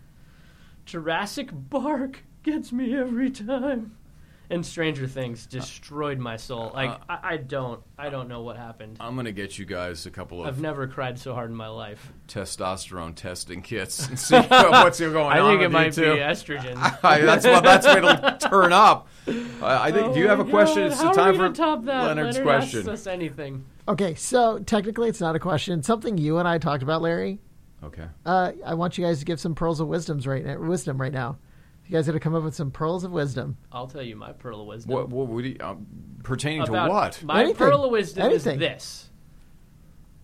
Jurassic 0.87 1.51
Bark 1.53 2.25
gets 2.43 2.73
me 2.73 2.97
every 2.97 3.31
time. 3.31 3.95
And 4.51 4.67
Stranger 4.67 5.07
Things 5.07 5.47
destroyed 5.47 6.19
my 6.19 6.37
soul. 6.37 6.73
Like 6.75 6.91
Uh, 6.91 6.99
I, 7.09 7.19
I 7.23 7.37
don't 7.37 7.81
I 7.97 8.11
don't 8.11 8.29
know 8.29 8.43
what 8.43 8.57
happened. 8.57 8.97
I'm 8.99 9.15
gonna 9.15 9.31
get 9.33 9.59
you 9.59 9.65
guys 9.65 10.07
a 10.07 10.11
couple 10.11 10.41
of 10.41 10.49
I've 10.49 10.61
never 10.61 10.89
cried 10.89 11.19
so 11.21 11.35
hard 11.35 11.51
in 11.51 11.57
my 11.57 11.69
life. 11.69 12.13
testosterone 12.27 13.15
testing 13.15 13.63
kits 13.63 14.09
and 14.09 14.19
see 14.19 14.37
what's 14.37 14.99
going 15.01 15.17
on. 15.17 15.33
I 15.33 15.41
think 15.49 15.63
it 15.63 15.71
might 15.71 15.97
you 15.97 16.03
be 16.03 16.19
estrogen. 16.19 16.77
I- 17.05 17.21
that's 17.21 17.47
what 17.47 17.63
that's 17.63 17.87
way 17.87 18.01
to 18.01 18.39
turn 18.49 18.73
up. 18.73 19.07
I 19.63 19.89
I 19.89 19.93
think. 19.93 20.15
do 20.15 20.21
you 20.21 20.27
Oh 20.27 20.31
have 20.31 20.41
a 20.41 20.45
my 20.45 20.51
question? 20.51 20.83
It's 20.85 21.01
how 21.01 21.11
the 21.13 21.15
time 21.15 21.37
for 21.37 21.51
top 21.53 21.85
that? 21.85 22.03
Leonard's 22.07 22.37
Leonard 22.39 22.51
question. 22.61 22.79
asks 22.81 22.89
us 22.89 23.07
anything. 23.07 23.65
okay, 23.87 24.15
so 24.17 24.59
technically 24.59 25.09
it's 25.09 25.21
not 25.21 25.37
a 25.37 25.39
question. 25.39 25.83
Something 25.83 26.19
you 26.19 26.39
and 26.39 26.49
I 26.49 26.59
talked 26.59 26.83
about, 26.83 27.03
Larry. 27.03 27.39
Okay. 27.85 28.05
Uh, 28.27 28.53
I 28.67 28.75
want 28.75 28.99
you 28.99 29.05
guys 29.05 29.21
to 29.21 29.25
give 29.25 29.39
some 29.41 29.55
pearls 29.55 29.81
of 29.81 29.89
wisdoms 29.89 30.27
right 30.27 30.45
now, 30.45 30.59
wisdom 30.59 31.01
right 31.01 31.13
now. 31.13 31.39
You 31.91 31.97
guys 31.97 32.07
got 32.07 32.13
to 32.13 32.21
come 32.21 32.37
up 32.37 32.45
with 32.45 32.55
some 32.55 32.71
pearls 32.71 33.03
of 33.03 33.11
wisdom. 33.11 33.57
I'll 33.73 33.89
tell 33.89 34.01
you 34.03 34.15
my 34.15 34.31
pearl 34.31 34.61
of 34.61 34.69
wisdom. 34.69 34.93
What, 34.95 35.09
what 35.09 35.27
would 35.27 35.45
you, 35.45 35.57
um, 35.59 35.85
pertaining 36.23 36.65
to 36.67 36.71
what? 36.71 37.21
My 37.25 37.41
Anything. 37.43 37.57
pearl 37.57 37.83
of 37.85 37.91
wisdom 37.91 38.27
Anything. 38.27 38.55
is 38.55 38.59
this: 38.61 39.11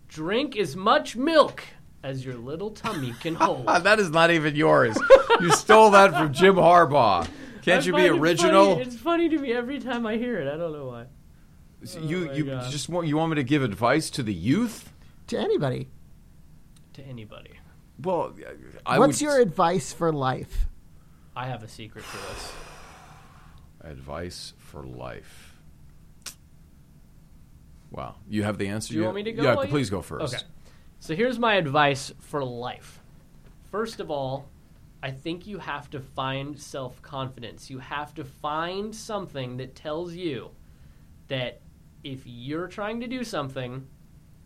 drink 0.07 0.57
as 0.57 0.77
much 0.77 1.17
milk 1.17 1.65
as 2.05 2.25
your 2.25 2.37
little 2.37 2.71
tummy 2.71 3.13
can 3.21 3.35
hold. 3.41 3.67
That 3.67 3.99
is 3.99 4.11
not 4.11 4.31
even 4.31 4.55
yours. 4.55 4.97
you 5.41 5.51
stole 5.51 5.91
that 5.91 6.13
from 6.13 6.33
Jim 6.33 6.55
Harbaugh. 6.55 7.29
Can't 7.63 7.83
I 7.83 7.87
you 7.87 7.93
find 7.95 8.03
be 8.05 8.17
it 8.17 8.21
original? 8.21 8.75
funny- 8.77 8.83
It's 8.87 8.97
funny 8.97 9.29
to 9.29 9.37
me 9.37 9.53
every 9.53 9.81
time 9.81 10.07
I 10.07 10.17
hear 10.19 10.39
it. 10.39 10.47
I 10.47 10.57
don't 10.57 10.73
know 10.73 10.87
why. 10.87 11.07
you 12.01 12.27
my 12.27 12.33
you 12.33 12.45
God. 12.45 12.71
just 12.71 12.89
want 12.89 13.09
you 13.09 13.17
want 13.17 13.31
me 13.31 13.35
to 13.37 13.43
give 13.45 13.65
advice 13.65 14.09
to 14.11 14.23
the 14.23 14.33
youth? 14.33 14.93
To 15.27 15.37
anybody, 15.37 15.89
To 16.93 17.03
anybody, 17.03 17.51
Well, 18.01 18.37
I 18.87 19.01
what's 19.01 19.21
would 19.21 19.21
your 19.21 19.41
advice 19.41 19.93
for 19.93 20.13
life? 20.13 20.69
I 21.37 21.47
have 21.47 21.63
a 21.63 21.69
secret 21.69 22.03
to 22.05 22.17
this. 22.17 22.53
advice 23.83 24.55
for 24.57 24.83
life? 24.85 25.55
Wow, 27.91 28.17
you 28.27 28.43
have 28.43 28.57
the 28.57 28.69
answer. 28.69 28.95
Do 28.95 28.99
you 28.99 29.05
want 29.05 29.17
me 29.17 29.23
to 29.25 29.33
go? 29.33 29.43
Yeah, 29.43 29.69
please 29.69 29.91
go 29.91 30.01
first. 30.01 30.35
Okay. 30.35 30.45
So 30.99 31.15
here's 31.15 31.39
my 31.39 31.55
advice 31.55 32.13
for 32.21 32.43
life. 32.43 33.01
First 33.71 34.01
of 34.01 34.11
all, 34.11 34.49
I 35.03 35.11
think 35.11 35.47
you 35.47 35.59
have 35.59 35.91
to 35.91 36.01
find 36.01 36.59
self 36.59 37.01
confidence. 37.03 37.69
You 37.69 37.79
have 37.81 38.15
to 38.15 38.25
find 38.25 38.95
something 38.95 39.59
that 39.59 39.75
tells 39.75 40.15
you 40.15 40.51
that 41.29 41.61
if 42.03 42.23
you're 42.25 42.69
trying 42.69 43.01
to 43.01 43.07
do 43.07 43.23
something 43.23 43.87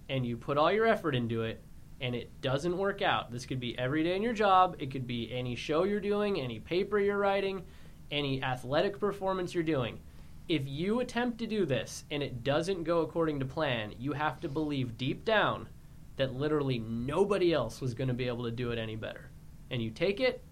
and 0.09 0.27
you 0.27 0.37
put 0.37 0.59
all 0.59 0.73
your 0.73 0.87
effort 0.87 1.15
into 1.15 1.43
it 1.45 1.63
and 2.01 2.15
it 2.15 2.41
doesn't 2.41 2.77
work 2.77 3.03
out, 3.03 3.31
this 3.31 3.47
could 3.47 3.61
be 3.61 3.79
every 3.79 4.03
day 4.03 4.17
in 4.17 4.23
your 4.23 4.33
job, 4.33 4.77
it 4.79 4.91
could 4.91 5.07
be 5.07 5.31
any 5.33 5.55
show 5.55 5.85
you're 5.85 6.01
doing, 6.01 6.41
any 6.41 6.59
paper 6.59 6.99
you're 6.99 7.19
writing, 7.19 7.63
any 8.11 8.43
athletic 8.43 8.99
performance 8.99 9.55
you're 9.55 9.63
doing. 9.63 10.01
If 10.49 10.63
you 10.67 11.01
attempt 11.01 11.39
to 11.39 11.47
do 11.47 11.65
this 11.67 12.05
and 12.11 12.23
it 12.23 12.43
doesn't 12.43 12.85
go 12.85 13.01
according 13.01 13.39
to 13.41 13.47
plan, 13.47 13.95
you 13.99 14.13
have 14.15 14.41
to 14.41 14.49
believe 14.49 14.97
deep 14.97 15.25
down 15.25 15.69
that 16.17 16.35
literally 16.35 16.79
nobody 16.79 17.53
else 17.53 17.81
was 17.81 17.95
going 17.95 18.09
to 18.09 18.15
be 18.15 18.27
able 18.27 18.45
to 18.45 18.51
do 18.51 18.73
it 18.73 18.79
any 18.79 18.97
better. 18.97 19.31
And 19.71 19.83
you 19.83 19.91
take 19.91 20.21
it, 20.21 20.43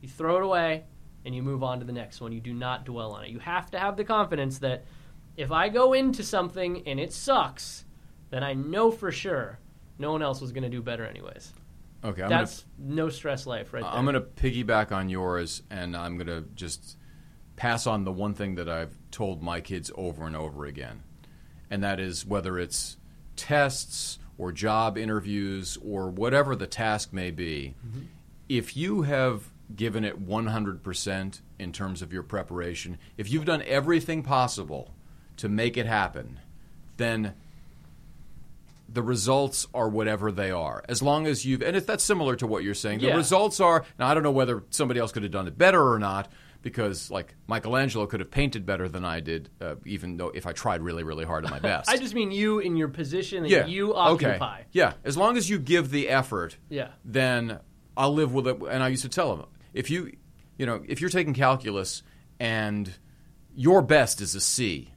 you 0.00 0.08
throw 0.08 0.36
it 0.36 0.44
away, 0.44 0.84
and 1.24 1.34
you 1.34 1.42
move 1.42 1.62
on 1.62 1.80
to 1.80 1.84
the 1.84 1.92
next 1.92 2.20
one. 2.20 2.32
You 2.32 2.40
do 2.40 2.54
not 2.54 2.84
dwell 2.84 3.12
on 3.12 3.24
it. 3.24 3.30
You 3.30 3.38
have 3.40 3.70
to 3.72 3.78
have 3.78 3.96
the 3.96 4.04
confidence 4.04 4.58
that 4.60 4.84
if 5.36 5.52
I 5.52 5.68
go 5.68 5.92
into 5.92 6.22
something 6.22 6.86
and 6.86 6.98
it 6.98 7.12
sucks, 7.12 7.84
then 8.30 8.42
I 8.42 8.54
know 8.54 8.90
for 8.90 9.12
sure 9.12 9.58
no 9.98 10.12
one 10.12 10.22
else 10.22 10.40
was 10.40 10.52
going 10.52 10.62
to 10.62 10.68
do 10.68 10.82
better 10.82 11.04
anyways. 11.04 11.52
Okay, 12.04 12.22
I'm 12.22 12.28
That's 12.28 12.64
no 12.78 13.08
stress 13.08 13.46
life 13.46 13.72
right 13.72 13.82
there. 13.82 13.90
I'm 13.90 14.04
gonna 14.04 14.20
piggyback 14.20 14.92
on 14.92 15.08
yours, 15.08 15.62
and 15.68 15.96
I'm 15.96 16.16
gonna 16.16 16.42
just 16.54 16.96
pass 17.56 17.88
on 17.88 18.04
the 18.04 18.12
one 18.12 18.34
thing 18.34 18.54
that 18.54 18.68
I've 18.68 18.96
told 19.10 19.42
my 19.42 19.60
kids 19.60 19.90
over 19.96 20.24
and 20.24 20.36
over 20.36 20.64
again, 20.64 21.02
and 21.70 21.82
that 21.82 21.98
is 21.98 22.24
whether 22.24 22.56
it's 22.56 22.98
tests 23.34 24.20
or 24.36 24.52
job 24.52 24.96
interviews 24.96 25.76
or 25.84 26.08
whatever 26.08 26.54
the 26.54 26.68
task 26.68 27.12
may 27.12 27.32
be, 27.32 27.74
mm-hmm. 27.84 28.02
if 28.48 28.76
you 28.76 29.02
have 29.02 29.50
given 29.74 30.04
it 30.04 30.24
100% 30.24 31.40
in 31.58 31.72
terms 31.72 32.00
of 32.00 32.12
your 32.12 32.22
preparation, 32.22 32.96
if 33.16 33.30
you've 33.30 33.44
done 33.44 33.62
everything 33.66 34.22
possible 34.22 34.94
to 35.36 35.48
make 35.48 35.76
it 35.76 35.86
happen, 35.86 36.38
then 36.96 37.34
the 38.88 39.02
results 39.02 39.66
are 39.74 39.88
whatever 39.88 40.32
they 40.32 40.50
are. 40.50 40.82
As 40.88 41.02
long 41.02 41.26
as 41.26 41.44
you've, 41.44 41.62
and 41.62 41.76
if 41.76 41.86
that's 41.86 42.02
similar 42.02 42.36
to 42.36 42.46
what 42.46 42.64
you're 42.64 42.74
saying, 42.74 43.00
the 43.00 43.08
Yeah. 43.08 43.16
results 43.16 43.60
are. 43.60 43.84
Now, 43.98 44.08
I 44.08 44.14
don't 44.14 44.22
know 44.22 44.30
whether 44.30 44.64
somebody 44.70 44.98
else 44.98 45.12
could 45.12 45.22
have 45.24 45.32
done 45.32 45.46
it 45.46 45.58
better 45.58 45.92
or 45.92 45.98
not, 45.98 46.30
because 46.62 47.10
like 47.10 47.34
Michelangelo 47.46 48.06
could 48.06 48.20
have 48.20 48.30
painted 48.30 48.64
better 48.64 48.88
than 48.88 49.04
I 49.04 49.20
did, 49.20 49.50
uh, 49.60 49.74
even 49.84 50.16
though 50.16 50.28
if 50.30 50.46
I 50.46 50.52
tried 50.52 50.80
really, 50.82 51.04
really 51.04 51.24
hard 51.26 51.44
at 51.44 51.50
my 51.50 51.58
best. 51.70 51.90
I 51.90 51.98
just 51.98 52.14
mean 52.14 52.30
you 52.32 52.60
in 52.60 52.76
your 52.76 52.88
position 52.88 53.42
that 53.42 53.50
yeah, 53.50 53.66
you 53.66 53.92
okay. 53.94 54.30
occupy. 54.30 54.62
Yeah, 54.72 54.94
as 55.04 55.16
long 55.16 55.36
as 55.36 55.50
you 55.50 55.58
give 55.58 55.90
the 55.90 56.08
effort, 56.08 56.56
Yeah. 56.70 56.88
then 57.04 57.58
I'll 57.96 58.14
live 58.14 58.32
with 58.32 58.46
it. 58.48 58.56
And 58.70 58.82
I 58.82 58.88
used 58.88 59.02
to 59.02 59.08
tell 59.10 59.36
them, 59.36 59.46
if 59.74 59.90
you, 59.90 60.12
you 60.56 60.64
know, 60.66 60.82
if 60.88 61.00
you're 61.00 61.10
taking 61.10 61.34
calculus 61.34 62.02
and 62.40 62.90
your 63.54 63.82
best 63.82 64.20
is 64.22 64.34
a 64.34 64.40
C, 64.40 64.92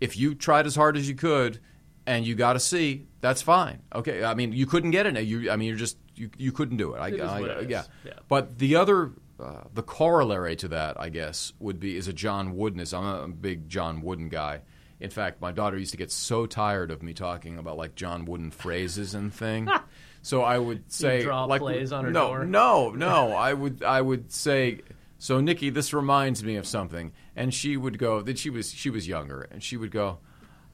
if 0.00 0.16
you 0.16 0.34
tried 0.34 0.66
as 0.66 0.74
hard 0.74 0.96
as 0.96 1.08
you 1.08 1.14
could 1.14 1.60
and 2.06 2.26
you 2.26 2.34
got 2.34 2.56
a 2.56 2.60
C, 2.60 3.06
that's 3.20 3.42
fine. 3.42 3.82
Okay, 3.94 4.24
I 4.24 4.34
mean, 4.34 4.52
you 4.52 4.66
couldn't 4.66 4.90
get 4.90 5.06
A. 5.06 5.20
You, 5.22 5.50
I 5.50 5.56
mean, 5.56 5.68
you're 5.68 5.76
just 5.76 5.96
you, 6.14 6.30
you 6.36 6.52
couldn't 6.52 6.76
do 6.76 6.94
it. 6.94 6.98
I, 6.98 7.08
It 7.08 7.14
is 7.14 7.20
I- 7.22 7.40
it 7.40 7.64
is. 7.64 7.70
yeah. 7.70 7.82
Yeah. 8.04 8.12
But 8.28 8.58
the 8.58 8.76
other, 8.76 9.12
uh, 9.40 9.62
the 9.72 9.82
corollary 9.82 10.56
to 10.56 10.68
that, 10.68 11.00
I 11.00 11.08
guess, 11.08 11.52
would 11.58 11.80
be 11.80 11.96
is 11.96 12.08
a 12.08 12.12
John 12.12 12.54
Woodness. 12.56 12.92
I'm 12.96 13.04
a, 13.04 13.28
big 13.28 13.68
John 13.68 14.02
Wooden 14.02 14.28
guy. 14.28 14.60
In 15.00 15.10
fact, 15.10 15.40
my 15.40 15.50
daughter 15.50 15.76
used 15.78 15.90
to 15.92 15.96
get 15.96 16.12
so 16.12 16.46
tired 16.46 16.90
of 16.92 17.02
me 17.02 17.12
talking 17.12 17.58
about 17.58 17.76
like 17.76 17.94
John 17.96 18.24
Wooden 18.24 18.50
phrases 18.52 19.14
and 19.14 19.34
thing. 19.34 19.68
so 20.22 20.42
I 20.42 20.58
would 20.58 20.92
say 20.92 21.22
draw 21.22 21.44
like 21.44 21.60
plays 21.60 21.92
on 21.92 22.04
her 22.04 22.10
no, 22.12 22.28
door. 22.28 22.44
no, 22.44 22.90
no. 22.94 23.32
I 23.32 23.52
would 23.52 23.82
I 23.82 24.00
would 24.00 24.30
say. 24.32 24.80
So 25.18 25.40
Nikki, 25.40 25.70
this 25.70 25.92
reminds 25.94 26.42
me 26.42 26.56
of 26.56 26.66
something, 26.66 27.12
and 27.36 27.54
she 27.54 27.76
would 27.76 27.98
go. 27.98 28.22
That 28.22 28.38
she 28.38 28.50
was 28.50 28.72
she 28.72 28.90
was 28.90 29.06
younger, 29.08 29.42
and 29.50 29.62
she 29.62 29.76
would 29.76 29.90
go, 29.92 30.18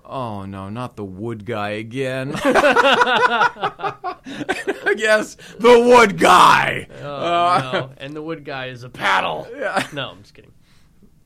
"Oh 0.09 0.45
no, 0.47 0.69
not 0.69 0.97
the 0.97 1.05
wood 1.05 1.45
guy 1.45 1.71
again." 1.71 2.31
yes, 4.97 5.37
the 5.59 5.81
wood 5.87 6.19
guy. 6.19 6.87
Oh, 7.03 7.15
Uh, 7.15 7.71
no. 7.73 7.91
And 7.99 8.15
the 8.15 8.23
wood 8.23 8.45
guy 8.45 8.67
is 8.67 8.83
a 8.83 8.89
paddle. 8.89 9.47
Yeah. 9.57 9.87
No, 9.93 10.11
I'm 10.11 10.23
just 10.23 10.35
kidding. 10.35 10.53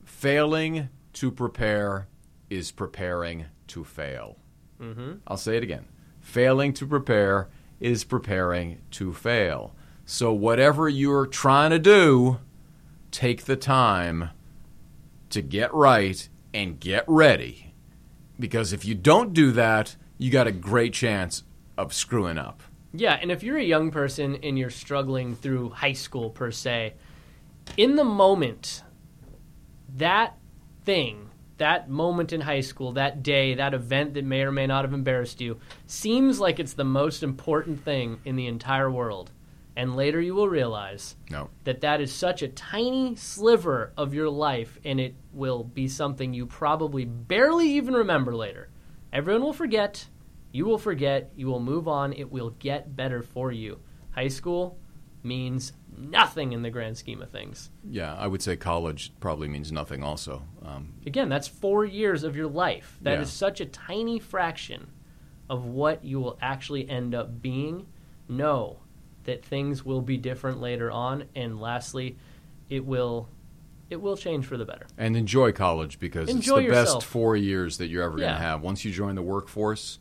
Failing 0.05 0.89
to 1.13 1.31
prepare 1.31 2.07
is 2.49 2.71
preparing 2.71 3.45
to 3.67 3.83
fail. 3.83 4.37
Mm-hmm. 4.81 5.13
I'll 5.27 5.37
say 5.37 5.57
it 5.57 5.63
again. 5.63 5.85
Failing 6.21 6.73
to 6.73 6.87
prepare 6.87 7.49
is 7.79 8.03
preparing 8.03 8.81
to 8.91 9.13
fail. 9.13 9.75
So, 10.05 10.31
whatever 10.33 10.89
you're 10.89 11.25
trying 11.27 11.71
to 11.71 11.79
do, 11.79 12.39
take 13.11 13.43
the 13.45 13.55
time 13.55 14.29
to 15.29 15.41
get 15.41 15.73
right 15.73 16.27
and 16.53 16.79
get 16.79 17.03
ready. 17.07 17.72
Because 18.39 18.73
if 18.73 18.85
you 18.85 18.95
don't 18.95 19.33
do 19.33 19.51
that, 19.51 19.95
you 20.17 20.31
got 20.31 20.47
a 20.47 20.51
great 20.51 20.93
chance 20.93 21.43
of 21.77 21.93
screwing 21.93 22.37
up. 22.37 22.63
Yeah, 22.93 23.17
and 23.19 23.31
if 23.31 23.43
you're 23.43 23.57
a 23.57 23.63
young 23.63 23.91
person 23.91 24.35
and 24.43 24.57
you're 24.57 24.69
struggling 24.69 25.35
through 25.35 25.69
high 25.69 25.93
school 25.93 26.29
per 26.29 26.51
se, 26.51 26.93
in 27.77 27.95
the 27.95 28.03
moment, 28.03 28.83
that 29.95 30.37
thing, 30.85 31.29
that 31.57 31.89
moment 31.89 32.33
in 32.33 32.41
high 32.41 32.61
school, 32.61 32.93
that 32.93 33.23
day, 33.23 33.55
that 33.55 33.73
event 33.73 34.13
that 34.13 34.25
may 34.25 34.41
or 34.41 34.51
may 34.51 34.67
not 34.67 34.85
have 34.85 34.93
embarrassed 34.93 35.41
you, 35.41 35.59
seems 35.87 36.39
like 36.39 36.59
it's 36.59 36.73
the 36.73 36.83
most 36.83 37.23
important 37.23 37.83
thing 37.83 38.19
in 38.25 38.35
the 38.35 38.47
entire 38.47 38.91
world. 38.91 39.31
And 39.75 39.95
later 39.95 40.21
you 40.21 40.35
will 40.35 40.47
realize 40.49 41.15
No. 41.31 41.49
that 41.63 41.81
that 41.81 41.99
is 41.99 42.13
such 42.13 42.41
a 42.43 42.47
tiny 42.47 43.15
sliver 43.15 43.91
of 43.97 44.13
your 44.13 44.29
life 44.29 44.77
and 44.85 44.99
it 44.99 45.15
will 45.31 45.63
be 45.63 45.87
something 45.87 46.33
you 46.33 46.45
probably 46.45 47.05
barely 47.05 47.67
even 47.71 47.93
remember 47.95 48.35
later. 48.35 48.69
Everyone 49.11 49.41
will 49.43 49.53
forget. 49.53 50.07
You 50.51 50.65
will 50.65 50.77
forget. 50.77 51.31
You 51.35 51.47
will 51.47 51.59
move 51.59 51.87
on. 51.87 52.13
It 52.13 52.31
will 52.31 52.51
get 52.51 52.95
better 52.95 53.23
for 53.23 53.51
you. 53.51 53.79
High 54.11 54.27
school 54.27 54.77
means 55.23 55.73
nothing 55.97 56.51
in 56.53 56.61
the 56.61 56.69
grand 56.69 56.97
scheme 56.97 57.21
of 57.21 57.29
things. 57.31 57.71
Yeah, 57.87 58.13
I 58.15 58.27
would 58.27 58.41
say 58.43 58.55
college 58.55 59.11
probably 59.19 59.47
means 59.47 59.71
nothing. 59.71 60.03
Also, 60.03 60.43
um, 60.63 60.93
Again, 61.05 61.29
that's 61.29 61.47
four 61.47 61.85
years 61.85 62.23
of 62.23 62.35
your 62.35 62.47
life. 62.47 62.99
That 63.01 63.19
is 63.19 63.29
Yeah. 63.29 63.47
such 63.47 63.61
a 63.61 63.65
tiny 63.65 64.19
fraction 64.19 64.91
of 65.49 65.65
what 65.65 66.03
you 66.03 66.19
will 66.19 66.37
actually 66.41 66.87
end 66.89 67.15
up 67.15 67.41
being. 67.41 67.87
Know 68.29 68.79
that 69.25 69.43
things 69.45 69.83
will 69.85 70.01
be 70.01 70.17
different 70.17 70.59
later 70.61 70.91
on, 70.91 71.25
and 71.35 71.59
lastly, 71.59 72.17
it 72.69 72.85
will 72.85 73.29
it 73.89 74.01
will 74.01 74.17
change 74.17 74.45
for 74.45 74.57
the 74.57 74.65
better. 74.65 74.87
and 74.97 75.15
enjoy 75.15 75.51
college 75.51 75.99
because 75.99 76.27
Enjoy 76.29 76.57
it's 76.59 76.67
the 76.69 76.75
yourself. 76.77 76.99
best 77.01 77.05
four 77.07 77.35
years 77.35 77.77
that 77.77 77.87
you're 77.87 78.01
ever 78.03 78.17
going 78.17 78.31
to 78.33 78.39
have. 78.39 78.61
Once 78.61 78.83
you 78.85 78.91
join 78.91 79.13
the 79.15 79.21
workforce, 79.21 79.99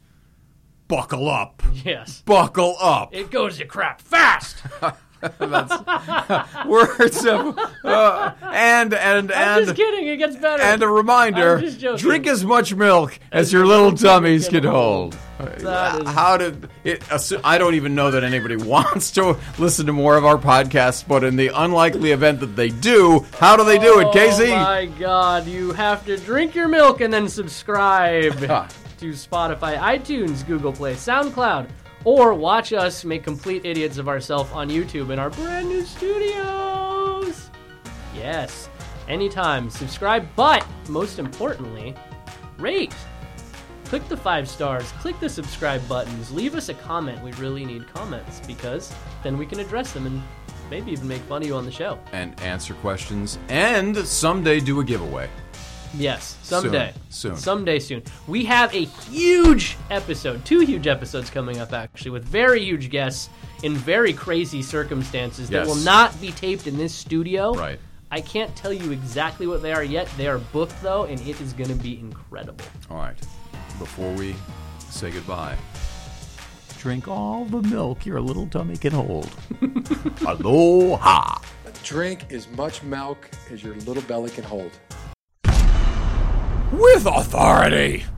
buckle 0.88 1.28
up, 1.28 1.62
Yes, 1.84 2.22
buckle 2.22 2.76
up. 2.80 3.14
it 3.14 3.30
goes 3.30 3.58
to 3.58 3.66
crap 3.66 4.00
fast. 4.00 4.56
Words 6.66 7.24
of 7.26 7.58
uh, 7.84 8.32
and 8.42 8.92
and 8.94 9.32
I'm 9.32 9.58
and 9.58 9.66
just 9.66 9.76
kidding. 9.76 10.08
It 10.08 10.16
gets 10.16 10.36
better. 10.36 10.62
and 10.62 10.82
a 10.82 10.88
reminder: 10.88 11.58
I'm 11.58 11.96
drink 11.96 12.26
as 12.26 12.44
much 12.44 12.74
milk 12.74 13.18
as 13.30 13.52
your 13.52 13.66
little 13.66 13.92
tummies 13.92 14.48
can 14.48 14.64
hold. 14.64 15.16
That 15.38 16.02
is- 16.02 16.08
How 16.08 16.36
did 16.36 16.68
it? 16.84 17.02
I 17.44 17.58
don't 17.58 17.74
even 17.74 17.94
know 17.94 18.10
that 18.10 18.24
anybody 18.24 18.56
wants 18.72 19.10
to 19.12 19.36
listen 19.58 19.86
to 19.86 19.92
more 19.92 20.16
of 20.16 20.24
our 20.24 20.38
podcasts, 20.38 21.06
but 21.06 21.24
in 21.24 21.36
the 21.36 21.48
unlikely 21.48 22.12
event 22.12 22.40
that 22.40 22.54
they 22.56 22.68
do, 22.68 23.24
how 23.38 23.56
do 23.56 23.64
they 23.64 23.78
do 23.78 24.00
it, 24.00 24.12
Casey? 24.12 24.52
Oh 24.52 24.56
my 24.56 24.86
god, 24.86 25.46
you 25.46 25.72
have 25.72 26.04
to 26.06 26.16
drink 26.16 26.54
your 26.54 26.68
milk 26.68 27.00
and 27.00 27.12
then 27.12 27.28
subscribe 27.28 28.38
to 28.38 29.08
Spotify, 29.12 29.78
iTunes, 29.78 30.46
Google 30.46 30.72
Play, 30.72 30.94
SoundCloud, 30.94 31.68
or 32.04 32.34
watch 32.34 32.72
us 32.72 33.04
make 33.04 33.22
complete 33.22 33.64
idiots 33.64 33.98
of 33.98 34.08
ourselves 34.08 34.50
on 34.52 34.68
YouTube 34.68 35.10
in 35.10 35.18
our 35.18 35.30
brand 35.30 35.68
new 35.68 35.84
studios. 35.84 37.50
Yes, 38.14 38.68
anytime. 39.08 39.70
Subscribe, 39.70 40.26
but 40.36 40.66
most 40.88 41.18
importantly, 41.18 41.94
rate. 42.58 42.94
Click 43.84 44.08
the 44.08 44.16
five 44.16 44.48
stars, 44.48 44.90
click 44.92 45.20
the 45.20 45.28
subscribe 45.28 45.86
buttons, 45.86 46.30
leave 46.32 46.54
us 46.54 46.70
a 46.70 46.74
comment. 46.74 47.22
We 47.22 47.32
really 47.32 47.64
need 47.64 47.92
comments 47.92 48.40
because 48.46 48.94
then 49.22 49.36
we 49.36 49.44
can 49.44 49.60
address 49.60 49.92
them 49.92 50.06
and 50.06 50.22
maybe 50.70 50.92
even 50.92 51.06
make 51.06 51.20
fun 51.22 51.42
of 51.42 51.48
you 51.48 51.54
on 51.54 51.66
the 51.66 51.70
show. 51.70 51.98
and 52.12 52.40
answer 52.40 52.72
questions, 52.74 53.38
and 53.50 53.94
someday 53.94 54.60
do 54.60 54.80
a 54.80 54.84
giveaway. 54.84 55.28
Yes, 55.94 56.36
someday. 56.42 56.92
Soon. 57.10 57.36
Someday 57.36 57.78
soon. 57.78 58.02
We 58.26 58.44
have 58.46 58.74
a 58.74 58.84
huge 58.84 59.76
episode, 59.90 60.44
two 60.44 60.60
huge 60.60 60.86
episodes 60.86 61.28
coming 61.30 61.58
up 61.58 61.72
actually, 61.72 62.12
with 62.12 62.24
very 62.24 62.64
huge 62.64 62.88
guests 62.90 63.28
in 63.62 63.74
very 63.74 64.12
crazy 64.12 64.62
circumstances 64.62 65.48
that 65.50 65.58
Yes. 65.58 65.68
will 65.68 65.84
not 65.84 66.18
be 66.20 66.32
taped 66.32 66.66
in 66.66 66.76
this 66.78 66.94
studio. 66.94 67.52
Right. 67.54 67.78
I 68.10 68.20
can't 68.20 68.54
tell 68.56 68.72
you 68.72 68.90
exactly 68.90 69.46
what 69.46 69.62
they 69.62 69.72
are 69.72 69.84
yet. 69.84 70.08
They 70.16 70.26
are 70.28 70.38
booked 70.38 70.80
though, 70.82 71.04
and 71.04 71.20
it 71.28 71.40
is 71.40 71.52
going 71.52 71.70
to 71.70 71.74
be 71.82 71.98
incredible. 71.98 72.64
All 72.90 72.96
right. 72.98 73.16
Before 73.78 74.12
we 74.14 74.34
say 74.90 75.10
goodbye, 75.10 75.56
drink 76.78 77.06
all 77.08 77.44
the 77.46 77.62
milk 77.62 78.04
your 78.06 78.20
little 78.20 78.46
tummy 78.46 78.76
can 78.76 78.92
hold. 78.92 79.30
Aloha. 80.26 81.38
Drink 81.84 82.30
as 82.32 82.48
much 82.50 82.82
milk 82.82 83.28
as 83.50 83.62
your 83.62 83.74
little 83.76 84.02
belly 84.04 84.30
can 84.30 84.44
hold. 84.44 84.70
With 86.72 87.04
authority. 87.04 88.06